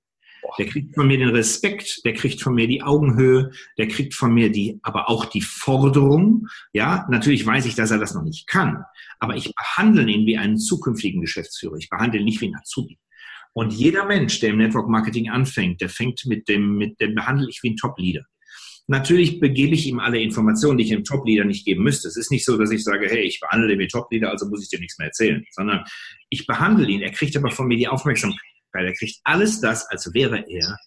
Der 0.59 0.67
kriegt 0.67 0.93
von 0.93 1.07
mir 1.07 1.17
den 1.17 1.29
Respekt, 1.29 2.05
der 2.05 2.13
kriegt 2.13 2.41
von 2.41 2.53
mir 2.53 2.67
die 2.67 2.83
Augenhöhe, 2.83 3.51
der 3.77 3.87
kriegt 3.87 4.13
von 4.13 4.33
mir 4.33 4.51
die, 4.51 4.79
aber 4.83 5.09
auch 5.09 5.25
die 5.25 5.41
Forderung. 5.41 6.47
Ja, 6.71 7.07
natürlich 7.09 7.45
weiß 7.45 7.65
ich, 7.65 7.75
dass 7.75 7.91
er 7.91 7.97
das 7.97 8.13
noch 8.13 8.23
nicht 8.23 8.45
kann, 8.45 8.83
aber 9.19 9.35
ich 9.35 9.53
behandle 9.55 10.07
ihn 10.07 10.27
wie 10.27 10.37
einen 10.37 10.57
zukünftigen 10.57 11.21
Geschäftsführer. 11.21 11.77
Ich 11.77 11.89
behandle 11.89 12.19
ihn 12.19 12.25
nicht 12.25 12.41
wie 12.41 12.49
ein 12.49 12.55
Azubi. 12.55 12.99
Und 13.53 13.73
jeder 13.73 14.05
Mensch, 14.05 14.39
der 14.41 14.49
im 14.49 14.57
Network 14.57 14.89
Marketing 14.89 15.29
anfängt, 15.29 15.81
der 15.81 15.89
fängt 15.89 16.25
mit 16.25 16.47
dem, 16.49 16.77
mit 16.77 16.99
dem 16.99 17.15
behandle 17.15 17.49
ich 17.49 17.63
wie 17.63 17.71
ein 17.71 17.77
Top 17.77 17.97
Leader. 17.97 18.25
Natürlich 18.87 19.39
begebe 19.39 19.73
ich 19.73 19.87
ihm 19.87 19.99
alle 19.99 20.19
Informationen, 20.19 20.77
die 20.77 20.83
ich 20.83 20.91
dem 20.91 21.03
Top-Leader 21.03 21.45
nicht 21.45 21.65
geben 21.65 21.83
müsste. 21.83 22.07
Es 22.07 22.17
ist 22.17 22.29
nicht 22.29 22.45
so, 22.45 22.55
dass 22.55 22.69
ich 22.69 22.83
sage, 22.83 23.07
hey, 23.09 23.23
ich 23.23 23.39
behandle 23.39 23.75
den 23.75 23.89
Top-Leader, 23.89 24.29
also 24.29 24.47
muss 24.47 24.61
ich 24.61 24.69
dir 24.69 24.79
nichts 24.79 24.99
mehr 24.99 25.07
erzählen, 25.07 25.43
sondern 25.51 25.83
ich 26.29 26.45
behandle 26.45 26.87
ihn. 26.87 27.01
Er 27.01 27.11
kriegt 27.11 27.35
aber 27.35 27.49
von 27.49 27.67
mir 27.67 27.77
die 27.77 27.87
Aufmerksamkeit. 27.87 28.39
Er 28.73 28.93
kriegt 28.93 29.17
alles 29.23 29.59
das, 29.59 29.89
als 29.89 30.13
wäre 30.13 30.45
er 30.47 30.77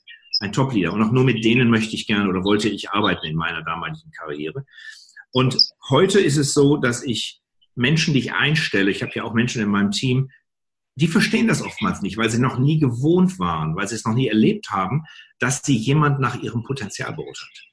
ein 0.41 0.53
Top-Leader. 0.53 0.93
Und 0.93 1.03
auch 1.03 1.11
nur 1.11 1.25
mit 1.25 1.45
denen 1.45 1.71
möchte 1.71 1.97
ich 1.97 2.07
gerne 2.07 2.29
oder 2.29 2.45
wollte 2.45 2.69
ich 2.69 2.91
arbeiten 2.91 3.27
in 3.27 3.35
meiner 3.35 3.65
damaligen 3.65 4.13
Karriere. 4.13 4.65
Und 5.33 5.59
heute 5.91 6.21
ist 6.21 6.37
es 6.37 6.55
so, 6.55 6.77
dass 6.77 7.03
ich 7.03 7.41
Menschen, 7.75 8.15
die 8.15 8.21
ich 8.21 8.33
einstelle, 8.33 8.91
ich 8.91 9.03
habe 9.03 9.13
ja 9.15 9.25
auch 9.25 9.35
Menschen 9.35 9.61
in 9.61 9.71
meinem 9.71 9.91
Team, 9.91 10.31
die 10.95 11.09
verstehen 11.09 11.49
das 11.49 11.63
oftmals 11.63 12.03
nicht, 12.03 12.17
weil 12.17 12.31
sie 12.31 12.41
noch 12.41 12.59
nie 12.59 12.79
gewohnt 12.79 13.39
waren, 13.39 13.75
weil 13.75 13.89
sie 13.89 13.95
es 13.95 14.05
noch 14.05 14.15
nie 14.15 14.29
erlebt 14.29 14.71
haben, 14.71 15.05
dass 15.39 15.63
sie 15.65 15.77
jemand 15.77 16.21
nach 16.21 16.41
ihrem 16.43 16.63
Potenzial 16.63 17.13
beurteilt 17.13 17.69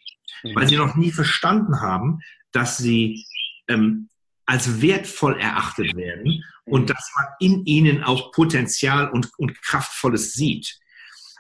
weil 0.54 0.68
sie 0.68 0.78
noch 0.78 0.96
nie 0.96 1.12
verstanden 1.12 1.82
haben, 1.82 2.20
dass 2.52 2.78
sie 2.78 3.26
ähm, 3.68 4.10
als 4.46 4.82
wertvoll 4.82 5.40
erachtet 5.40 5.96
werden 5.96 6.44
und 6.66 6.84
mhm. 6.84 6.88
dass 6.88 7.12
man 7.16 7.26
in 7.40 7.66
ihnen 7.66 8.04
auch 8.04 8.32
Potenzial 8.32 9.10
und, 9.10 9.32
und 9.38 9.62
Kraftvolles 9.62 10.34
sieht. 10.34 10.80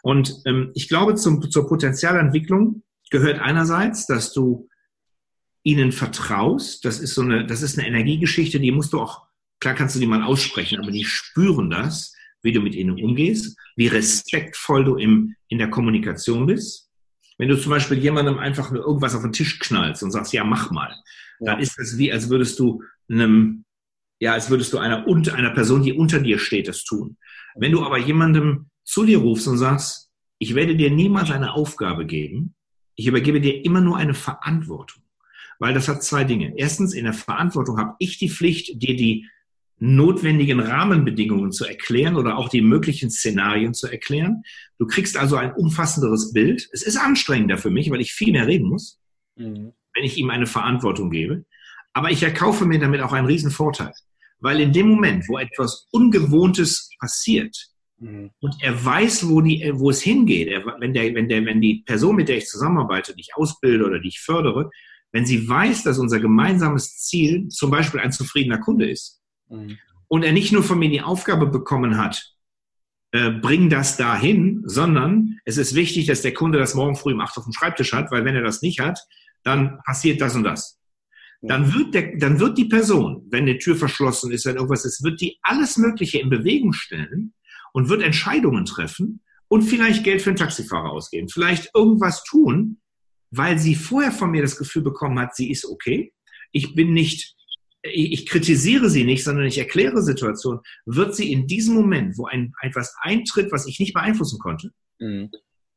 Und 0.02 0.36
ähm, 0.46 0.72
ich 0.76 0.88
glaube, 0.88 1.16
zum, 1.16 1.50
zur 1.50 1.68
Potenzialentwicklung 1.68 2.84
gehört 3.10 3.40
einerseits, 3.40 4.08
dass 4.08 4.34
du 4.34 4.70
ihnen 5.64 5.92
vertraust. 5.92 6.86
Das 6.86 7.00
ist 7.00 7.16
so 7.16 7.22
eine, 7.22 7.46
das 7.46 7.62
ist 7.62 7.78
eine 7.78 7.88
Energiegeschichte, 7.88 8.60
die 8.60 8.72
musst 8.72 8.94
du 8.94 9.02
auch, 9.02 9.24
klar 9.60 9.74
kannst 9.74 9.96
du 9.96 10.00
die 10.00 10.08
mal 10.08 10.24
aussprechen, 10.24 10.80
aber 10.80 10.92
die 10.92 11.06
spüren 11.06 11.70
das, 11.70 12.14
wie 12.44 12.54
du 12.54 12.62
mit 12.62 12.76
ihnen 12.76 13.02
umgehst, 13.04 13.58
wie 13.76 13.88
respektvoll 13.88 14.86
du 14.86 14.96
im, 14.98 15.36
in 15.48 15.58
der 15.58 15.70
Kommunikation 15.70 16.46
bist. 16.46 16.85
Wenn 17.38 17.50
du 17.50 17.60
zum 17.60 17.72
Beispiel 17.72 17.98
jemandem 17.98 18.38
einfach 18.38 18.72
nur 18.72 18.84
irgendwas 18.86 19.16
auf 19.16 19.22
den 19.22 19.34
Tisch 19.34 19.60
knallst 19.60 20.04
und 20.04 20.12
sagst, 20.12 20.34
ja, 20.34 20.44
mach 20.44 20.72
mal, 20.72 20.90
ja. 21.40 21.52
dann 21.52 21.60
ist 21.60 21.78
das 21.78 21.98
wie, 21.98 22.12
als 22.12 22.30
würdest 22.30 22.60
du 22.60 22.82
einem, 23.10 23.66
ja, 24.20 24.34
als 24.34 24.50
würdest 24.50 24.72
du 24.74 24.78
einer, 24.78 25.06
einer 25.06 25.50
Person, 25.52 25.84
die 25.84 25.94
unter 25.94 26.20
dir 26.20 26.40
steht, 26.40 26.68
das 26.68 26.84
tun. 26.84 27.18
Wenn 27.56 27.72
du 27.72 27.84
aber 27.86 27.98
jemandem 27.98 28.70
zu 28.84 29.06
dir 29.06 29.20
rufst 29.20 29.48
und 29.48 29.58
sagst, 29.58 30.12
ich 30.40 30.56
werde 30.56 30.76
dir 30.76 30.92
niemals 30.92 31.32
eine 31.32 31.54
Aufgabe 31.54 32.06
geben, 32.06 32.56
ich 32.96 33.08
übergebe 33.08 33.42
dir 33.42 33.66
immer 33.66 33.82
nur 33.82 33.98
eine 33.98 34.14
Verantwortung. 34.14 35.04
weil 35.60 35.74
das 35.74 35.88
hat 35.88 36.04
zwei 36.04 36.24
Dinge. 36.24 36.54
Erstens, 36.58 36.94
in 36.94 37.06
der 37.06 37.14
Verantwortung 37.14 37.78
habe 37.78 37.96
ich 38.00 38.18
die 38.18 38.30
Pflicht, 38.30 38.82
dir 38.82 38.96
die 38.96 39.30
notwendigen 39.78 40.60
Rahmenbedingungen 40.60 41.52
zu 41.52 41.66
erklären 41.66 42.16
oder 42.16 42.38
auch 42.38 42.50
die 42.50 42.62
möglichen 42.62 43.10
Szenarien 43.10 43.74
zu 43.74 43.88
erklären. 43.88 44.44
Du 44.78 44.88
kriegst 44.88 45.18
also 45.18 45.36
ein 45.36 45.54
umfassenderes 45.54 46.32
Bild. 46.32 46.68
Es 46.72 46.84
ist 46.84 46.98
anstrengender 46.98 47.58
für 47.58 47.70
mich, 47.70 47.90
weil 47.90 48.02
ich 48.02 48.14
viel 48.14 48.32
mehr 48.32 48.48
reden 48.48 48.70
muss, 48.70 49.00
mhm. 49.36 49.74
wenn 49.94 50.04
ich 50.04 50.18
ihm 50.18 50.30
eine 50.30 50.48
Verantwortung 50.48 51.10
gebe. 51.10 51.46
Aber 51.94 52.12
ich 52.12 52.24
erkaufe 52.24 52.66
mir 52.66 52.80
damit 52.80 53.02
auch 53.02 53.14
einen 53.14 53.28
riesen 53.28 53.52
Vorteil. 53.52 53.94
Weil 54.40 54.60
in 54.60 54.74
dem 54.74 54.90
Moment, 54.90 55.28
wo 55.28 55.38
etwas 55.38 55.88
Ungewohntes 55.92 56.90
passiert 57.00 57.56
mhm. 58.00 58.32
und 58.40 58.56
er 58.62 58.84
weiß, 58.84 59.30
wo, 59.30 59.42
die, 59.42 59.72
wo 59.76 59.90
es 59.90 60.02
hingeht, 60.02 60.48
er, 60.48 60.66
wenn, 60.80 60.94
der, 60.94 61.14
wenn, 61.16 61.30
der, 61.30 61.46
wenn 61.46 61.62
die 61.62 61.84
Person, 61.86 62.16
mit 62.16 62.30
der 62.30 62.38
ich 62.38 62.48
zusammenarbeite, 62.48 63.14
die 63.14 63.22
ich 63.22 63.36
ausbilde 63.36 63.86
oder 63.86 64.00
die 64.00 64.10
ich 64.10 64.20
fördere, 64.20 64.70
wenn 65.12 65.26
sie 65.26 65.48
weiß, 65.48 65.84
dass 65.84 65.98
unser 65.98 66.20
gemeinsames 66.20 66.98
Ziel 66.98 67.48
zum 67.48 67.72
Beispiel 67.72 68.02
ein 68.02 68.12
zufriedener 68.12 68.58
Kunde 68.58 68.90
ist, 68.90 69.22
Mhm. 69.50 69.78
Und 70.08 70.24
er 70.24 70.34
nicht 70.34 70.52
nur 70.52 70.64
von 70.64 70.80
mir 70.80 70.90
die 70.90 71.02
Aufgabe 71.02 71.48
bekommen 71.48 71.98
hat, 71.98 72.36
äh, 73.12 73.32
bring 73.32 73.70
das 73.70 73.98
dahin, 73.98 74.64
sondern 74.66 75.40
es 75.46 75.58
ist 75.58 75.74
wichtig, 75.76 76.08
dass 76.08 76.22
der 76.22 76.34
Kunde 76.34 76.60
das 76.60 76.76
morgen 76.76 76.96
früh 76.96 77.14
um 77.14 77.22
acht 77.22 77.38
auf 77.38 77.46
dem 77.46 77.54
Schreibtisch 77.54 77.94
hat, 77.94 78.12
weil 78.12 78.26
wenn 78.26 78.36
er 78.36 78.44
das 78.44 78.62
nicht 78.62 78.80
hat, 78.80 79.00
dann 79.44 79.80
passiert 79.86 80.22
das 80.22 80.36
und 80.36 80.44
das. 80.44 80.80
Dann 81.42 81.74
wird, 81.74 81.94
der, 81.94 82.18
dann 82.18 82.40
wird 82.40 82.58
die 82.58 82.66
Person, 82.66 83.28
wenn 83.30 83.46
die 83.46 83.58
Tür 83.58 83.76
verschlossen 83.76 84.32
ist, 84.32 84.46
wenn 84.46 84.56
irgendwas 84.56 84.86
ist, 84.86 85.04
wird 85.04 85.22
die 85.22 85.38
alles 85.44 85.78
Mögliche 85.78 86.20
in 86.20 86.30
Bewegung 86.30 86.74
stellen 86.74 87.34
und 87.72 87.90
wird 87.90 88.02
Entscheidungen 88.02 88.66
treffen 88.66 89.22
und 89.48 89.62
vielleicht 89.62 90.04
Geld 90.04 90.22
für 90.22 90.32
einen 90.32 90.38
Taxifahrer 90.38 90.92
ausgeben, 90.92 91.30
vielleicht 91.30 91.70
irgendwas 91.76 92.24
tun, 92.24 92.80
weil 93.32 93.60
sie 93.60 93.76
vorher 93.76 94.12
von 94.12 94.32
mir 94.32 94.42
das 94.42 94.58
Gefühl 94.58 94.82
bekommen 94.82 95.20
hat, 95.20 95.36
sie 95.36 95.52
ist 95.52 95.66
okay. 95.66 96.14
Ich 96.52 96.74
bin 96.74 96.94
nicht 96.94 97.36
ich 97.92 98.26
kritisiere 98.26 98.90
sie 98.90 99.04
nicht, 99.04 99.24
sondern 99.24 99.46
ich 99.46 99.58
erkläre 99.58 100.02
Situationen, 100.02 100.62
wird 100.86 101.16
sie 101.16 101.32
in 101.32 101.48
diesem 101.48 101.76
Moment, 101.76 102.18
wo 102.18 102.26
ein, 102.26 102.54
etwas 102.62 102.96
eintritt, 103.00 103.52
was 103.52 103.68
ich 103.68 103.80
nicht 103.80 103.94
beeinflussen 103.94 104.40
konnte, 104.40 104.72
mhm. 105.00 105.30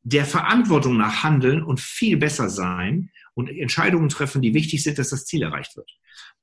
der 0.02 0.24
Verantwortung 0.24 0.96
nach 0.96 1.22
handeln 1.22 1.62
und 1.62 1.80
viel 1.80 2.16
besser 2.16 2.48
sein 2.48 3.10
und 3.34 3.48
Entscheidungen 3.48 4.08
treffen, 4.08 4.42
die 4.42 4.54
wichtig 4.54 4.82
sind, 4.82 4.98
dass 4.98 5.10
das 5.10 5.26
Ziel 5.26 5.42
erreicht 5.42 5.76
wird. 5.76 5.90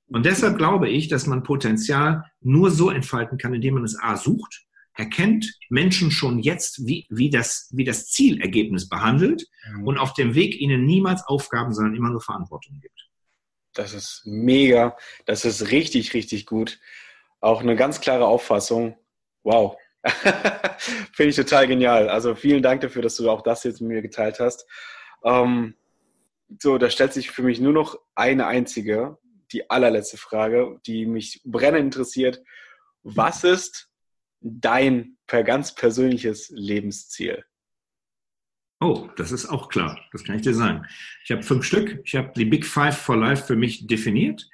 Und 0.08 0.25
deshalb 0.25 0.58
glaube 0.58 0.89
ich, 0.89 1.08
dass 1.08 1.25
man 1.25 1.43
Potenzial 1.43 2.23
nur 2.41 2.69
so 2.69 2.89
entfalten 2.89 3.38
kann, 3.38 3.54
indem 3.54 3.75
man 3.75 3.84
es 3.84 3.97
A 3.99 4.17
sucht, 4.17 4.65
erkennt 4.93 5.58
Menschen 5.69 6.12
schon 6.12 6.39
jetzt, 6.39 6.86
wie, 6.86 7.06
wie, 7.10 7.30
das, 7.30 7.69
wie 7.73 7.84
das 7.84 8.08
Zielergebnis 8.08 8.88
behandelt 8.88 9.45
mhm. 9.73 9.88
und 9.88 9.97
auf 9.97 10.13
dem 10.13 10.36
Weg 10.36 10.60
ihnen 10.60 10.86
niemals 10.86 11.23
Aufgaben, 11.28 11.73
sondern 11.73 11.95
immer 11.95 12.12
nur 12.12 12.21
Verantwortung 12.21 12.80
gibt. 12.80 13.10
Das 13.75 13.93
ist 13.93 14.23
mega. 14.25 14.97
Das 15.25 15.45
ist 15.45 15.69
richtig, 15.71 16.13
richtig 16.13 16.45
gut. 16.45 16.79
Auch 17.39 17.61
eine 17.61 17.75
ganz 17.75 18.01
klare 18.01 18.25
Auffassung. 18.25 18.97
Wow. 19.43 19.77
Finde 21.13 21.29
ich 21.29 21.35
total 21.35 21.67
genial. 21.67 22.09
Also 22.09 22.35
vielen 22.35 22.63
Dank 22.63 22.81
dafür, 22.81 23.01
dass 23.01 23.15
du 23.17 23.29
auch 23.29 23.41
das 23.41 23.63
jetzt 23.63 23.81
mit 23.81 23.89
mir 23.89 24.01
geteilt 24.01 24.39
hast. 24.39 24.65
Ähm, 25.23 25.75
so, 26.59 26.77
da 26.77 26.89
stellt 26.89 27.13
sich 27.13 27.31
für 27.31 27.43
mich 27.43 27.59
nur 27.59 27.73
noch 27.73 27.99
eine 28.15 28.47
einzige, 28.47 29.17
die 29.51 29.69
allerletzte 29.69 30.17
Frage, 30.17 30.79
die 30.85 31.05
mich 31.05 31.41
brennend 31.43 31.81
interessiert. 31.81 32.41
Was 33.03 33.43
ist 33.43 33.89
dein 34.41 35.17
ganz 35.27 35.75
persönliches 35.75 36.49
Lebensziel? 36.49 37.45
Oh, 38.86 39.10
das 39.15 39.32
ist 39.32 39.48
auch 39.48 39.69
klar. 39.69 40.00
Das 40.12 40.24
kann 40.24 40.36
ich 40.36 40.43
dir 40.43 40.54
sagen. 40.54 40.86
Ich 41.24 41.32
habe 41.32 41.41
fünf 41.41 41.63
Stück. 41.65 42.02
Ich 42.04 42.13
habe 42.13 42.32
die 42.36 42.45
Big 42.45 42.67
Five 42.67 42.95
for 42.95 43.17
Life 43.17 43.48
für 43.48 43.56
mich 43.56 43.88
definiert. 43.88 44.48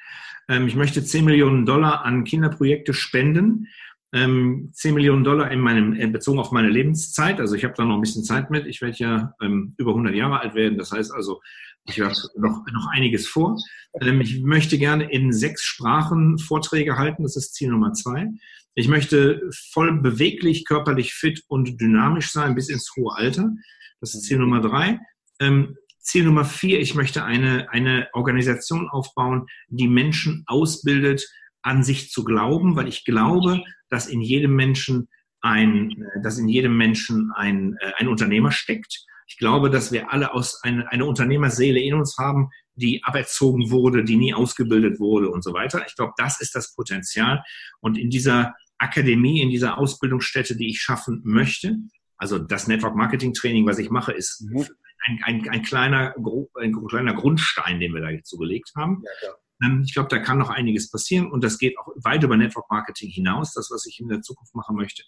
Ähm, 0.47 0.67
ich 0.67 0.75
möchte 0.75 1.03
10 1.03 1.25
Millionen 1.25 1.65
Dollar 1.65 2.05
an 2.05 2.23
Kinderprojekte 2.23 2.93
spenden. 2.93 3.67
10 4.13 4.21
ähm, 4.23 4.71
Millionen 4.93 5.25
Dollar 5.25 5.51
in 5.51 5.59
meinem, 5.59 5.99
äh, 5.99 6.07
bezogen 6.07 6.39
auf 6.39 6.53
meine 6.53 6.69
Lebenszeit. 6.69 7.41
Also 7.41 7.55
ich 7.55 7.65
habe 7.65 7.73
da 7.75 7.83
noch 7.83 7.95
ein 7.95 8.01
bisschen 8.01 8.23
Zeit 8.23 8.49
mit. 8.49 8.67
Ich 8.67 8.81
werde 8.81 8.95
ja 8.99 9.33
ähm, 9.41 9.73
über 9.77 9.91
100 9.91 10.15
Jahre 10.15 10.39
alt 10.39 10.55
werden. 10.55 10.77
Das 10.77 10.93
heißt 10.93 11.11
also, 11.11 11.41
ich 11.89 11.99
habe 11.99 12.13
noch, 12.37 12.65
noch 12.71 12.87
einiges 12.93 13.27
vor. 13.27 13.57
ich 13.99 14.41
möchte 14.43 14.77
gerne 14.77 15.11
in 15.11 15.33
sechs 15.33 15.65
Sprachen 15.65 16.37
Vorträge 16.37 16.97
halten. 16.97 17.23
Das 17.23 17.35
ist 17.35 17.53
Ziel 17.53 17.69
Nummer 17.69 17.91
zwei. 17.91 18.29
Ich 18.75 18.87
möchte 18.87 19.41
voll 19.71 20.01
beweglich, 20.01 20.65
körperlich 20.65 21.13
fit 21.13 21.43
und 21.47 21.79
dynamisch 21.79 22.31
sein 22.31 22.55
bis 22.55 22.69
ins 22.69 22.91
hohe 22.95 23.15
Alter. 23.15 23.51
Das 23.99 24.15
ist 24.15 24.23
Ziel 24.23 24.37
Nummer 24.37 24.61
drei. 24.61 24.99
Ähm, 25.39 25.75
Ziel 25.99 26.23
Nummer 26.23 26.45
vier, 26.45 26.79
ich 26.79 26.95
möchte 26.95 27.23
eine, 27.23 27.69
eine 27.69 28.07
Organisation 28.13 28.89
aufbauen, 28.89 29.45
die 29.67 29.87
Menschen 29.87 30.43
ausbildet, 30.47 31.27
an 31.61 31.83
sich 31.83 32.09
zu 32.09 32.23
glauben, 32.23 32.75
weil 32.75 32.87
ich 32.87 33.05
glaube, 33.05 33.61
dass 33.89 34.07
in 34.07 34.21
jedem 34.21 34.55
Menschen 34.55 35.09
ein, 35.41 35.91
äh, 35.91 36.21
dass 36.23 36.39
in 36.39 36.47
jedem 36.47 36.77
Menschen 36.77 37.31
ein, 37.35 37.75
äh, 37.81 37.91
ein 37.97 38.07
Unternehmer 38.07 38.51
steckt. 38.51 39.05
Ich 39.31 39.37
glaube, 39.37 39.69
dass 39.69 39.93
wir 39.93 40.11
alle 40.11 40.33
aus 40.33 40.61
eine, 40.61 40.91
eine 40.91 41.05
Unternehmerseele 41.05 41.79
in 41.79 41.93
uns 41.93 42.17
haben, 42.17 42.49
die 42.75 43.01
aberzogen 43.05 43.71
wurde, 43.71 44.03
die 44.03 44.17
nie 44.17 44.33
ausgebildet 44.33 44.99
wurde 44.99 45.29
und 45.29 45.41
so 45.41 45.53
weiter. 45.53 45.85
Ich 45.87 45.95
glaube, 45.95 46.11
das 46.17 46.41
ist 46.41 46.53
das 46.53 46.75
Potenzial. 46.75 47.41
Und 47.79 47.97
in 47.97 48.09
dieser 48.09 48.53
Akademie, 48.77 49.41
in 49.41 49.49
dieser 49.49 49.77
Ausbildungsstätte, 49.77 50.57
die 50.57 50.69
ich 50.69 50.81
schaffen 50.81 51.21
möchte, 51.23 51.77
also 52.17 52.39
das 52.39 52.67
Network 52.67 52.95
Marketing 52.97 53.33
Training, 53.33 53.65
was 53.65 53.79
ich 53.79 53.89
mache, 53.89 54.11
ist 54.11 54.41
mhm. 54.41 54.67
ein, 55.05 55.21
ein, 55.23 55.49
ein, 55.49 55.61
kleiner, 55.61 56.13
ein 56.59 56.87
kleiner 56.87 57.13
Grundstein, 57.13 57.79
den 57.79 57.93
wir 57.93 58.01
da 58.01 58.09
jetzt 58.09 58.29
so 58.29 58.37
gelegt 58.37 58.73
haben. 58.75 59.01
Ja, 59.23 59.29
ähm, 59.63 59.83
ich 59.85 59.93
glaube, 59.93 60.09
da 60.09 60.19
kann 60.19 60.39
noch 60.39 60.49
einiges 60.49 60.91
passieren 60.91 61.31
und 61.31 61.41
das 61.41 61.57
geht 61.57 61.79
auch 61.79 61.87
weit 62.03 62.23
über 62.23 62.35
Network 62.35 62.69
Marketing 62.69 63.09
hinaus, 63.09 63.53
das, 63.53 63.71
was 63.71 63.85
ich 63.85 64.01
in 64.01 64.09
der 64.09 64.21
Zukunft 64.21 64.55
machen 64.55 64.75
möchte. 64.75 65.03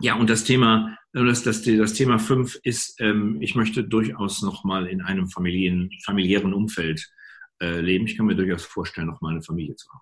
Ja, 0.00 0.14
und 0.14 0.30
das 0.30 0.44
Thema, 0.44 0.96
äh, 1.12 1.24
das, 1.24 1.42
das, 1.42 1.62
das 1.62 1.92
Thema 1.92 2.18
fünf 2.18 2.58
ist, 2.62 3.00
ähm, 3.00 3.38
ich 3.40 3.54
möchte 3.54 3.84
durchaus 3.84 4.42
nochmal 4.42 4.86
in 4.86 5.02
einem 5.02 5.28
Familien, 5.28 5.90
familiären 6.04 6.54
Umfeld 6.54 7.10
äh, 7.60 7.80
leben. 7.80 8.06
Ich 8.06 8.16
kann 8.16 8.26
mir 8.26 8.34
durchaus 8.34 8.64
vorstellen, 8.64 9.08
nochmal 9.08 9.32
eine 9.32 9.42
Familie 9.42 9.76
zu 9.76 9.88
haben. 9.90 10.00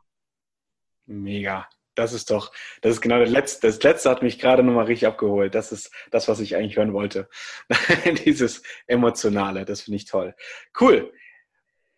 Mega. 1.07 1.69
Das 1.97 2.13
ist 2.13 2.31
doch, 2.31 2.53
das 2.81 2.93
ist 2.93 3.01
genau 3.01 3.19
das 3.19 3.31
Letzte. 3.31 3.67
Das 3.67 3.83
Letzte 3.83 4.09
hat 4.09 4.23
mich 4.23 4.39
gerade 4.39 4.63
nochmal 4.63 4.85
richtig 4.85 5.09
abgeholt. 5.09 5.57
Das 5.57 5.73
ist 5.73 5.91
das, 6.13 6.29
was 6.29 6.39
ich 6.39 6.55
eigentlich 6.55 6.77
hören 6.77 6.93
wollte. 6.93 7.29
Dieses 8.25 8.63
Emotionale, 8.87 9.65
das 9.65 9.81
finde 9.81 9.97
ich 9.97 10.05
toll. 10.05 10.37
Cool. 10.81 11.13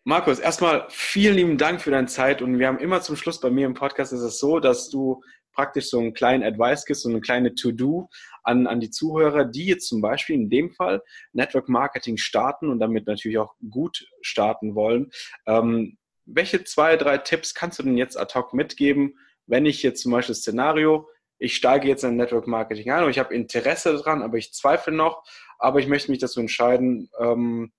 Markus, 0.05 0.39
erstmal 0.39 0.87
vielen 0.89 1.37
lieben 1.37 1.59
Dank 1.59 1.83
für 1.83 1.91
deine 1.91 2.07
Zeit 2.07 2.41
und 2.41 2.59
wir 2.59 2.67
haben 2.67 2.79
immer 2.79 3.03
zum 3.03 3.17
Schluss 3.17 3.39
bei 3.41 3.51
mir 3.51 3.67
im 3.67 3.75
Podcast 3.75 4.15
ist 4.15 4.23
es 4.23 4.39
so, 4.39 4.59
dass 4.59 4.89
du 4.89 5.23
praktisch 5.53 5.91
so 5.91 5.99
einen 5.99 6.15
kleinen 6.15 6.43
Advice 6.43 6.85
gibst, 6.85 7.03
so 7.03 7.09
eine 7.09 7.21
kleine 7.21 7.55
To-Do 7.55 8.09
an, 8.43 8.67
an 8.67 8.81
die 8.81 8.91
Zuhörer, 8.91 9.45
die 9.45 9.67
jetzt 9.67 9.89
zum 9.89 10.01
Beispiel 10.01 10.37
in 10.37 10.51
dem 10.51 10.71
Fall 10.71 11.03
Network 11.33 11.69
Marketing 11.69 12.17
starten 12.17 12.71
und 12.71 12.79
damit 12.81 13.07
natürlich 13.07 13.39
auch 13.39 13.55
gut 13.71 14.07
starten 14.23 14.75
wollen. 14.75 15.11
Ähm, 15.47 15.99
welche 16.25 16.65
zwei, 16.65 16.97
drei 16.97 17.19
Tipps 17.19 17.55
kannst 17.55 17.79
du 17.79 17.83
denn 17.83 17.97
jetzt 17.97 18.19
ad 18.19 18.35
hoc 18.35 18.55
mitgeben, 18.55 19.19
wenn 19.47 19.67
ich 19.67 19.83
jetzt 19.83 20.03
zum 20.03 20.13
Beispiel 20.13 20.35
das 20.35 20.43
Szenario, 20.43 21.09
ich 21.39 21.57
steige 21.57 21.89
jetzt 21.89 22.05
in 22.05 22.17
Network 22.17 22.47
Marketing 22.47 22.91
ein 22.91 23.05
und 23.05 23.11
ich 23.11 23.19
habe 23.19 23.35
Interesse 23.35 23.95
daran, 23.95 24.23
aber 24.23 24.37
ich 24.37 24.53
zweifle 24.53 24.93
noch, 24.93 25.25
aber 25.59 25.81
ich 25.81 25.89
möchte 25.89 26.11
mich 26.11 26.21
dazu 26.21 26.39
entscheiden, 26.39 27.11
ähm, 27.19 27.73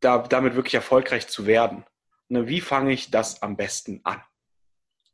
da, 0.00 0.18
damit 0.18 0.56
wirklich 0.56 0.74
erfolgreich 0.74 1.28
zu 1.28 1.46
werden. 1.46 1.84
Ne, 2.28 2.48
wie 2.48 2.60
fange 2.60 2.92
ich 2.92 3.10
das 3.10 3.42
am 3.42 3.56
besten 3.56 4.00
an? 4.04 4.22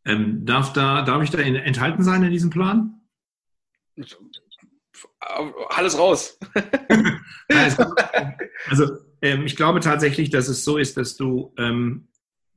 Ähm, 0.05 0.45
darf, 0.47 0.73
da, 0.73 1.03
darf 1.03 1.23
ich 1.23 1.31
da 1.31 1.39
enthalten 1.39 2.03
sein 2.03 2.23
in 2.23 2.31
diesem 2.31 2.51
Plan? 2.51 3.01
Alles 5.69 5.99
raus. 5.99 6.39
also 8.69 8.99
ähm, 9.23 9.45
ich 9.45 9.57
glaube 9.57 9.81
tatsächlich, 9.81 10.31
dass 10.31 10.49
es 10.49 10.65
so 10.65 10.79
ist, 10.79 10.97
dass 10.97 11.17
du 11.17 11.53
ähm, 11.59 12.09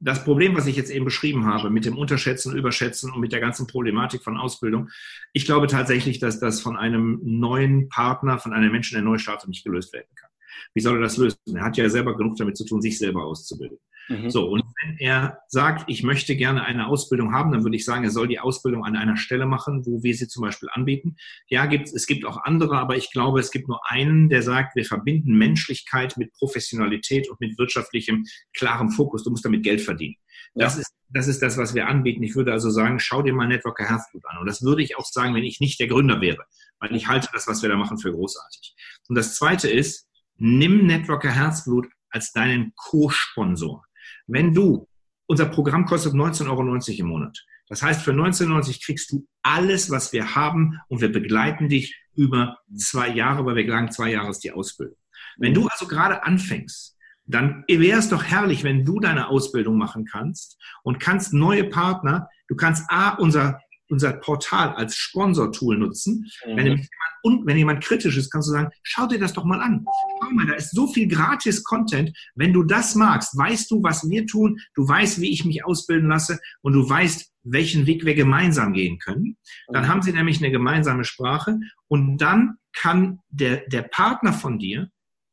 das 0.01 0.23
Problem, 0.23 0.55
was 0.55 0.65
ich 0.65 0.75
jetzt 0.75 0.89
eben 0.89 1.05
beschrieben 1.05 1.45
habe, 1.45 1.69
mit 1.69 1.85
dem 1.85 1.97
Unterschätzen, 1.97 2.55
Überschätzen 2.55 3.11
und 3.11 3.21
mit 3.21 3.31
der 3.31 3.39
ganzen 3.39 3.67
Problematik 3.67 4.23
von 4.23 4.37
Ausbildung, 4.37 4.89
ich 5.31 5.45
glaube 5.45 5.67
tatsächlich, 5.67 6.19
dass 6.19 6.39
das 6.39 6.59
von 6.59 6.75
einem 6.75 7.19
neuen 7.23 7.87
Partner, 7.87 8.39
von 8.39 8.53
einem 8.53 8.71
Menschen, 8.71 8.95
der 8.95 9.03
neu 9.03 9.19
startet, 9.19 9.49
nicht 9.49 9.63
gelöst 9.63 9.93
werden 9.93 10.09
kann. 10.15 10.29
Wie 10.73 10.81
soll 10.81 10.97
er 10.97 11.01
das 11.01 11.17
lösen? 11.17 11.37
Er 11.53 11.63
hat 11.63 11.77
ja 11.77 11.87
selber 11.87 12.17
genug 12.17 12.35
damit 12.37 12.57
zu 12.57 12.65
tun, 12.65 12.81
sich 12.81 12.97
selber 12.97 13.23
auszubilden. 13.23 13.77
Mhm. 14.09 14.29
So, 14.29 14.47
und 14.49 14.63
wenn 14.81 14.97
er 14.97 15.39
sagt, 15.47 15.85
ich 15.87 16.03
möchte 16.03 16.35
gerne 16.35 16.63
eine 16.63 16.87
Ausbildung 16.87 17.33
haben, 17.33 17.51
dann 17.51 17.63
würde 17.63 17.75
ich 17.75 17.85
sagen, 17.85 18.03
er 18.03 18.11
soll 18.11 18.27
die 18.27 18.39
Ausbildung 18.39 18.83
an 18.83 18.95
einer 18.95 19.17
Stelle 19.17 19.45
machen, 19.45 19.85
wo 19.85 20.03
wir 20.03 20.15
sie 20.15 20.27
zum 20.27 20.41
Beispiel 20.41 20.69
anbieten. 20.71 21.15
Ja, 21.47 21.65
gibt, 21.65 21.89
es 21.89 22.07
gibt 22.07 22.25
auch 22.25 22.43
andere, 22.43 22.77
aber 22.77 22.97
ich 22.97 23.11
glaube, 23.11 23.39
es 23.39 23.51
gibt 23.51 23.67
nur 23.67 23.79
einen, 23.89 24.29
der 24.29 24.41
sagt, 24.41 24.75
wir 24.75 24.85
verbinden 24.85 25.37
Menschlichkeit 25.37 26.17
mit 26.17 26.33
Professionalität 26.33 27.29
und 27.29 27.39
mit 27.39 27.57
wirtschaftlichem, 27.57 28.25
klarem 28.53 28.89
Fokus. 28.91 29.23
Du 29.23 29.29
musst 29.29 29.45
damit 29.45 29.63
Geld 29.63 29.81
verdienen. 29.81 30.15
Das, 30.53 30.75
ja. 30.75 30.81
ist, 30.81 30.93
das 31.09 31.27
ist 31.27 31.41
das, 31.41 31.57
was 31.57 31.73
wir 31.73 31.87
anbieten. 31.87 32.23
Ich 32.23 32.35
würde 32.35 32.51
also 32.51 32.69
sagen, 32.69 32.99
schau 32.99 33.21
dir 33.21 33.33
mal 33.33 33.47
Networker 33.47 33.87
Herzblut 33.87 34.25
an. 34.25 34.39
Und 34.39 34.47
das 34.47 34.61
würde 34.61 34.83
ich 34.83 34.97
auch 34.97 35.05
sagen, 35.05 35.33
wenn 35.35 35.43
ich 35.43 35.59
nicht 35.59 35.79
der 35.79 35.87
Gründer 35.87 36.21
wäre, 36.21 36.45
weil 36.79 36.95
ich 36.95 37.07
halte 37.07 37.29
das, 37.33 37.47
was 37.47 37.61
wir 37.61 37.69
da 37.69 37.77
machen, 37.77 37.97
für 37.97 38.11
großartig. 38.11 38.75
Und 39.07 39.15
das 39.15 39.35
Zweite 39.35 39.69
ist, 39.69 40.07
nimm 40.37 40.85
Networker 40.85 41.31
Herzblut 41.31 41.87
als 42.09 42.33
deinen 42.33 42.73
Co-Sponsor. 42.75 43.85
Wenn 44.31 44.53
du, 44.53 44.87
unser 45.27 45.45
Programm 45.45 45.85
kostet 45.85 46.13
19,90 46.13 46.49
Euro 46.49 46.61
im 46.99 47.05
Monat. 47.07 47.45
Das 47.67 47.83
heißt, 47.83 48.01
für 48.01 48.11
19,90 48.11 48.85
kriegst 48.85 49.11
du 49.11 49.27
alles, 49.43 49.89
was 49.89 50.13
wir 50.13 50.35
haben 50.35 50.79
und 50.87 51.01
wir 51.01 51.11
begleiten 51.11 51.67
dich 51.67 51.97
über 52.15 52.57
zwei 52.75 53.09
Jahre, 53.09 53.45
weil 53.45 53.55
wir 53.55 53.67
sagen, 53.67 53.91
zwei 53.91 54.11
Jahre 54.11 54.29
ist 54.29 54.43
die 54.43 54.51
Ausbildung. 54.51 54.95
Wenn 55.37 55.53
du 55.53 55.67
also 55.67 55.85
gerade 55.85 56.23
anfängst, 56.23 56.97
dann 57.25 57.65
wäre 57.67 57.99
es 57.99 58.09
doch 58.09 58.23
herrlich, 58.23 58.63
wenn 58.63 58.85
du 58.85 58.99
deine 59.01 59.27
Ausbildung 59.27 59.77
machen 59.77 60.05
kannst 60.05 60.57
und 60.83 60.99
kannst 60.99 61.33
neue 61.33 61.65
Partner, 61.65 62.29
du 62.47 62.55
kannst 62.55 62.89
A, 62.89 63.11
unser, 63.11 63.59
unser 63.91 64.13
Portal 64.13 64.73
als 64.73 64.95
Sponsor-Tool 64.95 65.77
nutzen. 65.77 66.25
Mhm. 66.45 66.57
Wenn, 66.57 66.65
jemand, 66.65 66.89
und 67.23 67.45
wenn 67.45 67.57
jemand 67.57 67.83
kritisch 67.83 68.17
ist, 68.17 68.31
kannst 68.31 68.47
du 68.47 68.53
sagen, 68.53 68.69
schau 68.83 69.05
dir 69.05 69.19
das 69.19 69.33
doch 69.33 69.43
mal 69.43 69.61
an. 69.61 69.85
Schau 70.19 70.31
mal, 70.31 70.47
da 70.47 70.53
ist 70.53 70.71
so 70.71 70.87
viel 70.87 71.07
gratis 71.07 71.63
Content. 71.63 72.17
Wenn 72.35 72.53
du 72.53 72.63
das 72.63 72.95
magst, 72.95 73.37
weißt 73.37 73.69
du, 73.69 73.83
was 73.83 74.09
wir 74.09 74.25
tun, 74.25 74.59
du 74.73 74.87
weißt, 74.87 75.21
wie 75.21 75.31
ich 75.31 75.45
mich 75.45 75.65
ausbilden 75.65 76.09
lasse 76.09 76.39
und 76.61 76.73
du 76.73 76.89
weißt, 76.89 77.31
welchen 77.43 77.85
Weg 77.85 78.05
wir 78.05 78.15
gemeinsam 78.15 78.73
gehen 78.73 78.97
können. 78.99 79.37
Dann 79.67 79.83
mhm. 79.83 79.87
haben 79.87 80.01
sie 80.01 80.13
nämlich 80.13 80.41
eine 80.41 80.51
gemeinsame 80.51 81.03
Sprache 81.03 81.59
und 81.87 82.17
dann 82.17 82.57
kann 82.73 83.19
der, 83.29 83.67
der 83.67 83.81
Partner 83.81 84.31
von 84.33 84.57
dir 84.57 84.89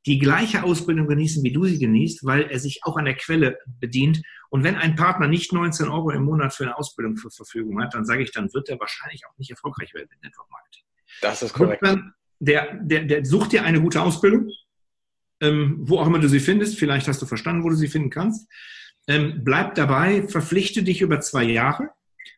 die 0.08 0.18
gleiche 0.18 0.62
Ausbildung 0.62 1.06
genießen, 1.06 1.44
wie 1.44 1.52
du 1.52 1.66
sie 1.66 1.78
genießt, 1.78 2.24
weil 2.24 2.44
er 2.50 2.58
sich 2.58 2.80
auch 2.82 2.96
an 2.96 3.04
der 3.04 3.14
Quelle 3.14 3.58
bedient. 3.66 4.22
Und 4.48 4.64
wenn 4.64 4.74
ein 4.74 4.96
Partner 4.96 5.28
nicht 5.28 5.52
19 5.52 5.88
Euro 5.88 6.10
im 6.10 6.24
Monat 6.24 6.54
für 6.54 6.64
eine 6.64 6.78
Ausbildung 6.78 7.16
zur 7.16 7.30
Verfügung 7.30 7.80
hat, 7.82 7.92
dann 7.92 8.06
sage 8.06 8.22
ich, 8.22 8.32
dann 8.32 8.52
wird 8.54 8.70
er 8.70 8.80
wahrscheinlich 8.80 9.26
auch 9.26 9.36
nicht 9.36 9.50
erfolgreich 9.50 9.92
werden 9.92 10.08
mit 10.10 10.22
Network 10.22 10.50
Marketing. 10.50 10.84
Das 11.20 11.42
ist 11.42 11.52
korrekt. 11.52 11.82
Dann, 11.84 12.14
der, 12.40 12.74
der, 12.80 13.04
der 13.04 13.24
sucht 13.26 13.52
dir 13.52 13.64
eine 13.64 13.82
gute 13.82 14.00
Ausbildung, 14.00 14.48
ähm, 15.42 15.76
wo 15.80 15.98
auch 15.98 16.06
immer 16.06 16.20
du 16.20 16.28
sie 16.28 16.40
findest. 16.40 16.78
Vielleicht 16.78 17.06
hast 17.06 17.20
du 17.20 17.26
verstanden, 17.26 17.62
wo 17.62 17.68
du 17.68 17.76
sie 17.76 17.88
finden 17.88 18.08
kannst. 18.08 18.48
Ähm, 19.06 19.42
bleib 19.44 19.74
dabei, 19.74 20.26
verpflichte 20.26 20.82
dich 20.82 21.02
über 21.02 21.20
zwei 21.20 21.44
Jahre. 21.44 21.90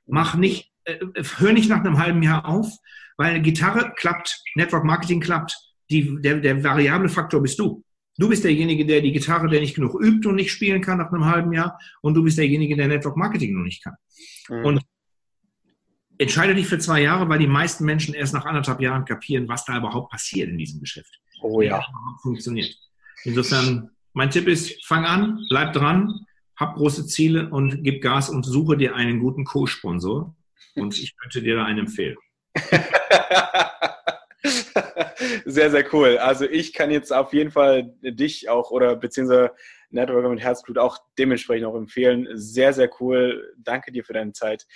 Mach 0.07 0.35
nicht, 0.35 0.73
äh, 0.85 0.99
hör 1.39 1.53
nicht 1.53 1.69
nach 1.69 1.85
einem 1.85 1.99
halben 1.99 2.25
Jahr 2.25 2.47
auf, 2.47 2.69
weil 3.17 3.41
Gitarre 3.41 3.93
klappt, 3.95 4.43
Network 4.57 4.85
Marketing 4.85 5.21
klappt, 5.21 5.57
die, 5.91 6.21
der, 6.21 6.41
der 6.41 6.63
variable 6.63 7.09
Faktor 7.09 7.43
bist 7.43 7.59
du. 7.59 7.85
Du 8.19 8.29
bist 8.29 8.45
derjenige, 8.45 8.85
der 8.85 9.01
die 9.01 9.13
Gitarre, 9.13 9.49
der 9.49 9.61
nicht 9.61 9.75
genug 9.75 9.99
übt 10.01 10.29
und 10.29 10.35
nicht 10.35 10.51
spielen 10.51 10.83
kann 10.83 10.99
nach 10.99 11.13
einem 11.13 11.25
halben 11.25 11.53
Jahr. 11.53 11.79
Und 12.03 12.15
du 12.15 12.23
bist 12.23 12.39
derjenige, 12.39 12.77
der 12.77 12.89
Network 12.89 13.17
Marketing 13.17 13.57
noch 13.57 13.65
nicht 13.65 13.83
kann. 13.83 13.95
Mhm. 14.49 14.65
Und 14.65 14.83
entscheide 16.19 16.55
dich 16.55 16.67
für 16.67 16.79
zwei 16.79 17.01
Jahre, 17.01 17.29
weil 17.29 17.39
die 17.39 17.47
meisten 17.47 17.85
Menschen 17.85 18.13
erst 18.15 18.35
nach 18.35 18.45
anderthalb 18.45 18.81
Jahren 18.81 19.07
kapieren, 19.07 19.49
was 19.49 19.65
da 19.65 19.79
überhaupt 19.79 20.11
passiert 20.11 20.51
in 20.51 20.59
diesem 20.59 20.81
Geschäft. 20.81 21.19
Oh 21.41 21.63
ja. 21.63 21.83
funktioniert. 22.23 22.77
Insofern, 23.25 23.91
mein 24.13 24.31
Tipp 24.31 24.47
ist, 24.49 24.85
fang 24.85 25.07
an, 25.07 25.47
bleib 25.49 25.73
dran, 25.73 26.27
hab 26.57 26.75
große 26.75 27.07
Ziele 27.07 27.49
und 27.49 27.83
gib 27.83 28.03
Gas 28.03 28.29
und 28.29 28.45
suche 28.45 28.77
dir 28.77 28.95
einen 28.95 29.19
guten 29.19 29.45
Co-Sponsor. 29.45 30.37
Und 30.75 30.99
ich 30.99 31.17
könnte 31.17 31.43
dir 31.43 31.57
da 31.57 31.65
einen 31.65 31.81
empfehlen. 31.81 32.17
sehr, 35.45 35.71
sehr 35.71 35.95
cool. 35.95 36.19
Also 36.19 36.45
ich 36.45 36.73
kann 36.73 36.91
jetzt 36.91 37.13
auf 37.13 37.33
jeden 37.33 37.51
Fall 37.51 37.95
dich 38.03 38.49
auch 38.49 38.71
oder 38.71 38.97
beziehungsweise 38.97 39.53
Networker 39.91 40.29
mit 40.29 40.41
Herzblut 40.41 40.79
auch 40.79 40.99
dementsprechend 41.19 41.67
auch 41.67 41.75
empfehlen. 41.75 42.29
Sehr, 42.35 42.73
sehr 42.73 42.91
cool. 43.01 43.55
Danke 43.59 43.93
dir 43.93 44.05
für 44.05 44.13
deine 44.13 44.33
Zeit. 44.33 44.67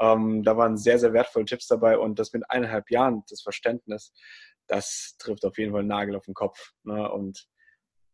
Ähm, 0.00 0.42
da 0.42 0.56
waren 0.56 0.78
sehr, 0.78 0.98
sehr 0.98 1.12
wertvolle 1.12 1.44
Tipps 1.44 1.66
dabei 1.66 1.98
und 1.98 2.18
das 2.18 2.32
mit 2.32 2.44
eineinhalb 2.48 2.90
Jahren, 2.90 3.22
das 3.28 3.42
Verständnis, 3.42 4.12
das 4.66 5.16
trifft 5.18 5.44
auf 5.44 5.58
jeden 5.58 5.72
Fall 5.72 5.80
einen 5.80 5.88
Nagel 5.88 6.16
auf 6.16 6.24
den 6.24 6.34
Kopf. 6.34 6.72
Ne? 6.84 7.10
Und 7.10 7.46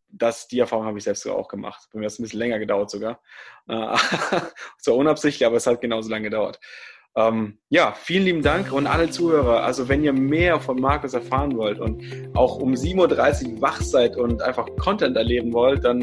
das, 0.08 0.48
die 0.48 0.58
Erfahrung 0.58 0.86
habe 0.86 0.98
ich 0.98 1.04
selbst 1.04 1.26
auch 1.28 1.48
gemacht. 1.48 1.88
Bei 1.92 1.98
mir 1.98 2.06
hat 2.06 2.12
es 2.12 2.18
ein 2.18 2.22
bisschen 2.22 2.40
länger 2.40 2.58
gedauert 2.58 2.90
sogar. 2.90 3.22
Äh, 3.68 3.96
zwar 4.78 4.96
unabsichtlich, 4.96 5.46
aber 5.46 5.56
es 5.56 5.66
hat 5.66 5.80
genauso 5.80 6.10
lange 6.10 6.24
gedauert. 6.24 6.58
Ähm, 7.16 7.56
ja, 7.70 7.94
vielen 7.96 8.24
lieben 8.24 8.42
Dank 8.42 8.72
und 8.72 8.86
alle 8.86 9.08
Zuhörer. 9.08 9.62
Also 9.62 9.88
wenn 9.88 10.04
ihr 10.04 10.12
mehr 10.12 10.60
von 10.60 10.78
Markus 10.78 11.14
erfahren 11.14 11.56
wollt 11.56 11.80
und 11.80 12.02
auch 12.34 12.58
um 12.58 12.74
7.30 12.74 13.54
Uhr 13.54 13.62
wach 13.62 13.80
seid 13.80 14.16
und 14.16 14.42
einfach 14.42 14.66
Content 14.78 15.16
erleben 15.16 15.52
wollt, 15.54 15.82
dann 15.84 16.02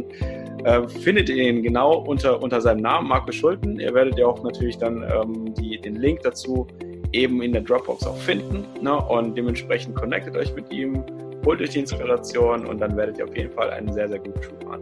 äh, 0.66 0.88
findet 0.88 1.30
ihr 1.30 1.36
ihn 1.36 1.62
genau 1.62 1.98
unter, 2.00 2.42
unter 2.42 2.60
seinem 2.62 2.82
Namen, 2.82 3.08
Markus 3.08 3.36
Schulten. 3.36 3.80
Ihr 3.80 3.94
werdet 3.94 4.18
ja 4.18 4.26
auch 4.26 4.42
natürlich 4.44 4.78
dann 4.80 5.04
ähm, 5.04 5.54
die, 5.54 5.80
den 5.80 5.98
Link 5.98 6.22
dazu 6.24 6.68
eben 7.12 7.44
in 7.44 7.54
der 7.54 7.62
Dropbox 7.62 8.08
auch 8.08 8.18
finden. 8.18 8.66
Ne? 8.82 8.98
Und 8.98 9.38
dementsprechend 9.38 9.96
connectet 9.96 10.36
euch 10.36 10.54
mit 10.56 10.74
ihm, 10.74 11.04
holt 11.46 11.62
euch 11.62 11.70
die 11.70 11.80
Inspiration 11.80 12.66
und 12.66 12.80
dann 12.80 12.98
werdet 12.98 13.20
ihr 13.20 13.26
auf 13.26 13.38
jeden 13.38 13.52
Fall 13.52 13.70
einen 13.70 13.94
sehr, 13.94 14.10
sehr 14.10 14.18
guten 14.18 14.42
Schuh 14.42 14.68
fahren. 14.68 14.82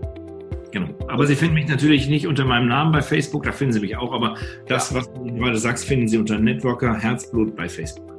Aber 1.11 1.27
Sie 1.27 1.35
finden 1.35 1.55
mich 1.55 1.67
natürlich 1.67 2.07
nicht 2.07 2.25
unter 2.25 2.45
meinem 2.45 2.69
Namen 2.69 2.93
bei 2.93 3.01
Facebook, 3.01 3.43
da 3.43 3.51
finden 3.51 3.73
Sie 3.73 3.81
mich 3.81 3.97
auch, 3.97 4.13
aber 4.13 4.37
das, 4.67 4.93
was 4.93 5.11
du 5.13 5.25
gerade 5.25 5.57
sagst, 5.57 5.85
finden 5.85 6.07
Sie 6.07 6.17
unter 6.17 6.39
Networker 6.39 6.97
Herzblut 6.97 7.53
bei 7.55 7.67
Facebook. 7.67 8.17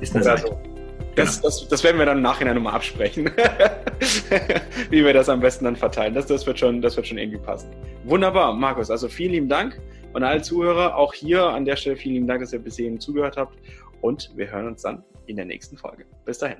Ist 0.00 0.14
eine 0.14 0.24
Seite. 0.24 0.56
Das, 1.14 1.36
genau. 1.36 1.48
das, 1.48 1.68
das, 1.68 1.84
werden 1.84 1.98
wir 1.98 2.06
dann 2.06 2.16
im 2.16 2.22
Nachhinein 2.22 2.54
nochmal 2.56 2.74
absprechen, 2.74 3.26
wie 4.90 5.04
wir 5.04 5.12
das 5.12 5.28
am 5.28 5.40
besten 5.40 5.66
dann 5.66 5.76
verteilen. 5.76 6.14
Das, 6.14 6.26
das, 6.26 6.46
wird 6.46 6.58
schon, 6.58 6.80
das 6.80 6.96
wird 6.96 7.06
schon 7.06 7.18
irgendwie 7.18 7.38
passen. 7.38 7.70
Wunderbar, 8.04 8.54
Markus. 8.54 8.90
Also 8.90 9.08
vielen 9.08 9.32
lieben 9.32 9.48
Dank 9.48 9.78
und 10.14 10.24
alle 10.24 10.40
Zuhörer. 10.40 10.96
Auch 10.96 11.12
hier 11.12 11.44
an 11.44 11.66
der 11.66 11.76
Stelle 11.76 11.96
vielen 11.96 12.14
lieben 12.14 12.26
Dank, 12.26 12.40
dass 12.40 12.52
ihr 12.52 12.58
bis 12.58 12.76
hierhin 12.76 12.98
zugehört 12.98 13.36
habt. 13.36 13.58
Und 14.00 14.32
wir 14.34 14.50
hören 14.50 14.68
uns 14.68 14.82
dann 14.82 15.04
in 15.26 15.36
der 15.36 15.44
nächsten 15.44 15.76
Folge. 15.76 16.04
Bis 16.24 16.38
dahin. 16.38 16.58